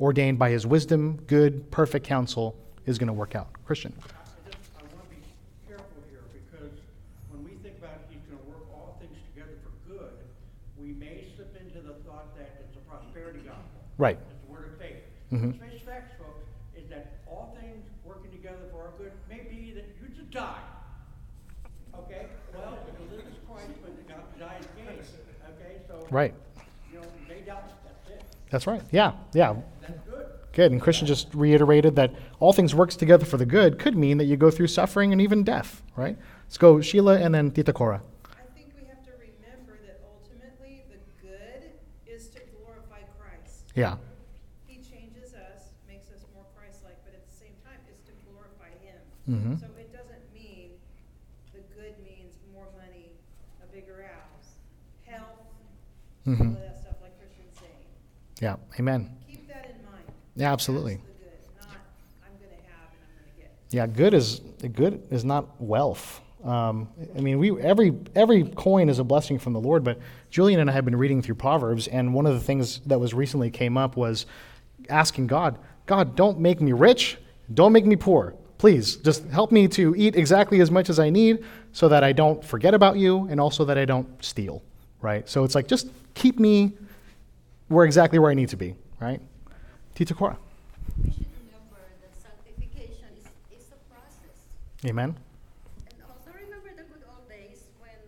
ordained 0.00 0.38
by 0.38 0.50
his 0.50 0.66
wisdom, 0.66 1.18
good, 1.26 1.70
perfect 1.70 2.06
counsel 2.06 2.56
is 2.86 2.98
going 2.98 3.06
to 3.08 3.12
work 3.12 3.34
out. 3.36 3.48
Christian. 3.66 3.92
I 3.98 4.50
just, 4.50 4.58
want 4.96 5.04
to 5.04 5.14
be 5.14 5.22
careful 5.68 5.86
here, 6.10 6.24
because 6.32 6.72
when 7.28 7.44
we 7.44 7.50
think 7.62 7.78
about 7.78 8.00
he's 8.08 8.22
gonna 8.26 8.42
work 8.48 8.64
all 8.72 8.96
things 8.98 9.14
together 9.34 9.54
for 9.62 9.70
good, 9.86 10.16
we 10.80 10.92
may 10.94 11.28
slip 11.36 11.54
into 11.60 11.86
the 11.86 11.94
thought 12.08 12.34
that 12.36 12.64
it's 12.64 12.74
a 12.76 12.82
prosperity 12.88 13.40
gospel. 13.44 13.84
Right. 13.98 14.18
It's 14.18 14.40
the 14.46 14.52
word 14.52 14.72
of 14.72 14.78
faith. 14.80 15.04
Mhm. 15.30 15.60
Let's 15.60 15.72
face 15.72 15.82
facts, 15.82 16.12
folks, 16.18 16.48
is 16.74 16.88
that 16.88 17.20
all 17.28 17.56
things 17.60 17.84
working 18.04 18.30
together 18.32 18.64
for 18.72 18.88
our 18.88 18.92
good 18.98 19.12
may 19.28 19.44
be 19.46 19.72
that 19.76 19.84
you 20.00 20.08
just 20.16 20.30
die. 20.30 20.64
Okay, 21.94 22.26
well, 22.54 22.78
you 22.98 23.16
live 23.16 23.26
Christ, 23.46 23.68
but 23.82 23.92
the 23.94 24.02
God 24.12 24.24
die 24.38 24.56
as 24.58 24.66
gain, 24.74 24.88
okay, 24.88 25.82
so. 25.86 26.06
Right. 26.10 26.34
You 26.90 27.00
know, 27.00 27.06
may 27.28 27.42
die, 27.42 27.60
that's 27.84 28.08
it, 28.08 28.24
That's 28.50 28.66
right. 28.66 28.82
Yeah, 28.90 29.12
yeah. 29.34 29.54
Good. 30.52 30.72
And 30.72 30.80
Christian 30.80 31.06
just 31.06 31.28
reiterated 31.34 31.96
that 31.96 32.12
all 32.38 32.52
things 32.52 32.74
works 32.74 32.96
together 32.96 33.24
for 33.24 33.36
the 33.36 33.46
good 33.46 33.78
could 33.78 33.96
mean 33.96 34.18
that 34.18 34.24
you 34.24 34.36
go 34.36 34.50
through 34.50 34.66
suffering 34.68 35.12
and 35.12 35.20
even 35.20 35.44
death, 35.44 35.82
right? 35.96 36.16
Let's 36.44 36.58
go 36.58 36.80
Sheila 36.80 37.18
and 37.20 37.34
then 37.34 37.50
Tita 37.50 37.72
Cora. 37.72 38.02
I 38.26 38.42
think 38.58 38.72
we 38.76 38.86
have 38.88 39.04
to 39.04 39.12
remember 39.12 39.78
that 39.86 40.00
ultimately 40.04 40.82
the 40.90 40.98
good 41.22 41.70
is 42.06 42.28
to 42.28 42.40
glorify 42.58 43.00
Christ. 43.18 43.70
Yeah. 43.74 43.96
He 44.66 44.76
changes 44.82 45.34
us, 45.34 45.70
makes 45.88 46.08
us 46.10 46.24
more 46.34 46.44
Christ-like, 46.58 46.98
but 47.04 47.14
at 47.14 47.24
the 47.28 47.34
same 47.36 47.54
time, 47.64 47.78
it's 47.88 48.02
to 48.06 48.12
glorify 48.26 48.70
Him. 48.82 48.98
Mhm. 49.28 49.60
So 49.60 49.66
it 49.78 49.92
doesn't 49.92 50.26
mean 50.34 50.70
the 51.54 51.60
good 51.74 51.94
means 52.04 52.34
more 52.52 52.66
money, 52.76 53.12
a 53.62 53.66
bigger 53.72 54.02
house, 54.02 54.58
health, 55.06 55.46
all 56.26 56.34
Mhm. 56.34 56.52
of 56.56 56.60
that 56.60 56.78
stuff 56.82 56.96
like 57.00 57.14
Christian's 57.18 57.54
saying. 57.58 57.86
Yeah. 58.40 58.56
Amen. 58.78 59.10
Keep 59.30 59.46
that 59.48 59.70
in 59.70 59.84
mind. 59.86 60.10
Yeah, 60.36 60.52
absolutely. 60.52 60.94
Good, 60.94 61.02
not 61.60 61.76
I'm 62.24 62.32
gonna 62.40 62.52
have 62.66 62.90
and 62.92 63.02
I'm 63.02 63.24
gonna 63.24 63.38
get. 63.38 63.52
Yeah, 63.70 63.86
good 63.86 64.14
is 64.14 64.40
good 64.72 65.02
is 65.10 65.24
not 65.24 65.60
wealth. 65.60 66.20
Um, 66.44 66.88
I 67.16 67.20
mean, 67.20 67.38
we 67.38 67.60
every 67.60 67.94
every 68.14 68.44
coin 68.44 68.88
is 68.88 68.98
a 68.98 69.04
blessing 69.04 69.38
from 69.38 69.52
the 69.52 69.60
Lord. 69.60 69.84
But 69.84 69.98
Julian 70.30 70.60
and 70.60 70.70
I 70.70 70.72
have 70.72 70.84
been 70.84 70.96
reading 70.96 71.20
through 71.22 71.34
Proverbs, 71.34 71.86
and 71.88 72.14
one 72.14 72.26
of 72.26 72.34
the 72.34 72.40
things 72.40 72.80
that 72.86 72.98
was 72.98 73.12
recently 73.12 73.50
came 73.50 73.76
up 73.76 73.96
was 73.96 74.26
asking 74.88 75.26
God, 75.26 75.58
God, 75.86 76.16
don't 76.16 76.38
make 76.38 76.60
me 76.60 76.72
rich, 76.72 77.18
don't 77.52 77.72
make 77.72 77.84
me 77.84 77.96
poor. 77.96 78.34
Please, 78.58 78.96
just 78.96 79.26
help 79.28 79.52
me 79.52 79.68
to 79.68 79.94
eat 79.96 80.16
exactly 80.16 80.60
as 80.60 80.70
much 80.70 80.90
as 80.90 80.98
I 80.98 81.10
need, 81.10 81.44
so 81.72 81.88
that 81.88 82.04
I 82.04 82.12
don't 82.12 82.44
forget 82.44 82.74
about 82.74 82.96
you, 82.96 83.26
and 83.30 83.40
also 83.40 83.64
that 83.66 83.78
I 83.78 83.84
don't 83.84 84.22
steal. 84.22 84.62
Right. 85.00 85.28
So 85.28 85.44
it's 85.44 85.54
like 85.54 85.66
just 85.66 85.88
keep 86.14 86.38
me 86.38 86.72
where 87.68 87.84
exactly 87.84 88.18
where 88.18 88.30
I 88.30 88.34
need 88.34 88.50
to 88.50 88.56
be. 88.56 88.74
Right. 89.00 89.20
Tita 90.00 90.14
Cora. 90.14 90.38
We 91.04 91.10
should 91.12 91.26
remember 91.44 91.76
that 92.00 92.16
sanctification 92.16 93.04
is, 93.20 93.26
is 93.60 93.68
a 93.68 93.76
process. 93.92 94.32
Amen. 94.86 95.14
And 95.84 95.94
also 96.08 96.30
remember 96.32 96.70
the 96.74 96.84
good 96.84 97.04
old 97.06 97.28
days 97.28 97.64
when 97.80 98.00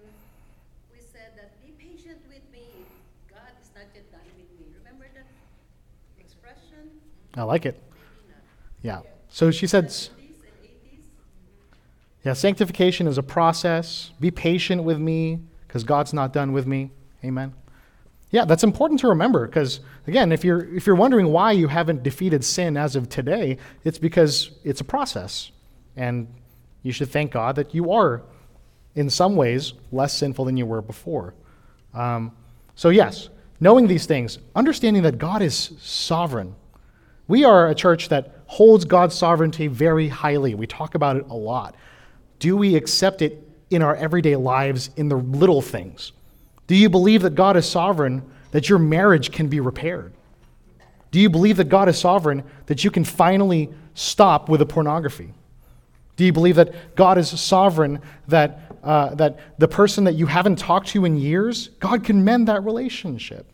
we 0.90 1.00
said 1.04 1.36
that 1.36 1.52
be 1.60 1.72
patient 1.72 2.16
with 2.28 2.40
me, 2.50 2.64
God 3.28 3.52
is 3.60 3.68
not 3.76 3.84
yet 3.94 4.10
done 4.10 4.22
with 4.38 4.48
me. 4.58 4.72
Remember 4.78 5.04
that 5.14 5.26
expression? 6.18 6.88
I 7.34 7.42
like 7.42 7.66
it. 7.66 7.78
Yeah. 8.80 9.02
So 9.28 9.50
she 9.50 9.66
said. 9.66 9.84
s- 9.84 10.08
70s 10.08 10.16
and 10.16 10.70
80s? 10.96 11.02
Yeah, 12.24 12.32
sanctification 12.32 13.06
is 13.06 13.18
a 13.18 13.22
process. 13.22 14.12
Be 14.18 14.30
patient 14.30 14.82
with 14.84 14.98
me 14.98 15.40
because 15.68 15.84
God's 15.84 16.14
not 16.14 16.32
done 16.32 16.52
with 16.54 16.66
me. 16.66 16.90
Amen. 17.22 17.52
Yeah, 18.32 18.46
that's 18.46 18.64
important 18.64 18.98
to 19.00 19.08
remember 19.08 19.46
because 19.46 19.80
again, 20.06 20.32
if 20.32 20.42
you're 20.42 20.74
if 20.74 20.86
you're 20.86 20.96
wondering 20.96 21.26
why 21.28 21.52
you 21.52 21.68
haven't 21.68 22.02
defeated 22.02 22.42
sin 22.42 22.78
as 22.78 22.96
of 22.96 23.08
today, 23.10 23.58
it's 23.84 23.98
because 23.98 24.52
it's 24.64 24.80
a 24.80 24.84
process. 24.84 25.52
And 25.96 26.26
you 26.82 26.92
should 26.92 27.10
thank 27.10 27.30
God 27.30 27.56
that 27.56 27.74
you 27.74 27.92
are 27.92 28.22
in 28.94 29.10
some 29.10 29.36
ways 29.36 29.74
less 29.92 30.16
sinful 30.16 30.46
than 30.46 30.56
you 30.56 30.64
were 30.64 30.80
before. 30.80 31.34
Um, 31.92 32.32
so 32.74 32.88
yes, 32.88 33.28
knowing 33.60 33.86
these 33.86 34.06
things, 34.06 34.38
understanding 34.56 35.02
that 35.02 35.18
God 35.18 35.42
is 35.42 35.74
sovereign. 35.78 36.54
We 37.28 37.44
are 37.44 37.68
a 37.68 37.74
church 37.74 38.08
that 38.08 38.34
holds 38.46 38.86
God's 38.86 39.14
sovereignty 39.14 39.66
very 39.66 40.08
highly. 40.08 40.54
We 40.54 40.66
talk 40.66 40.94
about 40.94 41.16
it 41.16 41.26
a 41.28 41.34
lot. 41.34 41.76
Do 42.38 42.56
we 42.56 42.76
accept 42.76 43.20
it 43.20 43.46
in 43.68 43.82
our 43.82 43.94
everyday 43.94 44.36
lives 44.36 44.90
in 44.96 45.08
the 45.08 45.16
little 45.16 45.60
things? 45.62 46.12
Do 46.72 46.78
you 46.78 46.88
believe 46.88 47.20
that 47.20 47.34
God 47.34 47.58
is 47.58 47.68
sovereign, 47.68 48.22
that 48.52 48.70
your 48.70 48.78
marriage 48.78 49.30
can 49.30 49.48
be 49.48 49.60
repaired? 49.60 50.14
Do 51.10 51.20
you 51.20 51.28
believe 51.28 51.58
that 51.58 51.68
God 51.68 51.86
is 51.86 51.98
sovereign, 51.98 52.44
that 52.64 52.82
you 52.82 52.90
can 52.90 53.04
finally 53.04 53.68
stop 53.92 54.48
with 54.48 54.60
the 54.60 54.64
pornography? 54.64 55.34
Do 56.16 56.24
you 56.24 56.32
believe 56.32 56.56
that 56.56 56.96
God 56.96 57.18
is 57.18 57.28
sovereign, 57.28 58.00
that, 58.28 58.74
uh, 58.82 59.14
that 59.16 59.58
the 59.58 59.68
person 59.68 60.04
that 60.04 60.14
you 60.14 60.24
haven't 60.24 60.58
talked 60.58 60.88
to 60.88 61.04
in 61.04 61.18
years, 61.18 61.68
God 61.78 62.04
can 62.04 62.24
mend 62.24 62.48
that 62.48 62.64
relationship? 62.64 63.44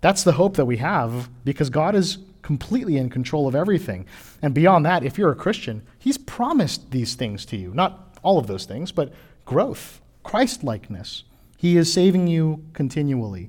That's 0.00 0.24
the 0.24 0.32
hope 0.32 0.56
that 0.56 0.64
we 0.64 0.78
have 0.78 1.28
because 1.44 1.68
God 1.68 1.94
is 1.94 2.16
completely 2.40 2.96
in 2.96 3.10
control 3.10 3.46
of 3.46 3.54
everything. 3.54 4.06
And 4.40 4.54
beyond 4.54 4.86
that, 4.86 5.04
if 5.04 5.18
you're 5.18 5.30
a 5.30 5.36
Christian, 5.36 5.82
He's 5.98 6.16
promised 6.16 6.90
these 6.90 7.16
things 7.16 7.44
to 7.44 7.58
you. 7.58 7.74
Not 7.74 8.16
all 8.22 8.38
of 8.38 8.46
those 8.46 8.64
things, 8.64 8.92
but 8.92 9.12
growth, 9.44 10.00
Christ 10.22 10.64
likeness. 10.64 11.24
He 11.64 11.78
is 11.78 11.90
saving 11.90 12.26
you 12.26 12.62
continually. 12.74 13.48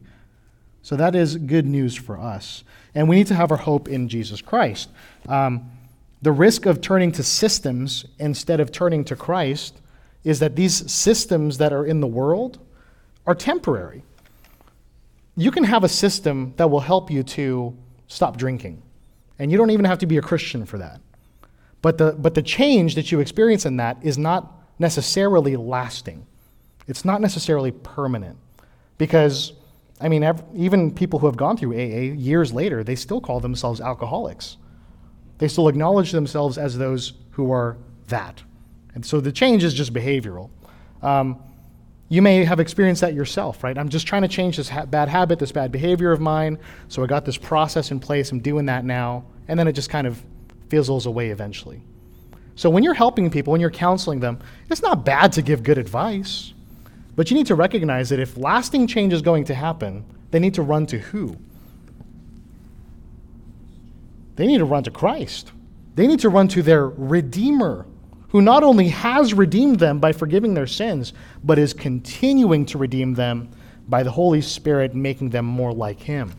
So 0.83 0.95
that 0.95 1.15
is 1.15 1.35
good 1.35 1.65
news 1.65 1.95
for 1.95 2.17
us. 2.17 2.63
And 2.93 3.09
we 3.09 3.17
need 3.17 3.27
to 3.27 3.35
have 3.35 3.51
our 3.51 3.57
hope 3.57 3.89
in 3.89 4.07
Jesus 4.07 4.41
Christ. 4.41 4.89
Um, 5.27 5.69
the 6.21 6.31
risk 6.31 6.65
of 6.65 6.79
turning 6.79 7.11
to 7.11 7.23
systems 7.23 8.05
instead 8.17 8.61
of 8.61 8.71
turning 8.71 9.03
to 9.03 9.17
Christ 9.17 9.81
is 10.23 10.39
that 10.39 10.55
these 10.55 10.89
systems 10.89 11.57
that 11.57 11.73
are 11.73 11.85
in 11.85 11.99
the 11.99 12.07
world 12.07 12.57
are 13.27 13.35
temporary 13.35 14.03
you 15.35 15.51
can 15.51 15.65
have 15.65 15.83
a 15.83 15.89
system 15.89 16.53
that 16.55 16.69
will 16.69 16.79
help 16.79 17.11
you 17.11 17.21
to 17.21 17.75
stop 18.07 18.37
drinking. 18.37 18.81
And 19.37 19.51
you 19.51 19.57
don't 19.57 19.71
even 19.71 19.83
have 19.83 19.99
to 19.99 20.05
be 20.05 20.15
a 20.15 20.21
Christian 20.21 20.65
for 20.65 20.77
that. 20.77 21.01
But 21.81 21.97
the, 21.97 22.13
but 22.13 22.35
the 22.35 22.41
change 22.41 22.95
that 22.95 23.11
you 23.11 23.19
experience 23.19 23.65
in 23.65 23.75
that 23.75 23.97
is 24.01 24.17
not 24.17 24.53
necessarily 24.79 25.57
lasting. 25.57 26.25
It's 26.87 27.05
not 27.05 27.21
necessarily 27.21 27.71
permanent. 27.71 28.37
Because, 28.97 29.53
I 29.99 30.07
mean, 30.07 30.23
ev- 30.23 30.43
even 30.55 30.93
people 30.93 31.19
who 31.19 31.25
have 31.25 31.37
gone 31.37 31.57
through 31.57 31.73
AA 31.73 32.13
years 32.13 32.53
later, 32.53 32.83
they 32.83 32.95
still 32.95 33.19
call 33.19 33.39
themselves 33.39 33.81
alcoholics. 33.81 34.57
They 35.37 35.47
still 35.47 35.67
acknowledge 35.67 36.11
themselves 36.11 36.57
as 36.57 36.77
those 36.77 37.13
who 37.31 37.51
are 37.51 37.77
that. 38.07 38.43
And 38.93 39.05
so 39.05 39.19
the 39.19 39.31
change 39.31 39.63
is 39.63 39.73
just 39.73 39.93
behavioral. 39.93 40.49
Um, 41.01 41.41
you 42.07 42.21
may 42.21 42.45
have 42.45 42.59
experienced 42.59 43.01
that 43.01 43.13
yourself, 43.13 43.63
right? 43.63 43.77
I'm 43.77 43.89
just 43.89 44.07
trying 44.07 44.21
to 44.21 44.27
change 44.27 44.57
this 44.57 44.69
ha- 44.69 44.85
bad 44.85 45.09
habit, 45.09 45.39
this 45.39 45.51
bad 45.51 45.71
behavior 45.71 46.11
of 46.11 46.21
mine. 46.21 46.59
So 46.87 47.03
I 47.03 47.07
got 47.07 47.25
this 47.25 47.37
process 47.37 47.91
in 47.91 47.99
place. 47.99 48.31
I'm 48.31 48.39
doing 48.39 48.67
that 48.67 48.85
now. 48.85 49.25
And 49.47 49.59
then 49.59 49.67
it 49.67 49.73
just 49.73 49.89
kind 49.89 50.07
of 50.07 50.21
fizzles 50.69 51.05
away 51.05 51.31
eventually. 51.31 51.81
So 52.55 52.69
when 52.69 52.83
you're 52.83 52.93
helping 52.93 53.29
people, 53.29 53.51
when 53.51 53.59
you're 53.59 53.69
counseling 53.69 54.19
them, 54.19 54.39
it's 54.69 54.81
not 54.81 55.03
bad 55.03 55.33
to 55.33 55.41
give 55.41 55.63
good 55.63 55.77
advice. 55.77 56.53
But 57.15 57.31
you 57.31 57.37
need 57.37 57.47
to 57.47 57.55
recognize 57.55 58.09
that 58.09 58.19
if 58.19 58.37
lasting 58.37 58.87
change 58.87 59.13
is 59.13 59.21
going 59.21 59.45
to 59.45 59.55
happen, 59.55 60.03
they 60.31 60.39
need 60.39 60.53
to 60.55 60.61
run 60.61 60.85
to 60.87 60.99
who? 60.99 61.37
They 64.35 64.47
need 64.47 64.57
to 64.57 64.65
run 64.65 64.83
to 64.83 64.91
Christ. 64.91 65.51
They 65.95 66.07
need 66.07 66.19
to 66.19 66.29
run 66.29 66.47
to 66.49 66.61
their 66.61 66.89
Redeemer, 66.89 67.85
who 68.29 68.41
not 68.41 68.63
only 68.63 68.89
has 68.89 69.33
redeemed 69.33 69.79
them 69.79 69.99
by 69.99 70.11
forgiving 70.11 70.53
their 70.53 70.67
sins, 70.67 71.13
but 71.43 71.57
is 71.57 71.73
continuing 71.73 72.65
to 72.65 72.77
redeem 72.77 73.13
them 73.13 73.49
by 73.87 74.03
the 74.03 74.11
Holy 74.11 74.41
Spirit, 74.41 74.93
making 74.93 75.29
them 75.29 75.45
more 75.45 75.71
like 75.71 76.01
Him. 76.01 76.33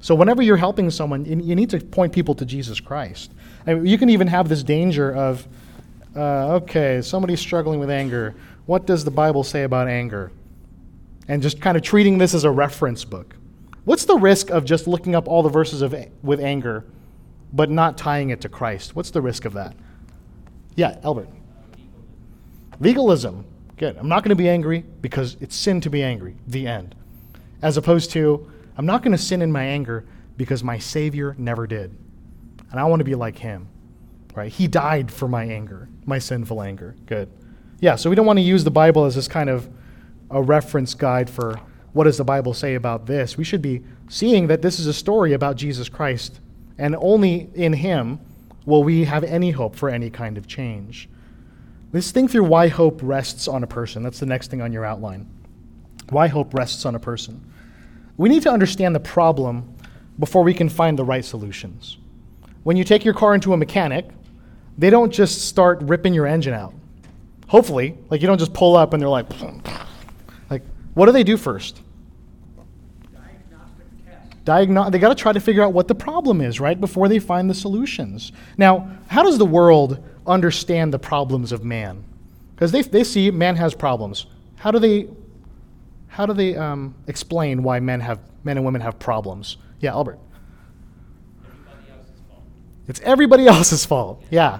So, 0.00 0.14
whenever 0.14 0.42
you're 0.42 0.56
helping 0.56 0.90
someone, 0.90 1.24
you 1.24 1.56
need 1.56 1.70
to 1.70 1.80
point 1.80 2.12
people 2.12 2.34
to 2.36 2.44
Jesus 2.44 2.78
Christ. 2.78 3.32
I 3.66 3.74
mean, 3.74 3.86
you 3.86 3.98
can 3.98 4.10
even 4.10 4.26
have 4.28 4.48
this 4.48 4.62
danger 4.62 5.14
of, 5.14 5.46
uh, 6.14 6.56
okay, 6.56 7.00
somebody's 7.02 7.40
struggling 7.40 7.80
with 7.80 7.90
anger. 7.90 8.34
What 8.68 8.84
does 8.84 9.02
the 9.02 9.10
Bible 9.10 9.44
say 9.44 9.62
about 9.62 9.88
anger? 9.88 10.30
And 11.26 11.40
just 11.40 11.58
kind 11.58 11.74
of 11.74 11.82
treating 11.82 12.18
this 12.18 12.34
as 12.34 12.44
a 12.44 12.50
reference 12.50 13.02
book. 13.02 13.34
What's 13.86 14.04
the 14.04 14.18
risk 14.18 14.50
of 14.50 14.66
just 14.66 14.86
looking 14.86 15.14
up 15.14 15.26
all 15.26 15.42
the 15.42 15.48
verses 15.48 15.80
of, 15.80 15.94
with 16.22 16.38
anger, 16.38 16.84
but 17.50 17.70
not 17.70 17.96
tying 17.96 18.28
it 18.28 18.42
to 18.42 18.50
Christ? 18.50 18.94
What's 18.94 19.10
the 19.10 19.22
risk 19.22 19.46
of 19.46 19.54
that? 19.54 19.74
Yeah, 20.76 20.98
Albert. 21.02 21.30
Legalism. 22.78 23.46
Good. 23.78 23.96
I'm 23.96 24.06
not 24.06 24.22
going 24.22 24.36
to 24.36 24.36
be 24.36 24.50
angry 24.50 24.84
because 25.00 25.38
it's 25.40 25.56
sin 25.56 25.80
to 25.80 25.88
be 25.88 26.02
angry. 26.02 26.36
The 26.46 26.66
end. 26.66 26.94
As 27.62 27.78
opposed 27.78 28.10
to, 28.10 28.52
I'm 28.76 28.84
not 28.84 29.02
going 29.02 29.12
to 29.12 29.22
sin 29.22 29.40
in 29.40 29.50
my 29.50 29.64
anger 29.64 30.04
because 30.36 30.62
my 30.62 30.76
Savior 30.76 31.34
never 31.38 31.66
did. 31.66 31.96
And 32.70 32.78
I 32.78 32.84
want 32.84 33.00
to 33.00 33.04
be 33.04 33.14
like 33.14 33.38
him. 33.38 33.66
Right? 34.34 34.52
He 34.52 34.68
died 34.68 35.10
for 35.10 35.26
my 35.26 35.44
anger, 35.44 35.88
my 36.04 36.18
sinful 36.18 36.60
anger. 36.60 36.96
Good. 37.06 37.30
Yeah, 37.80 37.94
so 37.94 38.10
we 38.10 38.16
don't 38.16 38.26
want 38.26 38.38
to 38.38 38.44
use 38.44 38.64
the 38.64 38.70
Bible 38.70 39.04
as 39.04 39.14
this 39.14 39.28
kind 39.28 39.48
of 39.48 39.68
a 40.30 40.42
reference 40.42 40.94
guide 40.94 41.30
for 41.30 41.60
what 41.92 42.04
does 42.04 42.16
the 42.16 42.24
Bible 42.24 42.52
say 42.52 42.74
about 42.74 43.06
this? 43.06 43.36
We 43.36 43.44
should 43.44 43.62
be 43.62 43.82
seeing 44.08 44.48
that 44.48 44.62
this 44.62 44.78
is 44.78 44.86
a 44.86 44.92
story 44.92 45.32
about 45.32 45.56
Jesus 45.56 45.88
Christ, 45.88 46.40
and 46.76 46.96
only 46.96 47.48
in 47.54 47.72
Him 47.72 48.20
will 48.66 48.82
we 48.82 49.04
have 49.04 49.24
any 49.24 49.52
hope 49.52 49.76
for 49.76 49.88
any 49.88 50.10
kind 50.10 50.36
of 50.36 50.46
change. 50.46 51.08
Let's 51.92 52.10
think 52.10 52.30
through 52.30 52.44
why 52.44 52.68
hope 52.68 53.00
rests 53.02 53.48
on 53.48 53.62
a 53.62 53.66
person. 53.66 54.02
That's 54.02 54.20
the 54.20 54.26
next 54.26 54.50
thing 54.50 54.60
on 54.60 54.72
your 54.72 54.84
outline. 54.84 55.26
Why 56.10 56.26
hope 56.26 56.52
rests 56.54 56.84
on 56.84 56.94
a 56.94 57.00
person. 57.00 57.40
We 58.16 58.28
need 58.28 58.42
to 58.42 58.50
understand 58.50 58.94
the 58.94 59.00
problem 59.00 59.74
before 60.18 60.42
we 60.42 60.52
can 60.52 60.68
find 60.68 60.98
the 60.98 61.04
right 61.04 61.24
solutions. 61.24 61.96
When 62.64 62.76
you 62.76 62.84
take 62.84 63.04
your 63.04 63.14
car 63.14 63.34
into 63.34 63.52
a 63.52 63.56
mechanic, 63.56 64.06
they 64.76 64.90
don't 64.90 65.12
just 65.12 65.46
start 65.46 65.80
ripping 65.82 66.12
your 66.12 66.26
engine 66.26 66.54
out. 66.54 66.74
Hopefully, 67.48 67.96
like 68.10 68.20
you 68.20 68.26
don't 68.26 68.38
just 68.38 68.52
pull 68.52 68.76
up 68.76 68.92
and 68.92 69.02
they're 69.02 69.08
like, 69.08 69.26
like, 70.50 70.62
what 70.94 71.06
do 71.06 71.12
they 71.12 71.24
do 71.24 71.36
first? 71.36 71.80
Diagnostic 73.12 73.86
test. 74.06 74.44
Diagno- 74.44 74.92
they 74.92 74.98
got 74.98 75.08
to 75.08 75.14
try 75.14 75.32
to 75.32 75.40
figure 75.40 75.62
out 75.62 75.72
what 75.72 75.88
the 75.88 75.94
problem 75.94 76.42
is, 76.42 76.60
right, 76.60 76.78
before 76.78 77.08
they 77.08 77.18
find 77.18 77.48
the 77.48 77.54
solutions. 77.54 78.32
Now, 78.58 78.90
how 79.08 79.22
does 79.22 79.38
the 79.38 79.46
world 79.46 80.04
understand 80.26 80.92
the 80.92 80.98
problems 80.98 81.50
of 81.50 81.64
man? 81.64 82.04
Because 82.54 82.70
they, 82.70 82.82
they 82.82 83.02
see 83.02 83.30
man 83.30 83.56
has 83.56 83.74
problems. 83.74 84.26
How 84.56 84.70
do 84.70 84.78
they, 84.78 85.08
how 86.08 86.26
do 86.26 86.34
they 86.34 86.54
um, 86.54 86.94
explain 87.06 87.62
why 87.62 87.80
men, 87.80 88.00
have, 88.00 88.20
men 88.44 88.58
and 88.58 88.66
women 88.66 88.82
have 88.82 88.98
problems? 88.98 89.56
Yeah, 89.80 89.92
Albert. 89.92 90.18
Everybody 91.46 91.90
else's 91.90 92.20
fault. 92.28 92.42
It's 92.88 93.00
everybody 93.00 93.46
else's 93.48 93.86
fault. 93.86 94.22
Yeah. 94.30 94.58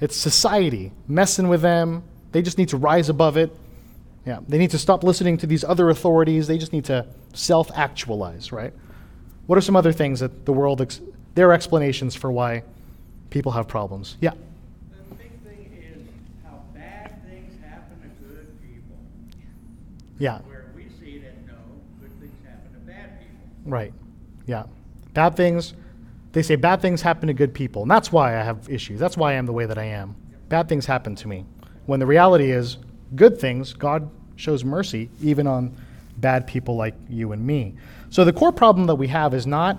It's 0.00 0.16
society 0.16 0.92
messing 1.08 1.48
with 1.48 1.62
them. 1.62 2.02
They 2.32 2.42
just 2.42 2.58
need 2.58 2.68
to 2.70 2.76
rise 2.76 3.08
above 3.08 3.36
it. 3.36 3.54
Yeah, 4.26 4.40
they 4.48 4.58
need 4.58 4.70
to 4.70 4.78
stop 4.78 5.04
listening 5.04 5.36
to 5.38 5.46
these 5.46 5.64
other 5.64 5.90
authorities. 5.90 6.46
They 6.46 6.58
just 6.58 6.72
need 6.72 6.86
to 6.86 7.06
self 7.34 7.70
actualize, 7.74 8.52
right? 8.52 8.72
What 9.46 9.58
are 9.58 9.60
some 9.60 9.76
other 9.76 9.92
things 9.92 10.20
that 10.20 10.46
the 10.46 10.52
world, 10.52 10.80
ex- 10.80 11.00
their 11.34 11.52
explanations 11.52 12.14
for 12.14 12.32
why 12.32 12.62
people 13.30 13.52
have 13.52 13.68
problems? 13.68 14.16
Yeah. 14.20 14.30
The 14.30 15.14
big 15.16 15.30
thing 15.44 15.70
is 15.78 16.08
how 16.42 16.62
bad 16.74 17.22
things 17.28 17.52
happen 17.62 18.00
to 18.00 18.24
good 18.24 18.46
people. 18.62 18.96
Yeah, 20.18 20.38
Where 20.38 20.64
we 20.74 20.84
see 20.98 21.16
it 21.16 21.24
as 21.26 21.46
no, 21.46 21.54
good 22.00 22.18
things 22.18 22.32
happen 22.46 22.72
to 22.72 22.78
bad 22.90 23.18
people. 23.20 23.70
right. 23.70 23.92
Yeah. 24.46 24.64
Bad 25.12 25.36
things, 25.36 25.74
they 26.34 26.42
say 26.42 26.56
bad 26.56 26.82
things 26.82 27.00
happen 27.00 27.28
to 27.28 27.32
good 27.32 27.54
people. 27.54 27.82
And 27.82 27.90
that's 27.90 28.10
why 28.10 28.38
I 28.38 28.42
have 28.42 28.68
issues. 28.68 28.98
That's 28.98 29.16
why 29.16 29.30
I 29.30 29.34
am 29.34 29.46
the 29.46 29.52
way 29.52 29.66
that 29.66 29.78
I 29.78 29.84
am. 29.84 30.16
Bad 30.48 30.68
things 30.68 30.84
happen 30.84 31.14
to 31.14 31.28
me. 31.28 31.46
When 31.86 32.00
the 32.00 32.06
reality 32.06 32.50
is, 32.50 32.78
good 33.14 33.38
things, 33.38 33.72
God 33.72 34.10
shows 34.34 34.64
mercy 34.64 35.10
even 35.22 35.46
on 35.46 35.76
bad 36.16 36.46
people 36.46 36.74
like 36.76 36.94
you 37.08 37.30
and 37.30 37.46
me. 37.46 37.76
So 38.10 38.24
the 38.24 38.32
core 38.32 38.52
problem 38.52 38.88
that 38.88 38.96
we 38.96 39.06
have 39.08 39.32
is 39.32 39.46
not 39.46 39.78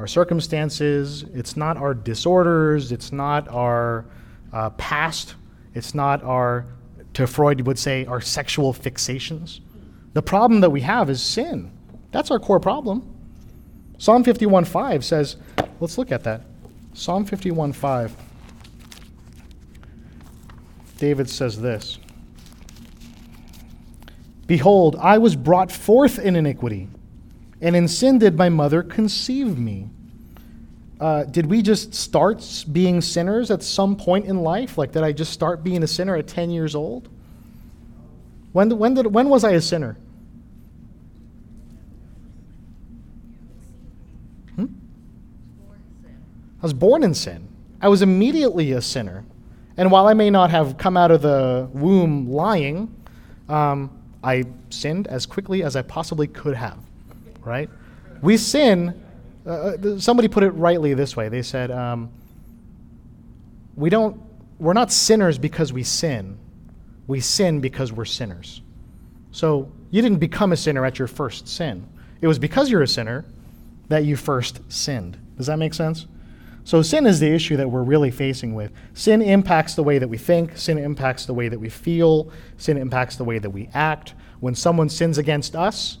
our 0.00 0.08
circumstances, 0.08 1.22
it's 1.32 1.56
not 1.56 1.76
our 1.76 1.94
disorders, 1.94 2.90
it's 2.90 3.12
not 3.12 3.48
our 3.48 4.04
uh, 4.52 4.70
past, 4.70 5.36
it's 5.74 5.94
not 5.94 6.24
our, 6.24 6.66
to 7.12 7.28
Freud 7.28 7.60
would 7.60 7.78
say, 7.78 8.04
our 8.06 8.20
sexual 8.20 8.72
fixations. 8.72 9.60
The 10.14 10.22
problem 10.22 10.60
that 10.60 10.70
we 10.70 10.80
have 10.80 11.08
is 11.08 11.22
sin. 11.22 11.70
That's 12.10 12.32
our 12.32 12.40
core 12.40 12.58
problem. 12.58 13.13
Psalm 13.98 14.24
51:5 14.24 15.02
says, 15.02 15.36
let's 15.80 15.98
look 15.98 16.12
at 16.12 16.24
that. 16.24 16.42
Psalm 16.94 17.26
51:5. 17.26 18.12
David 20.98 21.28
says 21.28 21.60
this 21.60 21.98
Behold, 24.46 24.96
I 25.00 25.18
was 25.18 25.36
brought 25.36 25.72
forth 25.72 26.18
in 26.18 26.36
iniquity, 26.36 26.88
and 27.60 27.74
in 27.74 27.88
sin 27.88 28.18
did 28.18 28.36
my 28.36 28.48
mother 28.48 28.82
conceive 28.82 29.58
me. 29.58 29.88
Uh, 31.00 31.24
did 31.24 31.46
we 31.46 31.60
just 31.60 31.94
start 31.94 32.64
being 32.70 33.00
sinners 33.00 33.50
at 33.50 33.62
some 33.62 33.96
point 33.96 34.26
in 34.26 34.42
life? 34.42 34.78
Like, 34.78 34.92
did 34.92 35.02
I 35.02 35.12
just 35.12 35.32
start 35.32 35.64
being 35.64 35.82
a 35.82 35.86
sinner 35.86 36.16
at 36.16 36.28
10 36.28 36.50
years 36.50 36.74
old? 36.74 37.08
When, 38.52 38.78
when, 38.78 38.94
did, 38.94 39.06
when 39.06 39.28
was 39.28 39.42
I 39.42 39.52
a 39.52 39.60
sinner? 39.60 39.96
I 46.64 46.66
was 46.66 46.72
born 46.72 47.02
in 47.02 47.12
sin. 47.12 47.46
I 47.82 47.88
was 47.88 48.00
immediately 48.00 48.72
a 48.72 48.80
sinner. 48.80 49.22
And 49.76 49.90
while 49.90 50.06
I 50.06 50.14
may 50.14 50.30
not 50.30 50.48
have 50.48 50.78
come 50.78 50.96
out 50.96 51.10
of 51.10 51.20
the 51.20 51.68
womb 51.74 52.30
lying, 52.30 52.88
um, 53.50 53.90
I 54.22 54.44
sinned 54.70 55.06
as 55.08 55.26
quickly 55.26 55.62
as 55.62 55.76
I 55.76 55.82
possibly 55.82 56.26
could 56.26 56.56
have. 56.56 56.78
Right? 57.42 57.68
We 58.22 58.38
sin. 58.38 58.98
Uh, 59.44 59.50
uh, 59.50 59.98
somebody 59.98 60.26
put 60.26 60.42
it 60.42 60.52
rightly 60.52 60.94
this 60.94 61.14
way. 61.14 61.28
They 61.28 61.42
said, 61.42 61.70
um, 61.70 62.08
"We 63.76 63.90
don't. 63.90 64.18
We're 64.58 64.72
not 64.72 64.90
sinners 64.90 65.36
because 65.36 65.70
we 65.70 65.82
sin. 65.82 66.38
We 67.06 67.20
sin 67.20 67.60
because 67.60 67.92
we're 67.92 68.06
sinners." 68.06 68.62
So 69.32 69.70
you 69.90 70.00
didn't 70.00 70.18
become 70.18 70.52
a 70.52 70.56
sinner 70.56 70.86
at 70.86 70.98
your 70.98 71.08
first 71.08 71.46
sin. 71.46 71.86
It 72.22 72.26
was 72.26 72.38
because 72.38 72.70
you're 72.70 72.80
a 72.80 72.88
sinner 72.88 73.26
that 73.88 74.06
you 74.06 74.16
first 74.16 74.62
sinned. 74.72 75.18
Does 75.36 75.48
that 75.48 75.58
make 75.58 75.74
sense? 75.74 76.06
So 76.64 76.80
sin 76.80 77.06
is 77.06 77.20
the 77.20 77.30
issue 77.30 77.58
that 77.58 77.70
we're 77.70 77.82
really 77.82 78.10
facing 78.10 78.54
with. 78.54 78.72
Sin 78.94 79.20
impacts 79.20 79.74
the 79.74 79.82
way 79.82 79.98
that 79.98 80.08
we 80.08 80.16
think, 80.16 80.56
sin 80.56 80.78
impacts 80.78 81.26
the 81.26 81.34
way 81.34 81.48
that 81.48 81.58
we 81.60 81.68
feel, 81.68 82.32
sin 82.56 82.78
impacts 82.78 83.16
the 83.16 83.24
way 83.24 83.38
that 83.38 83.50
we 83.50 83.68
act. 83.74 84.14
When 84.40 84.54
someone 84.54 84.88
sins 84.88 85.18
against 85.18 85.54
us, 85.54 85.98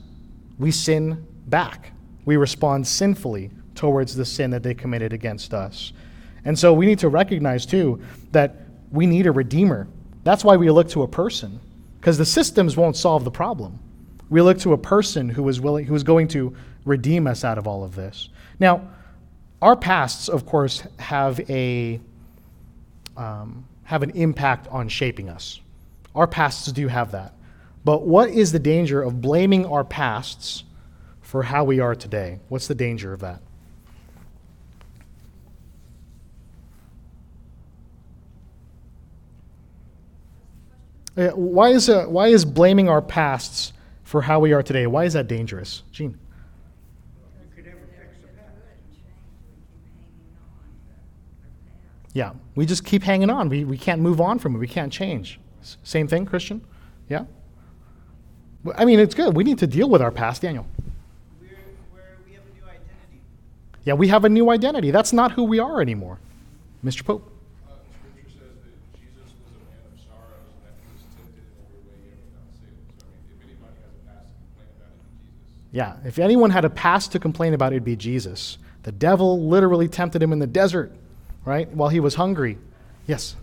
we 0.58 0.70
sin 0.70 1.26
back. 1.46 1.92
We 2.24 2.36
respond 2.36 2.86
sinfully 2.86 3.50
towards 3.74 4.16
the 4.16 4.24
sin 4.24 4.50
that 4.50 4.62
they 4.62 4.74
committed 4.74 5.12
against 5.12 5.52
us. 5.52 5.92
And 6.46 6.58
so 6.58 6.72
we 6.72 6.86
need 6.86 6.98
to 7.00 7.08
recognize 7.08 7.66
too 7.66 8.00
that 8.32 8.56
we 8.90 9.06
need 9.06 9.26
a 9.26 9.32
redeemer. 9.32 9.86
That's 10.22 10.44
why 10.44 10.56
we 10.56 10.70
look 10.70 10.88
to 10.90 11.02
a 11.02 11.08
person 11.08 11.60
because 12.00 12.16
the 12.16 12.24
systems 12.24 12.76
won't 12.76 12.96
solve 12.96 13.24
the 13.24 13.30
problem. 13.30 13.78
We 14.30 14.40
look 14.40 14.58
to 14.60 14.72
a 14.72 14.78
person 14.78 15.28
who 15.28 15.46
is 15.48 15.60
willing 15.60 15.84
who 15.84 15.94
is 15.94 16.02
going 16.02 16.28
to 16.28 16.54
redeem 16.84 17.26
us 17.26 17.44
out 17.44 17.58
of 17.58 17.66
all 17.66 17.84
of 17.84 17.94
this. 17.94 18.30
Now, 18.58 18.88
our 19.64 19.74
pasts, 19.74 20.28
of 20.28 20.44
course, 20.44 20.82
have 20.98 21.40
a 21.48 21.98
um, 23.16 23.66
have 23.84 24.02
an 24.02 24.10
impact 24.10 24.68
on 24.68 24.88
shaping 24.88 25.30
us. 25.30 25.60
Our 26.14 26.26
pasts 26.26 26.70
do 26.70 26.86
have 26.88 27.12
that. 27.12 27.32
But 27.82 28.02
what 28.06 28.28
is 28.28 28.52
the 28.52 28.58
danger 28.58 29.00
of 29.00 29.22
blaming 29.22 29.64
our 29.64 29.82
pasts 29.82 30.64
for 31.22 31.42
how 31.42 31.64
we 31.64 31.80
are 31.80 31.94
today? 31.94 32.40
What's 32.48 32.66
the 32.66 32.74
danger 32.74 33.14
of 33.14 33.20
that? 33.20 33.40
Uh, 41.16 41.28
why 41.28 41.70
is 41.70 41.88
uh, 41.88 42.04
why 42.04 42.28
is 42.28 42.44
blaming 42.44 42.90
our 42.90 43.00
pasts 43.00 43.72
for 44.02 44.20
how 44.20 44.40
we 44.40 44.52
are 44.52 44.62
today? 44.62 44.86
Why 44.86 45.04
is 45.04 45.14
that 45.14 45.26
dangerous, 45.26 45.84
Gene? 45.90 46.18
You 47.40 47.54
could 47.54 47.64
never 47.64 47.78
fix 47.96 48.18
the 48.20 48.28
past. 48.28 48.50
Yeah, 52.14 52.32
we 52.54 52.64
just 52.64 52.84
keep 52.84 53.02
hanging 53.02 53.28
on. 53.28 53.48
We, 53.48 53.64
we 53.64 53.76
can't 53.76 54.00
move 54.00 54.20
on 54.20 54.38
from 54.38 54.54
it. 54.54 54.58
We 54.58 54.68
can't 54.68 54.92
change. 54.92 55.40
S- 55.60 55.76
Same 55.82 56.06
thing, 56.06 56.24
Christian? 56.24 56.62
Yeah? 57.08 57.24
Well, 58.62 58.74
I 58.78 58.84
mean, 58.84 59.00
it's 59.00 59.16
good. 59.16 59.36
We 59.36 59.42
need 59.42 59.58
to 59.58 59.66
deal 59.66 59.90
with 59.90 60.00
our 60.00 60.12
past, 60.12 60.42
Daniel. 60.42 60.64
We're, 61.40 61.48
we're, 61.92 62.00
we 62.26 62.34
have 62.34 62.44
a 62.46 62.54
new 62.54 62.64
identity. 62.64 63.20
Yeah, 63.84 63.94
we 63.94 64.08
have 64.08 64.24
a 64.24 64.28
new 64.28 64.48
identity. 64.50 64.92
That's 64.92 65.12
not 65.12 65.32
who 65.32 65.42
we 65.42 65.58
are 65.58 65.80
anymore. 65.82 66.18
Mr. 66.84 67.04
Pope? 67.04 67.28
Uh, 67.66 67.72
scripture 68.12 68.30
says 68.38 68.54
that 68.62 69.00
Jesus 69.00 69.34
was 69.42 69.50
a 69.50 69.64
man 69.74 69.82
of 69.92 69.98
sorrows 69.98 70.54
and 70.54 70.62
that 70.70 70.74
he 70.78 70.86
was 70.94 71.02
tempted 71.18 71.42
in 71.42 71.58
every 71.66 71.82
way 71.90 71.98
yet 72.14 72.18
without 72.30 72.46
sin. 72.54 72.78
So, 72.96 73.06
I 73.10 73.10
mean, 73.10 73.26
if 73.26 73.42
anybody 73.42 73.74
has 73.82 73.90
a 73.90 74.06
past 74.06 74.30
to 74.30 74.38
complain 74.38 74.70
about, 74.86 75.02
it 75.02 75.02
would 75.02 75.18
be 75.18 75.26
Jesus. 75.26 75.74
Yeah, 75.74 76.06
if 76.06 76.18
anyone 76.20 76.50
had 76.50 76.64
a 76.64 76.70
past 76.70 77.10
to 77.10 77.18
complain 77.18 77.54
about, 77.54 77.72
it'd 77.72 77.82
be 77.82 77.96
Jesus. 77.96 78.58
The 78.84 78.92
devil 78.92 79.48
literally 79.48 79.88
tempted 79.88 80.22
him 80.22 80.32
in 80.32 80.38
the 80.38 80.46
desert, 80.46 80.92
right, 81.44 81.68
while 81.70 81.88
he 81.88 82.00
was 82.00 82.14
hungry. 82.14 82.58
Yes? 83.06 83.36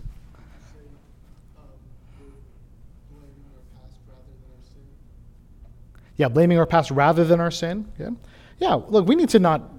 Yeah, 6.16 6.28
blaming 6.28 6.58
our 6.58 6.66
past 6.66 6.90
rather 6.90 7.24
than 7.24 7.40
our 7.40 7.50
sin. 7.50 7.90
Yeah, 7.98 8.10
yeah. 8.58 8.74
Look, 8.74 9.08
we 9.08 9.14
need 9.16 9.30
to 9.30 9.38
not 9.38 9.70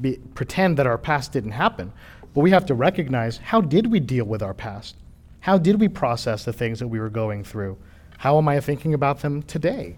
be, 0.00 0.18
pretend 0.34 0.78
that 0.78 0.86
our 0.86 0.96
past 0.96 1.32
didn't 1.32 1.50
happen, 1.50 1.92
but 2.32 2.40
we 2.40 2.50
have 2.50 2.64
to 2.66 2.74
recognize 2.74 3.38
how 3.38 3.60
did 3.60 3.90
we 3.90 4.00
deal 4.00 4.24
with 4.24 4.42
our 4.42 4.54
past? 4.54 4.96
How 5.40 5.58
did 5.58 5.80
we 5.80 5.88
process 5.88 6.44
the 6.44 6.52
things 6.52 6.78
that 6.78 6.88
we 6.88 7.00
were 7.00 7.10
going 7.10 7.44
through? 7.44 7.76
How 8.18 8.38
am 8.38 8.48
I 8.48 8.60
thinking 8.60 8.94
about 8.94 9.20
them 9.20 9.42
today? 9.42 9.96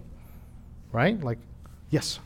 Right? 0.92 1.20
Like, 1.22 1.38
yes. 1.90 2.20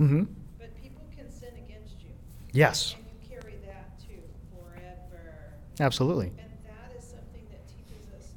Mm-hmm. 0.00 0.24
But 0.58 0.74
people 0.82 1.06
can 1.14 1.30
sin 1.30 1.54
against 1.54 2.02
you. 2.02 2.10
Yes. 2.52 2.94
And 2.98 3.06
you 3.06 3.14
carry 3.30 3.56
that 3.66 3.94
too 4.02 4.18
forever. 4.50 5.54
Absolutely. 5.78 6.34
And 6.34 6.50
that 6.66 6.90
is 6.98 7.04
something 7.06 7.46
that 7.54 7.62
teaches 7.70 8.02
us 8.18 8.34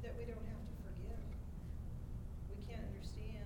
that 0.00 0.16
we 0.16 0.24
don't 0.24 0.40
have 0.48 0.64
to 0.64 0.74
forgive. 0.80 1.20
We 2.48 2.56
can't 2.64 2.80
understand. 2.88 3.44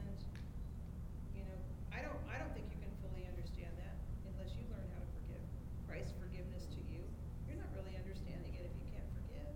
You 1.34 1.42
know, 1.50 1.58
I 1.90 2.06
don't. 2.06 2.18
I 2.30 2.38
don't 2.38 2.54
think 2.54 2.70
you 2.70 2.78
can 2.78 2.94
fully 3.02 3.26
understand 3.26 3.74
that 3.82 3.98
unless 4.30 4.54
you 4.54 4.62
learn 4.70 4.86
how 4.94 5.02
to 5.02 5.10
forgive. 5.18 5.42
Christ's 5.90 6.14
forgiveness 6.14 6.70
to 6.70 6.80
you, 6.86 7.02
you're 7.50 7.58
not 7.58 7.74
really 7.74 7.98
understanding 7.98 8.54
it 8.54 8.70
if 8.70 8.74
you 8.78 8.86
can't 8.94 9.10
forgive. 9.18 9.50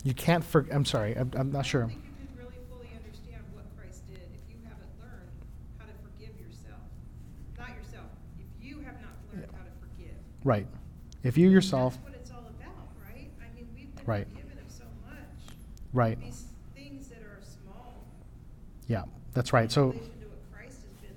You 0.00 0.14
can't 0.16 0.44
forgive. 0.44 0.72
I'm 0.72 0.88
sorry. 0.88 1.12
I'm, 1.12 1.28
I'm 1.36 1.52
not 1.52 1.68
sure. 1.68 1.92
Right. 10.44 10.66
If 11.22 11.38
you 11.38 11.48
yourself. 11.48 11.94
That's 11.94 12.04
what 12.04 12.14
it's 12.20 12.30
all 12.30 12.40
about, 12.40 12.74
right? 13.02 13.30
I 13.40 13.54
mean, 13.56 13.66
we've 13.74 13.94
been 13.96 14.04
Right. 14.04 14.26
forgiven 14.28 14.58
of 14.64 14.70
so 14.70 14.84
much. 15.08 15.16
Right. 15.92 16.20
These 16.20 16.44
things 16.74 17.08
that 17.08 17.18
are 17.22 17.40
small. 17.42 18.04
Yeah, 18.88 19.04
that's 19.32 19.52
right. 19.52 19.72
So, 19.72 19.84
In 19.84 19.88
relation 19.96 20.12
to 20.20 20.26
what 20.26 20.52
Christ 20.52 20.78
has 20.82 21.00
been 21.00 21.16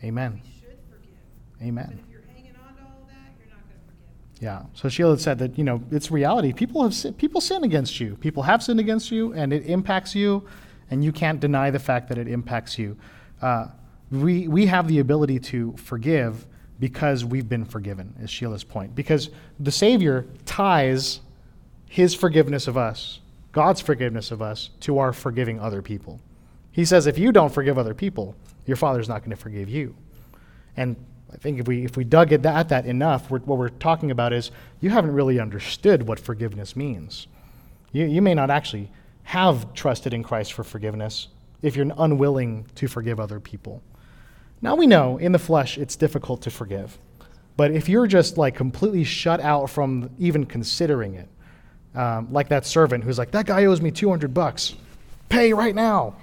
through. 0.00 0.08
amen. 0.08 0.40
We 0.44 0.50
should 0.50 0.78
forgive. 0.90 1.14
But 1.58 1.64
Amen. 1.66 2.00
if 2.04 2.10
you're 2.12 2.22
hanging 2.34 2.52
on 2.56 2.74
to 2.74 2.82
all 2.82 3.06
that, 3.08 3.34
you're 3.38 3.48
not 3.48 3.62
gonna 3.68 3.80
forgive. 3.86 4.42
Yeah. 4.42 4.62
So 4.74 4.88
Sheila 4.88 5.18
said 5.20 5.38
that 5.38 5.56
you 5.56 5.62
know 5.64 5.80
it's 5.92 6.10
reality. 6.10 6.52
People 6.52 6.82
have 6.82 6.92
sin, 6.94 7.14
people 7.14 7.40
sin 7.40 7.62
against 7.62 8.00
you. 8.00 8.16
People 8.16 8.42
have 8.42 8.62
sinned 8.64 8.80
against 8.80 9.12
you, 9.12 9.32
and 9.32 9.52
it 9.52 9.64
impacts 9.66 10.14
you, 10.16 10.42
and 10.90 11.04
you 11.04 11.12
can't 11.12 11.38
deny 11.38 11.70
the 11.70 11.78
fact 11.78 12.08
that 12.08 12.18
it 12.18 12.26
impacts 12.26 12.78
you. 12.80 12.96
Uh, 13.40 13.68
we 14.10 14.48
we 14.48 14.66
have 14.66 14.88
the 14.88 14.98
ability 14.98 15.38
to 15.38 15.72
forgive 15.76 16.46
because 16.78 17.24
we've 17.24 17.48
been 17.48 17.64
forgiven. 17.64 18.14
Is 18.20 18.30
Sheila's 18.30 18.64
point? 18.64 18.94
Because 18.94 19.30
the 19.58 19.70
Savior 19.70 20.26
ties 20.44 21.20
His 21.88 22.14
forgiveness 22.14 22.68
of 22.68 22.76
us, 22.76 23.20
God's 23.52 23.80
forgiveness 23.80 24.30
of 24.30 24.42
us, 24.42 24.70
to 24.80 24.98
our 24.98 25.12
forgiving 25.12 25.58
other 25.60 25.82
people. 25.82 26.20
He 26.72 26.84
says, 26.84 27.06
if 27.06 27.18
you 27.18 27.32
don't 27.32 27.52
forgive 27.52 27.78
other 27.78 27.94
people, 27.94 28.36
your 28.66 28.76
Father's 28.76 29.08
not 29.08 29.20
going 29.20 29.30
to 29.30 29.36
forgive 29.36 29.68
you. 29.68 29.94
And 30.76 30.96
I 31.32 31.36
think 31.38 31.58
if 31.58 31.66
we 31.66 31.84
if 31.84 31.96
we 31.96 32.04
dug 32.04 32.32
at 32.32 32.42
that, 32.42 32.56
at 32.56 32.68
that 32.68 32.86
enough, 32.86 33.30
we're, 33.30 33.40
what 33.40 33.58
we're 33.58 33.68
talking 33.68 34.10
about 34.10 34.32
is 34.32 34.50
you 34.80 34.90
haven't 34.90 35.12
really 35.12 35.40
understood 35.40 36.06
what 36.06 36.20
forgiveness 36.20 36.76
means. 36.76 37.26
You, 37.92 38.06
you 38.06 38.22
may 38.22 38.34
not 38.34 38.50
actually 38.50 38.90
have 39.22 39.72
trusted 39.74 40.14
in 40.14 40.22
Christ 40.22 40.52
for 40.52 40.62
forgiveness 40.62 41.28
if 41.62 41.76
you're 41.76 41.90
unwilling 41.98 42.66
to 42.76 42.86
forgive 42.86 43.18
other 43.18 43.40
people. 43.40 43.82
Now 44.66 44.74
we 44.74 44.88
know 44.88 45.16
in 45.18 45.30
the 45.30 45.38
flesh 45.38 45.78
it's 45.78 45.94
difficult 45.94 46.42
to 46.42 46.50
forgive, 46.50 46.98
but 47.56 47.70
if 47.70 47.88
you're 47.88 48.08
just 48.08 48.36
like 48.36 48.56
completely 48.56 49.04
shut 49.04 49.38
out 49.38 49.70
from 49.70 50.10
even 50.18 50.44
considering 50.44 51.14
it, 51.14 51.28
um, 51.94 52.32
like 52.32 52.48
that 52.48 52.66
servant 52.66 53.04
who's 53.04 53.16
like, 53.16 53.30
that 53.30 53.46
guy 53.46 53.66
owes 53.66 53.80
me 53.80 53.92
200 53.92 54.34
bucks, 54.34 54.74
pay 55.28 55.52
right 55.52 55.72
now, 55.72 56.16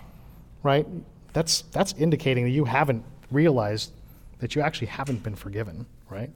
right? 0.61 0.85
That's 1.31 1.61
that's 1.71 1.93
indicating 1.93 2.43
that 2.43 2.49
you 2.49 2.65
haven't 2.65 3.05
realized 3.31 3.93
that 4.39 4.55
you 4.55 4.61
actually 4.61 4.87
haven't 4.87 5.23
been 5.23 5.37
forgiven, 5.37 5.85
right? 6.09 6.29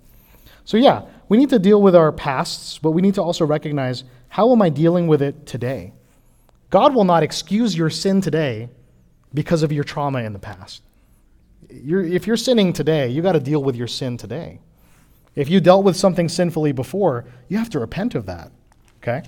So 0.64 0.78
yeah, 0.78 1.02
we 1.28 1.38
need 1.38 1.50
to 1.50 1.60
deal 1.60 1.82
with 1.82 1.94
our 1.94 2.14
pasts, 2.14 2.78
but 2.78 2.92
we 2.92 3.02
need 3.02 3.16
to 3.16 3.22
also 3.22 3.46
recognize 3.46 4.06
how 4.30 4.54
am 4.54 4.62
I 4.62 4.70
dealing 4.70 5.08
with 5.08 5.22
it 5.22 5.46
today? 5.46 5.92
God 6.70 6.96
will 6.96 7.04
not 7.04 7.22
excuse 7.22 7.78
your 7.78 7.90
sin 7.90 8.22
today 8.22 8.70
because 9.34 9.62
of 9.62 9.74
your 9.74 9.84
trauma 9.84 10.20
in 10.20 10.32
the 10.32 10.40
past. 10.40 10.84
You're, 11.70 12.04
if 12.04 12.28
you're 12.28 12.38
sinning 12.38 12.74
today, 12.74 13.10
you 13.10 13.22
got 13.22 13.34
to 13.34 13.40
deal 13.40 13.64
with 13.64 13.76
your 13.76 13.88
sin 13.88 14.18
today. 14.18 14.60
If 15.36 15.50
you 15.50 15.60
dealt 15.60 15.84
with 15.84 15.96
something 15.96 16.30
sinfully 16.30 16.72
before, 16.72 17.26
you 17.48 17.58
have 17.58 17.70
to 17.72 17.80
repent 17.80 18.16
of 18.16 18.26
that. 18.26 18.52
Okay? 19.02 19.24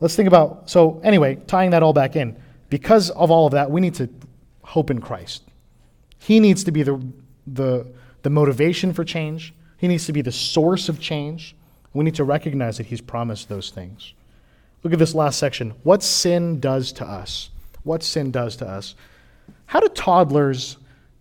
Let's 0.00 0.16
think 0.16 0.26
about 0.26 0.70
so 0.70 1.00
anyway, 1.04 1.36
tying 1.46 1.70
that 1.70 1.82
all 1.82 1.92
back 1.92 2.16
in. 2.16 2.36
Because 2.70 3.10
of 3.10 3.30
all 3.30 3.46
of 3.46 3.52
that, 3.52 3.70
we 3.70 3.80
need 3.80 3.94
to 3.94 4.08
hope 4.62 4.90
in 4.90 5.00
Christ. 5.00 5.42
He 6.18 6.40
needs 6.40 6.64
to 6.64 6.72
be 6.72 6.82
the 6.82 7.00
the 7.46 7.86
the 8.22 8.30
motivation 8.30 8.92
for 8.92 9.04
change. 9.04 9.54
He 9.76 9.88
needs 9.88 10.06
to 10.06 10.12
be 10.12 10.22
the 10.22 10.32
source 10.32 10.88
of 10.88 11.00
change. 11.00 11.54
We 11.94 12.04
need 12.04 12.16
to 12.16 12.24
recognize 12.24 12.76
that 12.78 12.86
he's 12.86 13.00
promised 13.00 13.48
those 13.48 13.70
things. 13.70 14.12
Look 14.82 14.92
at 14.92 14.98
this 14.98 15.14
last 15.14 15.38
section. 15.38 15.70
What 15.82 16.02
sin 16.02 16.60
does 16.60 16.92
to 16.92 17.04
us. 17.04 17.50
What 17.84 18.02
sin 18.02 18.30
does 18.30 18.56
to 18.56 18.68
us. 18.68 18.94
How 19.66 19.80
do 19.80 19.88
toddlers 19.88 20.76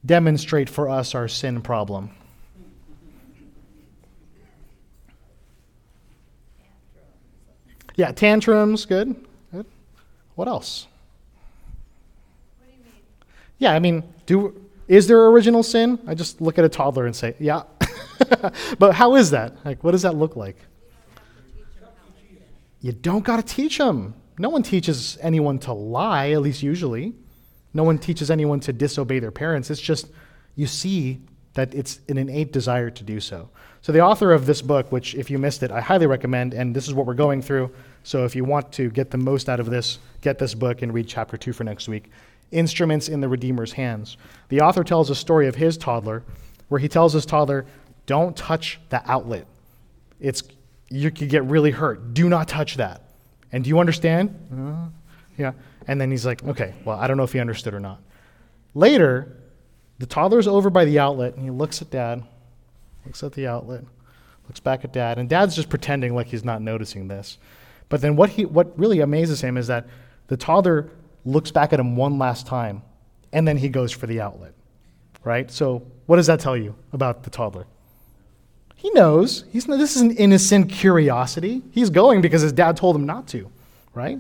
demonstrate 0.08 0.70
for 0.70 0.90
us 0.90 1.14
our 1.14 1.28
sin 1.28 1.62
problem? 1.62 2.10
Yeah, 7.96 8.12
tantrums, 8.12 8.86
good. 8.86 9.16
Good. 9.52 9.66
What 10.36 10.48
else? 10.48 10.88
Yeah, 13.58 13.74
I 13.74 13.80
mean, 13.80 14.04
do 14.28 14.68
is 14.88 15.08
there 15.08 15.26
original 15.28 15.64
sin? 15.64 16.00
I 16.08 16.14
just 16.14 16.40
look 16.40 16.58
at 16.58 16.64
a 16.64 16.70
toddler 16.70 17.06
and 17.06 17.16
say, 17.16 17.36
yeah. 17.40 17.64
but 18.80 18.94
how 18.94 19.16
is 19.16 19.32
that? 19.32 19.66
Like, 19.66 19.84
what 19.84 19.92
does 19.92 20.04
that 20.04 20.16
look 20.16 20.36
like? 20.36 20.58
You 22.82 22.94
don't 22.94 23.26
got 23.26 23.38
to 23.38 23.44
teach 23.44 23.80
them. 23.80 24.14
No 24.38 24.50
one 24.50 24.64
teaches 24.64 25.18
anyone 25.22 25.60
to 25.60 25.74
lie, 25.74 26.30
at 26.30 26.42
least 26.42 26.62
usually. 26.62 27.14
No 27.74 27.84
one 27.84 27.98
teaches 27.98 28.32
anyone 28.32 28.60
to 28.62 28.74
disobey 28.74 29.20
their 29.20 29.32
parents. 29.32 29.70
It's 29.70 29.82
just 29.82 30.08
you 30.56 30.68
see 30.68 31.22
that 31.54 31.74
it's 31.74 32.00
an 32.08 32.18
innate 32.18 32.54
desire 32.54 32.90
to 32.90 33.04
do 33.04 33.20
so. 33.20 33.50
So, 33.82 33.92
the 33.92 34.02
author 34.02 34.32
of 34.32 34.46
this 34.46 34.62
book, 34.62 34.92
which, 34.92 35.16
if 35.16 35.30
you 35.30 35.40
missed 35.40 35.64
it, 35.64 35.72
I 35.72 35.82
highly 35.82 36.08
recommend, 36.08 36.54
and 36.54 36.76
this 36.76 36.88
is 36.88 36.94
what 36.94 37.06
we're 37.06 37.14
going 37.14 37.42
through. 37.42 37.72
So, 38.04 38.26
if 38.26 38.36
you 38.36 38.44
want 38.44 38.72
to 38.74 38.90
get 38.90 39.12
the 39.12 39.18
most 39.18 39.50
out 39.50 39.60
of 39.60 39.70
this, 39.70 40.00
get 40.22 40.40
this 40.40 40.54
book 40.54 40.82
and 40.82 40.94
read 40.94 41.08
chapter 41.08 41.38
two 41.38 41.54
for 41.54 41.64
next 41.64 41.88
week 41.88 42.12
Instruments 42.52 43.10
in 43.10 43.22
the 43.22 43.28
Redeemer's 43.28 43.74
Hands. 43.74 44.16
The 44.50 44.62
author 44.62 44.84
tells 44.84 45.10
a 45.10 45.16
story 45.16 45.48
of 45.48 45.56
his 45.56 45.78
toddler 45.78 46.24
where 46.70 46.80
he 46.80 46.88
tells 46.88 47.14
his 47.14 47.26
toddler, 47.26 47.66
Don't 48.06 48.36
touch 48.38 48.80
the 48.90 49.02
outlet. 49.10 49.46
It's, 50.20 50.44
you 50.90 51.12
could 51.12 51.30
get 51.30 51.44
really 51.46 51.72
hurt. 51.72 52.14
Do 52.14 52.30
not 52.30 52.48
touch 52.48 52.78
that. 52.78 53.02
And 53.52 53.64
do 53.64 53.70
you 53.70 53.80
understand? 53.80 54.34
Uh, 54.54 54.88
yeah. 55.38 55.54
And 55.88 56.00
then 56.00 56.12
he's 56.12 56.26
like, 56.26 56.44
Okay, 56.44 56.74
well, 56.86 56.98
I 56.98 57.08
don't 57.08 57.18
know 57.18 57.24
if 57.24 57.34
he 57.34 57.40
understood 57.40 57.74
or 57.74 57.80
not. 57.80 58.02
Later, 58.74 59.38
the 60.00 60.06
toddler's 60.06 60.48
over 60.48 60.70
by 60.70 60.86
the 60.86 61.00
outlet 61.00 61.36
and 61.36 61.44
he 61.44 61.50
looks 61.50 61.82
at 61.82 61.90
dad, 61.90 62.24
looks 63.06 63.24
at 63.24 63.34
the 63.34 63.48
outlet, 63.48 63.84
looks 64.48 64.60
back 64.60 64.84
at 64.84 64.94
dad, 64.94 65.18
and 65.18 65.28
dad's 65.28 65.56
just 65.56 65.70
pretending 65.70 66.14
like 66.14 66.28
he's 66.28 66.44
not 66.44 66.62
noticing 66.62 67.08
this. 67.08 67.38
But 67.90 68.02
then 68.02 68.16
what 68.16 68.30
he 68.32 68.46
what 68.46 68.78
really 68.78 69.00
amazes 69.00 69.42
him 69.42 69.58
is 69.58 69.68
that 69.68 69.88
the 70.28 70.38
toddler 70.38 70.90
looks 71.26 71.52
back 71.52 71.74
at 71.74 71.80
him 71.80 71.96
one 71.96 72.18
last 72.18 72.48
time 72.48 72.82
and 73.34 73.48
then 73.48 73.58
he 73.58 73.70
goes 73.70 73.92
for 73.92 74.08
the 74.08 74.22
outlet. 74.22 74.54
Right? 75.24 75.50
So 75.52 75.86
what 76.06 76.18
does 76.18 76.28
that 76.28 76.40
tell 76.40 76.56
you 76.56 76.76
about 76.94 77.24
the 77.24 77.30
toddler? 77.30 77.66
He 78.76 78.92
knows. 78.92 79.44
He's 79.52 79.66
this 79.66 79.96
is 79.96 80.02
an 80.04 80.12
innocent 80.12 80.70
curiosity. 80.70 81.64
He's 81.72 81.90
going 81.90 82.22
because 82.22 82.44
his 82.44 82.54
dad 82.54 82.78
told 82.78 82.96
him 82.96 83.06
not 83.06 83.28
to, 83.30 83.50
right? 83.94 84.20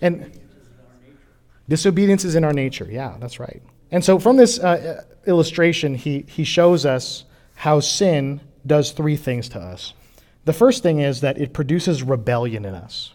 And 0.00 0.38
disobedience 1.68 2.24
is 2.24 2.34
in 2.34 2.44
our 2.44 2.52
nature. 2.52 2.86
Yeah, 2.90 3.16
that's 3.20 3.40
right. 3.40 3.62
And 3.90 4.04
so 4.04 4.18
from 4.18 4.36
this 4.36 4.58
uh, 4.58 5.04
illustration, 5.26 5.94
he, 5.94 6.24
he 6.28 6.44
shows 6.44 6.84
us 6.84 7.24
how 7.54 7.80
sin 7.80 8.40
does 8.66 8.92
three 8.92 9.16
things 9.16 9.48
to 9.50 9.60
us. 9.60 9.94
The 10.44 10.52
first 10.52 10.82
thing 10.82 11.00
is 11.00 11.20
that 11.20 11.38
it 11.38 11.52
produces 11.52 12.02
rebellion 12.02 12.64
in 12.64 12.74
us. 12.74 13.14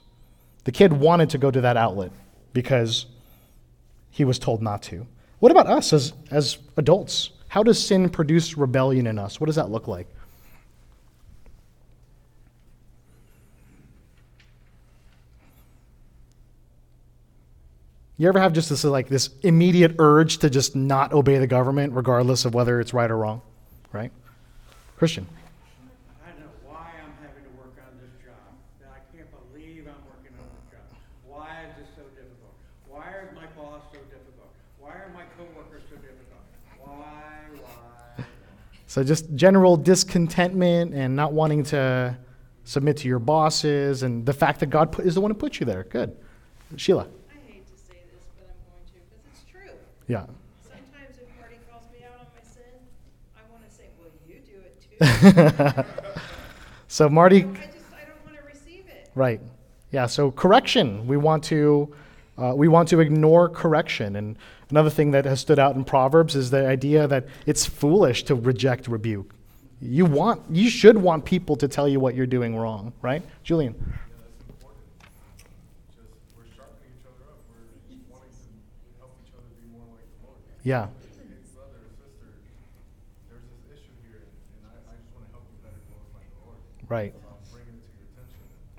The 0.63 0.71
kid 0.71 0.93
wanted 0.93 1.29
to 1.31 1.37
go 1.37 1.51
to 1.51 1.61
that 1.61 1.77
outlet 1.77 2.11
because 2.53 3.05
he 4.09 4.25
was 4.25 4.39
told 4.39 4.61
not 4.61 4.81
to. 4.83 5.05
What 5.39 5.51
about 5.51 5.67
us 5.67 5.93
as, 5.93 6.13
as 6.31 6.57
adults? 6.77 7.31
How 7.47 7.63
does 7.63 7.83
sin 7.83 8.09
produce 8.09 8.57
rebellion 8.57 9.07
in 9.07 9.17
us? 9.17 9.39
What 9.39 9.47
does 9.47 9.55
that 9.55 9.69
look 9.71 9.87
like? 9.87 10.07
You 18.19 18.27
ever 18.27 18.39
have 18.39 18.51
just 18.51 18.69
this 18.69 18.83
like 18.83 19.07
this 19.07 19.29
immediate 19.43 19.95
urge 19.97 20.39
to 20.39 20.49
just 20.49 20.75
not 20.75 21.13
obey 21.13 21.37
the 21.37 21.47
government 21.47 21.93
regardless 21.93 22.43
of 22.43 22.53
whether 22.53 22.81
it's 22.81 22.93
right 22.93 23.09
or 23.09 23.17
wrong, 23.17 23.41
right? 23.93 24.11
Christian. 24.97 25.25
I 26.21 26.31
don't 26.31 26.41
know 26.41 26.51
why 26.65 26.91
I'm 27.01 27.13
having 27.23 27.45
to 27.45 27.57
work 27.57 27.79
on 27.79 27.97
this 28.01 28.11
job. 28.21 28.35
I 28.83 28.99
can't 29.15 29.29
believe 29.31 29.87
I'm 29.87 30.03
working 30.03 30.35
on 30.37 30.47
this 30.51 30.67
job. 30.69 30.97
Why 31.27 31.63
is 31.63 31.77
this 31.77 31.87
so 31.95 32.03
difficult? 32.13 32.51
Why 32.89 33.07
is 33.23 33.33
my 33.33 33.45
boss 33.55 33.83
so 33.93 33.99
difficult? 34.11 34.51
Why 34.79 34.89
are 34.89 35.11
my 35.13 35.23
coworkers 35.37 35.83
so 35.89 35.95
difficult? 35.95 36.43
Why, 36.77 37.55
why? 38.17 38.25
So 38.87 39.01
just 39.01 39.33
general 39.35 39.77
discontentment 39.77 40.93
and 40.93 41.15
not 41.15 41.31
wanting 41.31 41.63
to 41.71 42.17
submit 42.65 42.97
to 42.97 43.07
your 43.07 43.19
bosses 43.19 44.03
and 44.03 44.25
the 44.25 44.33
fact 44.33 44.59
that 44.59 44.65
God 44.65 44.91
put, 44.91 45.05
is 45.05 45.15
the 45.15 45.21
one 45.21 45.31
who 45.31 45.35
put 45.37 45.61
you 45.61 45.65
there. 45.65 45.85
Good. 45.85 46.17
Sheila. 46.75 47.07
I 47.07 47.51
hate 47.51 47.65
to 47.65 47.77
say 47.77 48.01
this, 48.11 48.25
but 48.37 48.45
I'm 48.47 48.61
going 48.69 48.85
to, 48.85 48.93
because 48.93 49.25
it's 49.31 49.49
true. 49.49 49.71
Yeah. 50.09 50.25
Sometimes 50.63 51.19
if 51.21 51.39
Marty 51.39 51.57
calls 51.71 51.83
me 51.93 51.99
out 52.03 52.19
on 52.19 52.25
my 52.35 52.41
sin, 52.41 52.63
I 53.37 53.41
want 53.51 53.63
to 53.63 53.73
say, 53.73 53.83
well, 53.99 54.09
you 54.27 54.41
do 54.43 54.57
it 54.57 55.85
too. 55.85 56.53
so 56.87 57.07
Marty 57.07 57.37
I 57.37 57.41
just, 57.43 57.55
I 57.93 58.05
don't 58.07 58.25
want 58.25 58.35
to 58.35 58.43
receive 58.43 58.85
it. 58.87 59.11
Right. 59.13 59.39
Yeah. 59.91 60.07
So 60.07 60.31
correction. 60.31 61.05
We 61.05 61.15
want 61.15 61.43
to 61.45 61.93
uh, 62.39 62.53
we 62.55 62.67
want 62.67 62.89
to 62.89 63.01
ignore 63.01 63.49
correction. 63.49 64.15
And 64.15 64.35
another 64.71 64.89
thing 64.89 65.11
that 65.11 65.25
has 65.25 65.41
stood 65.41 65.59
out 65.59 65.75
in 65.75 65.83
Proverbs 65.83 66.35
is 66.35 66.49
the 66.49 66.65
idea 66.65 67.07
that 67.07 67.27
it's 67.45 67.67
foolish 67.67 68.23
to 68.23 68.35
reject 68.35 68.87
rebuke. 68.87 69.35
You 69.79 70.05
want 70.05 70.41
you 70.49 70.71
should 70.71 70.97
want 70.97 71.23
people 71.23 71.55
to 71.57 71.67
tell 71.67 71.87
you 71.87 71.99
what 71.99 72.15
you're 72.15 72.25
doing 72.25 72.55
wrong, 72.55 72.93
right, 73.03 73.21
Julian? 73.43 73.75
Yeah, 73.77 74.15
that's 74.17 74.49
important. 74.49 74.83
Just 75.95 76.09
Yeah. 76.19 76.47
Hey, 76.49 76.55
brother 76.59 77.35
or 77.35 77.37
sister, 77.37 77.45
there's 77.59 77.77
this 77.77 77.95
issue 77.95 77.95
here, 77.95 77.95
and 77.95 78.17
I, 78.17 78.17
I 78.17 78.33
just 78.33 78.49
want 78.51 78.81
to 78.81 78.97
help 78.97 79.13
you 79.21 79.31
better 79.31 79.53
glorify 79.71 80.33
the 80.43 80.48
Lord. 86.45 86.57
Right. 86.87 87.13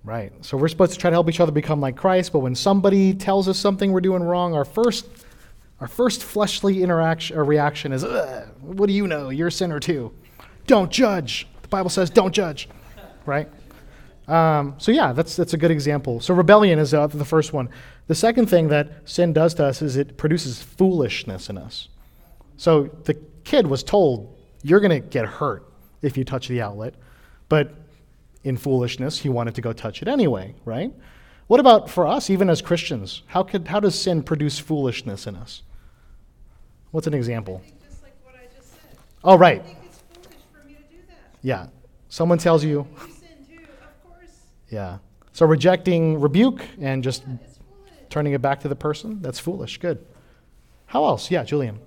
Right. 0.03 0.33
So 0.45 0.57
we're 0.57 0.69
supposed 0.69 0.93
to 0.93 0.99
try 0.99 1.11
to 1.11 1.15
help 1.15 1.29
each 1.29 1.41
other 1.41 1.53
become 1.53 1.81
like 1.81 1.97
Christ, 1.97 2.33
but 2.33 2.39
when 2.41 2.55
somebody 2.55 3.13
tells 3.15 3.49
us 3.49 3.59
something 3.59 3.93
we're 3.93 4.01
doing 4.01 4.23
wrong, 4.23 4.55
our 4.55 4.65
first 4.65 5.07
our 5.81 5.89
first 5.89 6.23
fleshly 6.23 6.83
interaction 6.83 7.39
or 7.39 7.45
reaction 7.45 7.93
is, 7.93 8.05
"What 8.61 8.87
do 8.87 8.93
you 8.93 9.07
know? 9.07 9.31
You're 9.31 9.49
a 9.49 9.53
sinner 9.53 9.81
too. 9.81 10.13
Don't 10.67 10.91
judge." 10.91 11.47
The 11.63 11.69
Bible 11.69 11.91
says, 11.91 12.11
"Don't 12.11 12.33
judge." 12.33 12.69
Right. 13.27 13.49
Um, 14.31 14.75
so 14.79 14.93
yeah, 14.93 15.13
that's 15.13 15.37
that's 15.37 15.55
a 15.55 15.57
good 15.57 15.71
example. 15.71 16.21
So 16.21 16.35
rebellion 16.35 16.79
is 16.79 16.95
uh, 16.95 17.07
the 17.09 17.25
first 17.25 17.53
one. 17.53 17.69
The 18.07 18.15
second 18.15 18.47
thing 18.47 18.69
that 18.69 18.93
sin 19.05 19.33
does 19.33 19.55
to 19.55 19.65
us 19.65 19.83
is 19.83 19.97
it 19.97 20.17
produces 20.17 20.63
foolishness 20.63 21.51
in 21.51 21.59
us. 21.59 21.89
So 22.57 22.85
the 23.05 23.15
kid 23.45 23.67
was 23.67 23.83
told, 23.83 24.39
"You're 24.63 24.81
going 24.81 25.03
to 25.03 25.07
get 25.07 25.27
hurt 25.27 25.65
if 26.03 26.17
you 26.17 26.25
touch 26.25 26.49
the 26.49 26.61
outlet," 26.61 26.95
but 27.49 27.75
in 28.45 28.57
foolishness, 28.57 29.19
he 29.19 29.29
wanted 29.29 29.55
to 29.57 29.61
go 29.61 29.73
touch 29.73 30.03
it 30.03 30.09
anyway, 30.09 30.55
right? 30.65 30.93
What 31.47 31.61
about 31.61 31.91
for 31.91 32.07
us, 32.07 32.31
even 32.31 32.49
as 32.49 32.63
Christians? 32.63 33.23
How, 33.27 33.43
could, 33.43 33.67
how 33.67 33.81
does 33.81 34.01
sin 34.01 34.23
produce 34.23 34.59
foolishness 34.59 35.27
in 35.27 35.35
us? 35.37 35.63
What's 36.93 37.07
an 37.07 37.15
example? 37.15 37.61
like 38.03 38.15
what 38.23 38.35
I 38.37 38.47
just 38.57 38.71
said. 38.71 38.97
Oh, 39.25 39.37
right. 39.37 39.61
I 39.61 39.65
think 39.65 39.79
it's 39.85 40.03
foolish 40.13 40.39
for 40.53 40.67
me 40.67 40.75
to 40.75 40.81
do 40.83 41.03
that. 41.09 41.35
Yeah. 41.43 41.67
Someone 42.09 42.39
tells 42.39 42.65
you, 42.65 42.87
You 43.01 43.13
sin 43.13 43.29
too, 43.47 43.65
of 43.83 44.11
course. 44.11 44.31
Yeah. 44.71 44.99
So 45.33 45.47
rejecting 45.47 46.21
rebuke 46.21 46.65
and 46.81 47.03
just 47.05 47.23
Yeah, 47.27 47.37
turning 48.09 48.33
it 48.33 48.43
back 48.43 48.61
to 48.61 48.69
the 48.69 48.77
person, 48.77 49.21
that's 49.23 49.39
foolish. 49.39 49.79
Good. 49.79 50.05
How 50.87 51.05
else? 51.05 51.31
Yeah, 51.31 51.45
Julian. 51.45 51.77
Would 51.77 51.85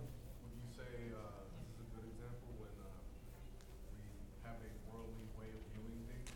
you 0.56 0.72
say 0.72 1.12
uh, 1.12 1.44
this 1.60 1.68
is 1.76 1.84
a 1.84 1.88
good 1.92 2.08
example 2.08 2.50
when 2.56 2.72
uh, 2.80 2.88
we 4.00 4.08
have 4.48 4.56
a 4.64 4.72
worldly 4.88 5.28
way 5.36 5.52
of 5.52 5.60
viewing 5.76 6.00
things, 6.08 6.32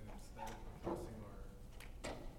and 0.00 0.04
instead 0.08 0.48
of 0.48 0.56
addressing 0.80 1.20
our 1.20 1.36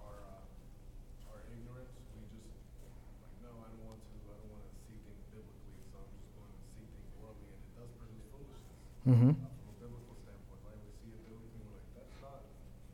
our 0.02 0.16
uh, 0.18 1.30
our 1.30 1.38
ignorance, 1.46 1.94
we 2.18 2.26
just 2.34 2.50
like, 2.82 3.38
no, 3.46 3.54
I 3.54 3.70
don't 3.70 3.86
want 3.86 4.02
to. 4.02 4.14
I 4.26 4.34
don't 4.42 4.50
want 4.50 4.66
to 4.66 4.74
see 4.90 4.98
things 4.98 5.22
biblically, 5.30 5.78
so 5.94 6.02
I'm 6.02 6.10
just 6.10 6.34
going 6.34 6.50
to 6.50 6.58
see 6.74 6.82
things 6.90 7.06
worldly, 7.22 7.46
and 7.54 7.62
it 7.62 7.72
does 7.78 7.90
produce 8.02 8.26
foolishness 8.34 8.66
Mm-hmm. 9.06 9.30
uh, 9.30 9.46
from 9.46 9.66
a 9.70 9.76
biblical 9.78 10.14
standpoint, 10.26 10.62
right? 10.66 10.78
We 10.82 10.90
see 10.98 11.10
it 11.14 11.22
biblically, 11.22 11.54
and 11.62 11.70
we're 11.70 11.78
like, 11.78 11.90
that's 12.02 12.14
not 12.18 12.38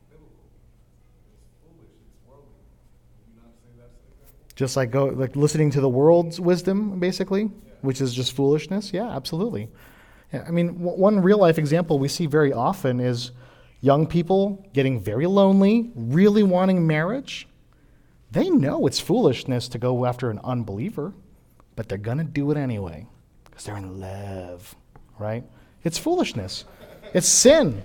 biblical. 0.09 0.45
It's 1.33 1.49
foolish. 1.65 1.93
It's 1.97 2.17
worldly. 2.29 2.61
Would 2.61 3.25
you 3.29 3.37
not 3.41 3.53
say 3.61 3.69
that's 3.77 3.93
an 3.97 4.05
example? 4.13 4.45
Just 4.59 4.75
like 4.75 4.91
go 4.91 5.05
like 5.05 5.37
listening 5.37 5.71
to 5.71 5.79
the 5.79 5.87
world's 5.87 6.37
wisdom, 6.37 6.99
basically, 6.99 7.45
which 7.79 8.01
is 8.01 8.13
just 8.13 8.33
foolishness. 8.33 8.91
Yeah, 8.91 9.07
absolutely. 9.09 9.69
Yeah, 10.33 10.43
I 10.45 10.51
mean, 10.51 10.73
w- 10.79 10.97
one 10.99 11.21
real 11.21 11.37
life 11.37 11.57
example 11.57 11.97
we 11.97 12.09
see 12.09 12.25
very 12.25 12.51
often 12.51 12.99
is 12.99 13.31
young 13.79 14.05
people 14.05 14.67
getting 14.73 14.99
very 14.99 15.27
lonely, 15.27 15.91
really 15.95 16.43
wanting 16.43 16.85
marriage. 16.85 17.47
They 18.33 18.49
know 18.49 18.85
it's 18.85 18.99
foolishness 18.99 19.69
to 19.69 19.77
go 19.77 20.05
after 20.05 20.29
an 20.29 20.41
unbeliever, 20.43 21.13
but 21.77 21.87
they're 21.87 21.97
gonna 21.97 22.25
do 22.25 22.51
it 22.51 22.57
anyway 22.57 23.07
because 23.45 23.63
they're 23.63 23.77
in 23.77 24.01
love, 24.01 24.75
right? 25.17 25.45
It's 25.85 25.97
foolishness. 25.97 26.65
It's 27.13 27.29
sin. 27.29 27.81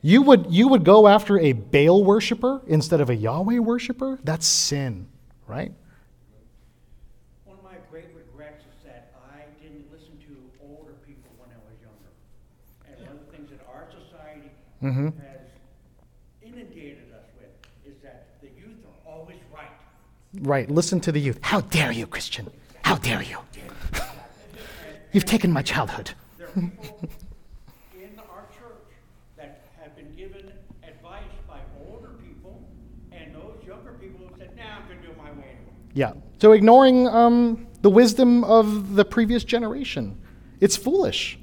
You 0.00 0.22
would 0.22 0.46
you 0.48 0.68
would 0.68 0.82
go 0.82 1.06
after 1.08 1.38
a 1.38 1.52
Baal 1.52 2.04
worshiper 2.04 2.62
instead 2.66 3.02
of 3.02 3.10
a 3.10 3.14
Yahweh 3.14 3.58
worshiper? 3.58 4.18
That's 4.24 4.46
sin, 4.46 5.06
right? 5.46 5.74
One 7.44 7.58
of 7.58 7.64
my 7.64 7.76
great 7.90 8.06
regrets 8.14 8.62
is 8.64 8.84
that 8.86 9.12
I 9.28 9.42
didn't 9.60 9.90
listen 9.92 10.16
to 10.24 10.32
older 10.64 10.94
people 11.04 11.28
when 11.36 11.50
I 11.50 11.58
was 11.68 11.76
younger. 11.82 12.12
And 12.86 12.94
one 13.06 13.18
of 13.18 13.26
the 13.26 13.32
things 13.36 13.50
that 13.50 13.60
our 13.68 13.90
Mhm. 14.82 15.12
has 15.18 15.40
inundated 16.42 17.12
us 17.12 17.26
with 17.38 17.50
is 17.86 18.00
that 18.02 18.40
the 18.40 18.48
youth 18.48 18.78
are 18.86 19.10
always 19.12 19.36
right. 19.54 19.70
Right. 20.40 20.70
Listen 20.70 21.00
to 21.00 21.12
the 21.12 21.20
youth. 21.20 21.38
How 21.42 21.60
dare 21.60 21.92
you, 21.92 22.06
Christian? 22.06 22.48
How 22.84 22.96
dare 22.96 23.22
you? 23.22 23.38
You've 25.12 25.24
taken 25.24 25.50
my 25.52 25.62
childhood. 25.62 26.12
There 26.38 26.46
are 26.46 26.52
people 26.52 27.08
in 28.00 28.18
our 28.30 28.44
church 28.58 28.86
that 29.36 29.64
have 29.82 29.96
been 29.96 30.14
given 30.16 30.52
advice 30.84 31.24
by 31.48 31.58
older 31.84 32.10
people, 32.24 32.62
and 33.10 33.34
those 33.34 33.56
younger 33.66 33.92
people 33.94 34.28
have 34.28 34.38
said, 34.38 34.56
nah, 34.56 34.76
I'm 34.76 34.82
gonna 34.88 35.02
do 35.02 35.12
my 35.18 35.32
way. 35.32 35.56
Yeah. 35.94 36.12
So 36.40 36.52
ignoring 36.52 37.08
um, 37.08 37.66
the 37.82 37.90
wisdom 37.90 38.44
of 38.44 38.94
the 38.94 39.04
previous 39.04 39.42
generation, 39.42 40.16
it's 40.60 40.76
foolish. 40.76 41.39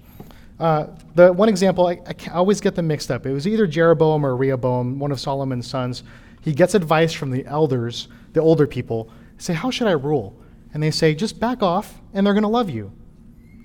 Uh, 0.60 0.88
the 1.16 1.32
one 1.32 1.50
example, 1.50 1.88
I, 1.88 2.00
I 2.08 2.32
always 2.34 2.60
get 2.62 2.76
them 2.76 2.88
mixed 2.88 3.12
up. 3.12 3.26
It 3.26 3.32
was 3.32 3.48
either 3.48 3.68
Jeroboam 3.68 4.26
or 4.26 4.36
Rehoboam, 4.36 5.00
one 5.00 5.12
of 5.12 5.20
Solomon's 5.20 5.68
sons. 5.68 6.04
He 6.42 6.54
gets 6.54 6.76
advice 6.76 7.14
from 7.14 7.32
the 7.32 7.46
elders, 7.46 8.08
the 8.34 8.42
older 8.42 8.66
people. 8.66 9.12
Say, 9.38 9.54
how 9.54 9.70
should 9.70 9.88
I 9.88 9.92
rule? 9.92 10.36
And 10.74 10.82
they 10.82 10.92
say, 10.92 11.14
just 11.14 11.40
back 11.40 11.62
off, 11.62 12.02
and 12.14 12.26
they're 12.26 12.34
going 12.34 12.44
to 12.44 12.50
love 12.50 12.70
you. 12.70 12.92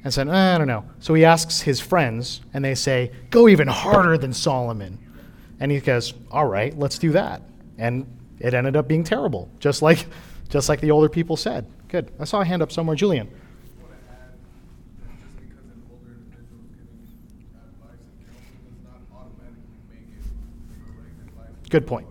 And 0.05 0.13
said, 0.13 0.29
I 0.29 0.59
don't 0.59 0.67
know. 0.67 0.85
So 0.99 1.15
he 1.15 1.25
asks 1.25 1.61
his 1.61 1.81
friends, 1.81 2.41
and 2.53 2.65
they 2.65 2.75
say, 2.75 3.13
go 3.31 3.49
even 3.49 3.69
harder 3.69 4.19
than 4.19 4.33
Solomon. 4.33 4.99
And 5.61 5.71
he 5.71 5.79
goes, 5.81 6.13
all 6.31 6.47
right, 6.47 6.77
let's 6.77 6.99
do 6.99 7.13
that. 7.13 7.41
And 7.79 8.07
it 8.41 8.53
ended 8.53 8.77
up 8.77 8.89
being 8.89 9.05
terrible, 9.05 9.49
just 9.61 9.81
like, 9.81 10.07
just 10.49 10.69
like 10.69 10.81
the 10.81 10.91
older 10.91 11.09
people 11.09 11.37
said. 11.37 11.67
Good. 11.87 12.11
I 12.19 12.25
saw 12.25 12.41
a 12.41 12.45
hand 12.45 12.63
up 12.63 12.73
somewhere. 12.73 12.97
Julian. 12.97 13.29
just 13.29 13.79
want 13.79 13.93
to 13.93 13.99
add 14.11 14.35
that 14.99 15.23
just 15.23 15.39
because 15.39 15.65
an 15.71 15.83
older 15.93 16.19
individual 16.19 16.67
is 16.67 16.75
giving 16.75 17.07
advice 17.55 18.03
and 18.03 18.19
counsel 18.27 18.59
does 18.67 18.83
not 18.83 18.99
automatically 19.15 19.79
make 19.87 20.11
it 20.11 20.25
the 20.67 20.83
correct 20.83 21.15
advice. 21.23 21.55
Good 21.62 21.62
point. 21.62 21.62
It's, 21.62 21.62
it's 21.62 21.62
important 21.62 21.62
to 21.62 21.62
understand 21.62 21.62
that 21.62 21.62
um, 21.62 21.62
it 21.62 21.62
has 21.62 21.62
to 21.62 21.62
be 21.62 21.62
rooted 21.62 21.62
in 21.62 21.62
scripture. 21.62 21.62
Otherwise, 21.62 21.62
it, 21.62 21.62
it's 21.62 21.62
not. 21.62 21.62
It 21.62 21.62
can't 21.62 21.62
be 21.62 21.62
just 21.62 21.62
automatically 21.62 21.62
looked 21.62 21.62
at. 21.75 21.87
point. 21.87 22.07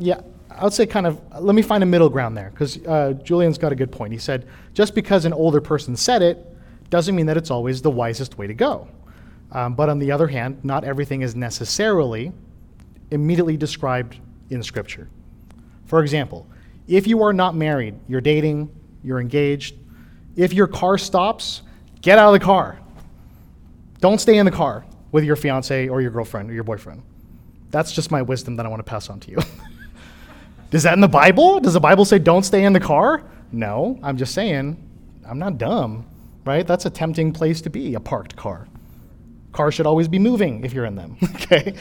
Yeah, 0.00 0.20
I 0.48 0.62
would 0.62 0.72
say 0.72 0.86
kind 0.86 1.06
of, 1.06 1.20
let 1.40 1.54
me 1.56 1.62
find 1.62 1.82
a 1.82 1.86
middle 1.86 2.08
ground 2.08 2.36
there, 2.36 2.50
because 2.50 2.78
uh, 2.86 3.14
Julian's 3.24 3.58
got 3.58 3.72
a 3.72 3.74
good 3.74 3.90
point. 3.90 4.12
He 4.12 4.18
said, 4.18 4.46
just 4.72 4.94
because 4.94 5.24
an 5.24 5.32
older 5.32 5.60
person 5.60 5.96
said 5.96 6.22
it 6.22 6.38
doesn't 6.88 7.16
mean 7.16 7.26
that 7.26 7.36
it's 7.36 7.50
always 7.50 7.82
the 7.82 7.90
wisest 7.90 8.38
way 8.38 8.46
to 8.46 8.54
go. 8.54 8.88
Um, 9.50 9.74
but 9.74 9.88
on 9.88 9.98
the 9.98 10.12
other 10.12 10.28
hand, 10.28 10.64
not 10.64 10.84
everything 10.84 11.22
is 11.22 11.34
necessarily 11.34 12.32
immediately 13.10 13.56
described 13.56 14.20
in 14.50 14.62
Scripture. 14.62 15.08
For 15.86 16.00
example, 16.00 16.46
if 16.86 17.06
you 17.06 17.22
are 17.22 17.32
not 17.32 17.56
married, 17.56 17.94
you're 18.06 18.20
dating, 18.20 18.70
you're 19.02 19.20
engaged, 19.20 19.76
if 20.38 20.52
your 20.52 20.68
car 20.68 20.96
stops, 20.96 21.62
get 22.00 22.16
out 22.16 22.32
of 22.32 22.40
the 22.40 22.44
car. 22.44 22.78
Don't 24.00 24.20
stay 24.20 24.38
in 24.38 24.46
the 24.46 24.52
car 24.52 24.86
with 25.10 25.24
your 25.24 25.34
fiance 25.34 25.88
or 25.88 26.00
your 26.00 26.12
girlfriend 26.12 26.48
or 26.48 26.54
your 26.54 26.62
boyfriend. 26.62 27.02
That's 27.70 27.90
just 27.92 28.12
my 28.12 28.22
wisdom 28.22 28.54
that 28.56 28.64
I 28.64 28.68
want 28.68 28.78
to 28.78 28.88
pass 28.88 29.10
on 29.10 29.18
to 29.20 29.30
you. 29.32 29.38
Is 30.72 30.84
that 30.84 30.94
in 30.94 31.00
the 31.00 31.08
Bible? 31.08 31.58
Does 31.58 31.72
the 31.72 31.80
Bible 31.80 32.04
say 32.04 32.20
don't 32.20 32.44
stay 32.44 32.64
in 32.64 32.72
the 32.72 32.80
car? 32.80 33.24
No, 33.50 33.98
I'm 34.00 34.16
just 34.16 34.32
saying, 34.32 34.76
I'm 35.26 35.40
not 35.40 35.58
dumb, 35.58 36.06
right? 36.44 36.64
That's 36.64 36.86
a 36.86 36.90
tempting 36.90 37.32
place 37.32 37.60
to 37.62 37.70
be, 37.70 37.94
a 37.94 38.00
parked 38.00 38.36
car. 38.36 38.68
Cars 39.50 39.74
should 39.74 39.86
always 39.86 40.06
be 40.06 40.20
moving 40.20 40.64
if 40.64 40.72
you're 40.72 40.84
in 40.84 40.94
them, 40.94 41.16
okay? 41.34 41.74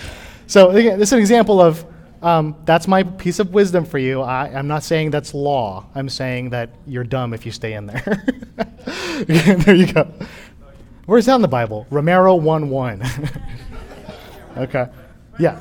So, 0.48 0.72
again, 0.72 0.98
this 0.98 1.10
is 1.10 1.14
an 1.14 1.20
example 1.20 1.62
of 1.62 1.86
um, 2.22 2.56
that's 2.66 2.88
my 2.88 3.04
piece 3.04 3.40
of 3.40 3.54
wisdom 3.54 3.86
for 3.86 3.98
you. 3.98 4.22
I, 4.22 4.48
I'm 4.48 4.68
not 4.68 4.84
saying 4.84 5.12
that's 5.12 5.34
law, 5.34 5.86
I'm 5.96 6.10
saying 6.10 6.52
that 6.52 6.70
you're 6.86 7.04
dumb 7.04 7.34
if 7.34 7.46
you 7.46 7.52
stay 7.52 7.74
in 7.74 7.86
there. 7.88 8.24
there 9.28 9.76
you 9.76 9.92
go. 9.92 10.12
Where's 11.06 11.26
that 11.28 11.36
in 11.36 11.42
the 11.42 11.48
Bible? 11.48 11.88
Romero 11.90 12.36
1 12.36 12.70
1. 12.70 13.04
okay. 14.58 14.88
Yeah. 15.40 15.60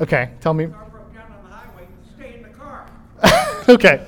Okay, 0.00 0.30
tell 0.40 0.54
me. 0.54 0.68
Okay. 3.68 4.04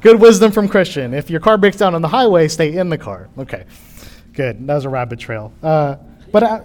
Good 0.00 0.20
wisdom 0.20 0.52
from 0.52 0.68
Christian. 0.68 1.12
If 1.12 1.28
your 1.28 1.40
car 1.40 1.58
breaks 1.58 1.76
down 1.76 1.94
on 1.96 2.02
the 2.02 2.08
highway, 2.08 2.46
stay 2.46 2.76
in 2.76 2.88
the 2.88 2.98
car. 2.98 3.28
Okay. 3.36 3.64
Good. 4.32 4.64
That 4.66 4.74
was 4.74 4.84
a 4.84 4.88
rabbit 4.88 5.18
trail. 5.18 5.52
Uh, 5.62 5.96
but, 6.30 6.42
uh, 6.44 6.60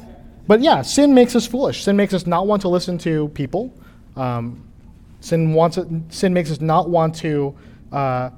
but 0.47 0.61
yeah, 0.61 0.81
sin 0.81 1.13
makes 1.13 1.35
us 1.35 1.45
foolish. 1.45 1.83
Sin 1.83 1.95
makes 1.95 2.13
us 2.13 2.25
not 2.25 2.47
want 2.47 2.61
to 2.63 2.69
listen 2.69 2.97
to 2.99 3.27
people. 3.29 3.73
Um, 4.15 4.63
sin 5.19 5.53
wants 5.53 5.77
it, 5.77 5.87
sin 6.09 6.33
makes 6.33 6.51
us 6.51 6.61
not 6.61 6.89
want 6.89 7.15
to 7.15 7.55
uh, 7.91 8.29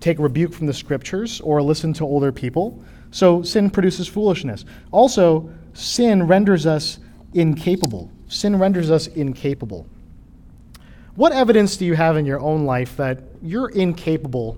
take 0.00 0.18
rebuke 0.18 0.52
from 0.52 0.66
the 0.66 0.74
scriptures 0.74 1.40
or 1.40 1.62
listen 1.62 1.92
to 1.94 2.04
older 2.04 2.32
people. 2.32 2.82
So 3.10 3.42
sin 3.42 3.70
produces 3.70 4.08
foolishness. 4.08 4.64
Also, 4.90 5.50
sin 5.74 6.26
renders 6.26 6.66
us 6.66 6.98
incapable. 7.34 8.10
Sin 8.28 8.58
renders 8.58 8.90
us 8.90 9.08
incapable. 9.08 9.86
What 11.16 11.32
evidence 11.32 11.76
do 11.76 11.84
you 11.84 11.94
have 11.94 12.16
in 12.16 12.24
your 12.24 12.40
own 12.40 12.64
life 12.64 12.96
that 12.96 13.20
you're 13.42 13.68
incapable 13.68 14.56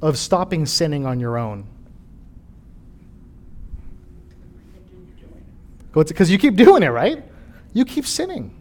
of 0.00 0.16
stopping 0.16 0.64
sinning 0.64 1.04
on 1.04 1.18
your 1.18 1.36
own? 1.36 1.66
Continue 4.72 5.12
doing 5.18 5.32
it. 5.36 5.87
Because 6.06 6.30
you 6.30 6.38
keep 6.38 6.56
doing 6.56 6.82
it, 6.82 6.88
right? 6.88 7.24
you 7.72 7.84
keep 7.84 8.06
sinning. 8.06 8.54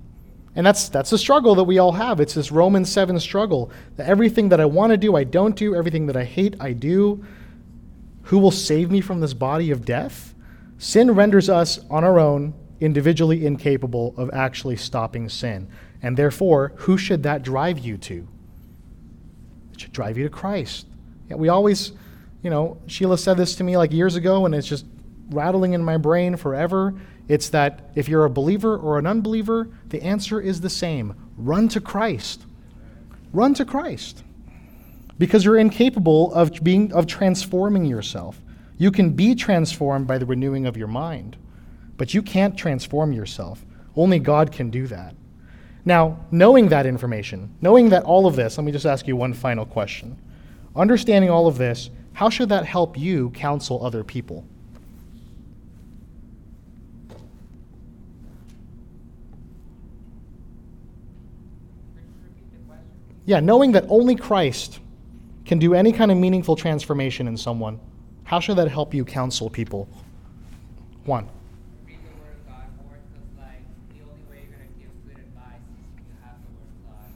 And 0.56 0.66
that's 0.66 0.90
that's 0.90 1.12
the 1.12 1.18
struggle 1.18 1.56
that 1.56 1.64
we 1.64 1.78
all 1.78 1.92
have. 1.92 2.20
It's 2.20 2.34
this 2.34 2.52
Romans 2.52 2.92
7 2.92 3.20
struggle. 3.20 3.72
That 3.96 4.08
everything 4.08 4.50
that 4.50 4.60
I 4.60 4.66
want 4.66 4.92
to 4.92 4.98
do, 4.98 5.16
I 5.16 5.24
don't 5.24 5.56
do. 5.56 5.76
Everything 5.76 6.08
that 6.08 6.18
I 6.18 6.24
hate, 6.24 6.56
I 6.60 6.74
do. 6.74 7.24
Who 8.24 8.40
will 8.40 8.52
save 8.52 8.90
me 8.90 9.02
from 9.02 9.20
this 9.20 9.34
body 9.34 9.72
of 9.72 9.86
death? 9.86 10.34
Sin 10.80 11.12
renders 11.12 11.50
us 11.50 11.80
on 11.90 12.04
our 12.04 12.20
own 12.20 12.54
individually 12.80 13.46
incapable 13.46 14.14
of 14.18 14.30
actually 14.34 14.76
stopping 14.76 15.30
sin. 15.30 15.68
And 16.02 16.18
therefore, 16.18 16.74
who 16.76 16.98
should 16.98 17.24
that 17.24 17.44
drive 17.44 17.80
you 17.80 17.98
to? 17.98 18.28
It 19.74 19.82
should 19.82 19.94
drive 19.94 20.18
you 20.18 20.24
to 20.24 20.30
Christ. 20.30 20.88
Yeah, 21.30 21.36
we 21.36 21.50
always, 21.50 21.94
you 22.44 22.50
know, 22.50 22.78
Sheila 22.88 23.18
said 23.18 23.38
this 23.38 23.56
to 23.56 23.64
me 23.64 23.78
like 23.78 23.92
years 23.92 24.16
ago, 24.16 24.46
and 24.46 24.54
it's 24.54 24.68
just 24.68 24.86
rattling 25.30 25.74
in 25.74 25.84
my 25.84 25.98
brain 25.98 26.36
forever. 26.36 26.94
It's 27.28 27.50
that 27.50 27.92
if 27.96 28.08
you're 28.08 28.26
a 28.26 28.30
believer 28.30 28.78
or 28.78 28.98
an 28.98 29.06
unbeliever, 29.06 29.70
the 29.88 30.02
answer 30.02 30.40
is 30.40 30.62
the 30.62 30.70
same 30.70 31.14
run 31.38 31.68
to 31.70 31.82
Christ. 31.82 32.46
Run 33.34 33.54
to 33.56 33.66
Christ. 33.66 34.24
Because 35.20 35.44
you're 35.44 35.58
incapable 35.58 36.34
of, 36.34 36.64
being, 36.64 36.92
of 36.94 37.08
transforming 37.08 37.86
yourself. 37.86 38.42
You 38.78 38.92
can 38.92 39.12
be 39.12 39.36
transformed 39.36 40.08
by 40.08 40.18
the 40.18 40.26
renewing 40.26 40.66
of 40.66 40.78
your 40.78 40.88
mind, 40.88 41.36
but 41.98 42.14
you 42.14 42.22
can't 42.22 42.58
transform 42.58 43.12
yourself. 43.12 43.66
Only 43.96 44.20
God 44.20 44.52
can 44.52 44.70
do 44.70 44.88
that. 44.88 45.16
Now, 45.84 46.20
knowing 46.32 46.70
that 46.70 46.86
information, 46.86 47.56
knowing 47.62 47.90
that 47.90 48.04
all 48.04 48.28
of 48.28 48.36
this, 48.36 48.58
let 48.58 48.66
me 48.66 48.72
just 48.72 48.86
ask 48.86 49.08
you 49.08 49.16
one 49.16 49.34
final 49.34 49.66
question. 49.66 50.20
Understanding 50.76 51.32
all 51.32 51.48
of 51.48 51.58
this, 51.58 51.90
how 52.14 52.30
should 52.30 52.50
that 52.50 52.66
help 52.66 52.98
you 52.98 53.32
counsel 53.32 53.84
other 53.84 54.04
people? 54.04 54.46
Yeah, 63.28 63.42
knowing 63.42 63.74
that 63.74 63.84
only 63.90 64.16
Christ 64.16 64.80
can 65.44 65.60
do 65.60 65.74
any 65.74 65.92
kind 65.92 66.12
of 66.12 66.18
meaningful 66.18 66.56
transformation 66.56 67.28
in 67.28 67.36
someone, 67.36 67.78
how 68.24 68.40
should 68.40 68.56
that 68.56 68.72
help 68.72 68.94
you 68.94 69.04
counsel 69.04 69.50
people? 69.50 69.90
One. 71.04 71.28
read 71.84 72.00
the 72.08 72.16
Word 72.24 72.40
of 72.40 72.48
God 72.48 72.72
more 72.80 72.96
because, 72.96 73.28
like, 73.36 73.68
the 73.92 74.00
only 74.08 74.24
way 74.32 74.48
you're 74.48 74.56
gonna 74.56 74.72
give 74.80 74.96
good 75.04 75.20
advice 75.20 75.60
is 75.60 75.76
when 75.92 76.08
you 76.08 76.16
have 76.24 76.40
the 76.40 76.52
Word 76.56 76.72
of 76.72 76.80
God 76.88 77.12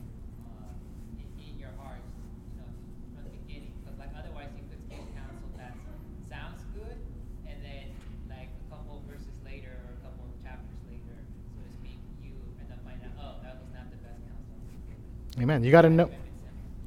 uh, 0.51 1.15
in, 1.15 1.31
in 1.47 1.55
your 1.55 1.71
heart, 1.79 2.03
you 2.03 2.59
know, 2.59 2.67
from 3.15 3.31
the 3.31 3.35
beginning. 3.47 3.71
Because, 3.79 3.95
like, 3.95 4.11
otherwise 4.11 4.51
you 4.59 4.67
could 4.67 4.83
give 4.91 4.99
counsel 5.15 5.47
that 5.63 5.79
sounds 6.27 6.59
good, 6.75 6.99
and 7.47 7.55
then, 7.63 7.87
like, 8.27 8.51
a 8.51 8.63
couple 8.67 8.99
of 8.99 9.07
verses 9.07 9.31
later 9.47 9.79
or 9.87 9.95
a 9.95 9.99
couple 10.03 10.27
of 10.27 10.35
chapters 10.43 10.75
later, 10.91 11.15
so 11.55 11.63
to 11.63 11.71
speak, 11.79 12.03
you 12.19 12.35
end 12.59 12.67
up 12.67 12.83
finding 12.83 13.07
out, 13.07 13.15
oh, 13.15 13.33
that 13.47 13.63
was 13.63 13.71
not 13.71 13.87
the 13.95 13.99
best 14.03 14.19
counsel 14.27 14.59
I 14.59 14.59
could 14.67 14.83
give. 14.91 14.99
Amen. 15.41 15.63
You 15.63 15.71
got 15.71 15.81
to 15.81 15.89
know. 15.89 16.09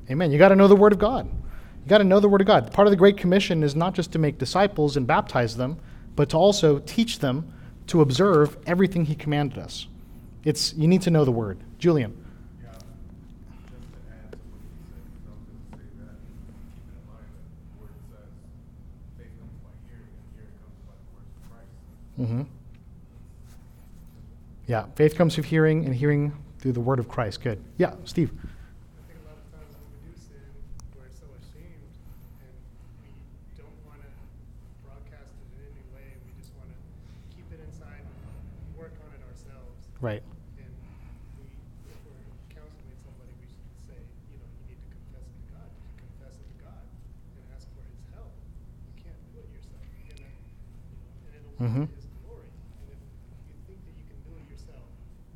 Amen. 0.09 0.31
You 0.31 0.39
got 0.39 0.51
to 0.51 0.57
know 0.57 0.69
the 0.69 0.77
Word 0.77 0.93
of 0.93 0.99
God. 0.99 1.27
You 1.27 1.89
got 1.89 1.99
to 1.99 2.05
know 2.05 2.21
the 2.21 2.29
Word 2.29 2.41
of 2.41 2.47
God. 2.47 2.73
Part 2.73 2.87
of 2.87 2.93
the 2.93 2.97
Great 2.97 3.17
Commission 3.17 3.63
is 3.65 3.75
not 3.75 3.95
just 3.95 4.13
to 4.13 4.19
make 4.19 4.39
disciples 4.39 4.97
and 4.97 5.07
baptize 5.07 5.57
them, 5.57 5.79
but 6.15 6.29
to 6.31 6.37
also 6.37 6.79
teach 6.81 7.19
them 7.19 7.53
to 7.89 8.01
observe 8.01 8.57
everything 8.67 9.05
He 9.07 9.17
commanded 9.17 9.59
us. 9.59 9.89
It's 10.45 10.73
you 10.75 10.87
need 10.87 11.03
to 11.03 11.11
know 11.11 11.25
the 11.25 11.33
Word. 11.33 11.59
Julian. 11.79 12.21
Mm-hmm. 22.21 22.43
Yeah, 24.69 24.87
faith 24.95 25.17
comes 25.17 25.35
through 25.35 25.45
hearing, 25.45 25.85
and 25.85 25.93
hearing 25.93 26.33
through 26.65 26.73
the 26.73 26.81
Word 26.81 26.97
of 26.99 27.05
Christ. 27.13 27.45
Good. 27.45 27.61
Yeah, 27.77 27.93
Steve. 28.09 28.33
I 28.33 28.41
think 29.05 29.21
a 29.21 29.29
lot 29.29 29.37
of 29.37 29.45
times 29.53 29.69
when 29.77 29.85
we 30.01 30.09
do 30.09 30.17
sin, 30.17 30.41
we're 30.97 31.13
so 31.13 31.29
ashamed 31.37 31.93
and 32.41 32.57
we 33.05 33.13
don't 33.53 33.77
want 33.85 34.01
to 34.01 34.09
broadcast 34.81 35.37
it 35.45 35.45
in 35.61 35.77
any 35.77 35.85
way. 35.93 36.17
We 36.25 36.33
just 36.41 36.57
want 36.57 36.73
to 36.73 36.79
keep 37.37 37.45
it 37.53 37.61
inside 37.69 38.01
and 38.01 38.17
work 38.81 38.97
on 39.05 39.13
it 39.13 39.21
ourselves. 39.29 39.77
Right. 40.01 40.25
And 40.57 40.73
we, 41.37 41.53
if 41.85 42.01
we're 42.09 42.25
counseling 42.49 42.97
somebody, 43.05 43.37
we 43.37 43.45
should 43.45 43.69
say, 43.85 44.01
you 44.33 44.41
know, 44.41 44.49
you 44.65 44.73
need 44.73 44.81
to 44.81 44.89
confess 44.89 45.29
it 45.29 45.37
to 45.37 45.45
God. 45.53 45.69
You 45.69 45.85
should 45.85 46.01
confess 46.01 46.35
it 46.41 46.49
to 46.49 46.57
God 46.65 46.81
and 47.37 47.45
ask 47.53 47.69
for 47.77 47.85
His 47.93 48.01
help. 48.17 48.33
You 48.89 49.05
can't 49.05 49.21
do 49.37 49.45
it 49.45 49.53
yourself. 49.53 49.85
You're 50.01 50.17
gonna, 50.17 50.33
you 50.33 50.97
know, 50.97 51.13
and 51.29 51.33
it'll 51.37 51.61
Mhm. 51.61 51.85
lead 51.85 51.93
to 51.93 52.01
His 52.01 52.09
glory. 52.25 52.49
And 52.81 52.89
if 52.89 53.01
you 53.53 53.61
think 53.69 53.85
that 53.85 53.93
you 54.01 54.05
can 54.09 54.17
do 54.25 54.33
it 54.41 54.49
yourself, 54.49 54.89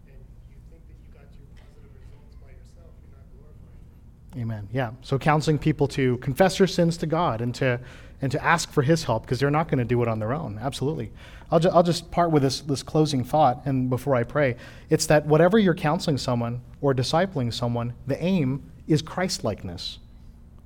and 0.08 0.24
you 0.48 0.56
think 0.72 0.82
that 0.88 0.96
you 1.00 1.08
got 1.12 1.28
your 1.36 1.48
positive 1.60 1.92
results 2.00 2.36
by 2.40 2.50
yourself, 2.52 2.92
you're 3.04 3.12
not 3.16 3.24
glorifying 3.32 3.84
Him. 3.88 4.40
Amen. 4.44 4.68
Yeah. 4.72 4.90
So 5.08 5.18
counseling 5.18 5.58
people 5.58 5.88
to 5.88 6.18
confess 6.18 6.58
their 6.58 6.66
sins 6.66 6.98
to 6.98 7.06
God 7.06 7.40
and 7.40 7.54
to 7.54 7.80
and 8.20 8.30
to 8.30 8.44
ask 8.44 8.70
for 8.70 8.82
His 8.82 9.04
help 9.04 9.22
because 9.22 9.40
they're 9.40 9.50
not 9.50 9.68
going 9.68 9.78
to 9.78 9.84
do 9.86 10.02
it 10.02 10.08
on 10.08 10.18
their 10.18 10.34
own. 10.34 10.58
Absolutely. 10.60 11.10
I'll, 11.50 11.60
ju- 11.60 11.70
I'll 11.72 11.82
just 11.82 12.10
part 12.10 12.30
with 12.30 12.42
this 12.42 12.60
this 12.60 12.82
closing 12.82 13.24
thought 13.24 13.62
and 13.64 13.88
before 13.88 14.14
I 14.14 14.24
pray, 14.24 14.56
it's 14.90 15.06
that 15.06 15.24
whatever 15.24 15.58
you're 15.58 15.74
counseling 15.74 16.18
someone 16.18 16.60
or 16.82 16.92
discipling 16.92 17.54
someone, 17.54 17.94
the 18.06 18.22
aim 18.22 18.70
is 18.86 19.00
Christ 19.00 19.44
likeness. 19.44 19.98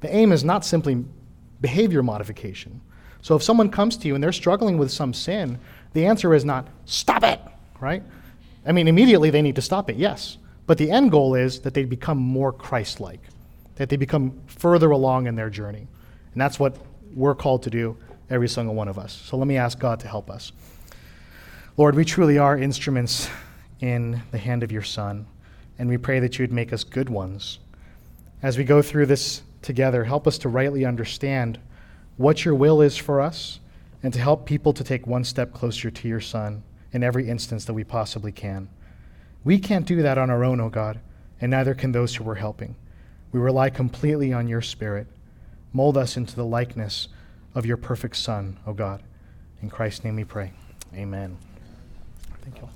The 0.00 0.12
aim 0.12 0.32
is 0.32 0.42
not 0.42 0.64
simply 0.64 1.04
behavior 1.60 2.02
modification. 2.02 2.80
So 3.20 3.36
if 3.36 3.44
someone 3.44 3.70
comes 3.70 3.96
to 3.98 4.08
you 4.08 4.16
and 4.16 4.24
they're 4.24 4.32
struggling 4.32 4.76
with 4.76 4.90
some 4.90 5.14
sin, 5.14 5.60
the 5.92 6.06
answer 6.06 6.34
is 6.34 6.44
not 6.44 6.66
stop 6.84 7.22
it, 7.22 7.40
right? 7.78 8.02
I 8.66 8.72
mean, 8.72 8.88
immediately 8.88 9.30
they 9.30 9.40
need 9.40 9.54
to 9.54 9.62
stop 9.62 9.88
it, 9.88 9.94
yes. 9.94 10.36
But 10.66 10.78
the 10.78 10.90
end 10.90 11.12
goal 11.12 11.36
is 11.36 11.60
that 11.60 11.74
they 11.74 11.84
become 11.84 12.18
more 12.18 12.52
Christ 12.52 12.98
like, 12.98 13.20
that 13.76 13.88
they 13.88 13.96
become 13.96 14.40
further 14.46 14.90
along 14.90 15.26
in 15.26 15.34
their 15.34 15.50
journey. 15.50 15.86
And 16.32 16.40
that's 16.40 16.58
what 16.58 16.76
we're 17.14 17.34
called 17.34 17.62
to 17.64 17.70
do, 17.70 17.96
every 18.30 18.48
single 18.48 18.74
one 18.74 18.88
of 18.88 18.98
us. 18.98 19.12
So 19.12 19.36
let 19.36 19.46
me 19.46 19.56
ask 19.56 19.78
God 19.78 20.00
to 20.00 20.08
help 20.08 20.30
us. 20.30 20.52
Lord, 21.76 21.94
we 21.94 22.04
truly 22.04 22.38
are 22.38 22.56
instruments 22.56 23.28
in 23.80 24.22
the 24.30 24.38
hand 24.38 24.62
of 24.62 24.70
your 24.70 24.82
Son, 24.82 25.26
and 25.78 25.88
we 25.88 25.96
pray 25.96 26.20
that 26.20 26.38
you 26.38 26.42
would 26.42 26.52
make 26.52 26.72
us 26.72 26.84
good 26.84 27.08
ones. 27.08 27.58
As 28.42 28.58
we 28.58 28.64
go 28.64 28.82
through 28.82 29.06
this 29.06 29.42
together, 29.62 30.04
help 30.04 30.26
us 30.26 30.38
to 30.38 30.48
rightly 30.48 30.84
understand 30.84 31.58
what 32.16 32.44
your 32.44 32.54
will 32.54 32.80
is 32.80 32.96
for 32.96 33.20
us 33.20 33.60
and 34.02 34.12
to 34.12 34.20
help 34.20 34.46
people 34.46 34.72
to 34.72 34.84
take 34.84 35.06
one 35.06 35.24
step 35.24 35.52
closer 35.52 35.90
to 35.90 36.08
your 36.08 36.20
Son 36.20 36.62
in 36.92 37.02
every 37.02 37.28
instance 37.28 37.64
that 37.64 37.74
we 37.74 37.84
possibly 37.84 38.32
can. 38.32 38.68
We 39.44 39.58
can't 39.58 39.86
do 39.86 40.02
that 40.02 40.18
on 40.18 40.30
our 40.30 40.44
own, 40.44 40.60
O 40.60 40.68
God, 40.68 41.00
and 41.40 41.50
neither 41.50 41.74
can 41.74 41.92
those 41.92 42.14
who 42.14 42.24
we're 42.24 42.34
helping. 42.34 42.76
We 43.32 43.40
rely 43.40 43.70
completely 43.70 44.32
on 44.32 44.46
your 44.46 44.60
Spirit. 44.60 45.06
Mold 45.72 45.96
us 45.96 46.16
into 46.16 46.36
the 46.36 46.44
likeness 46.44 47.08
of 47.54 47.64
your 47.64 47.78
perfect 47.78 48.16
Son, 48.16 48.58
O 48.66 48.74
God. 48.74 49.02
In 49.62 49.70
Christ's 49.70 50.04
name 50.04 50.16
we 50.16 50.24
pray. 50.24 50.52
Amen. 50.94 51.38
Thank 52.42 52.58
you. 52.58 52.68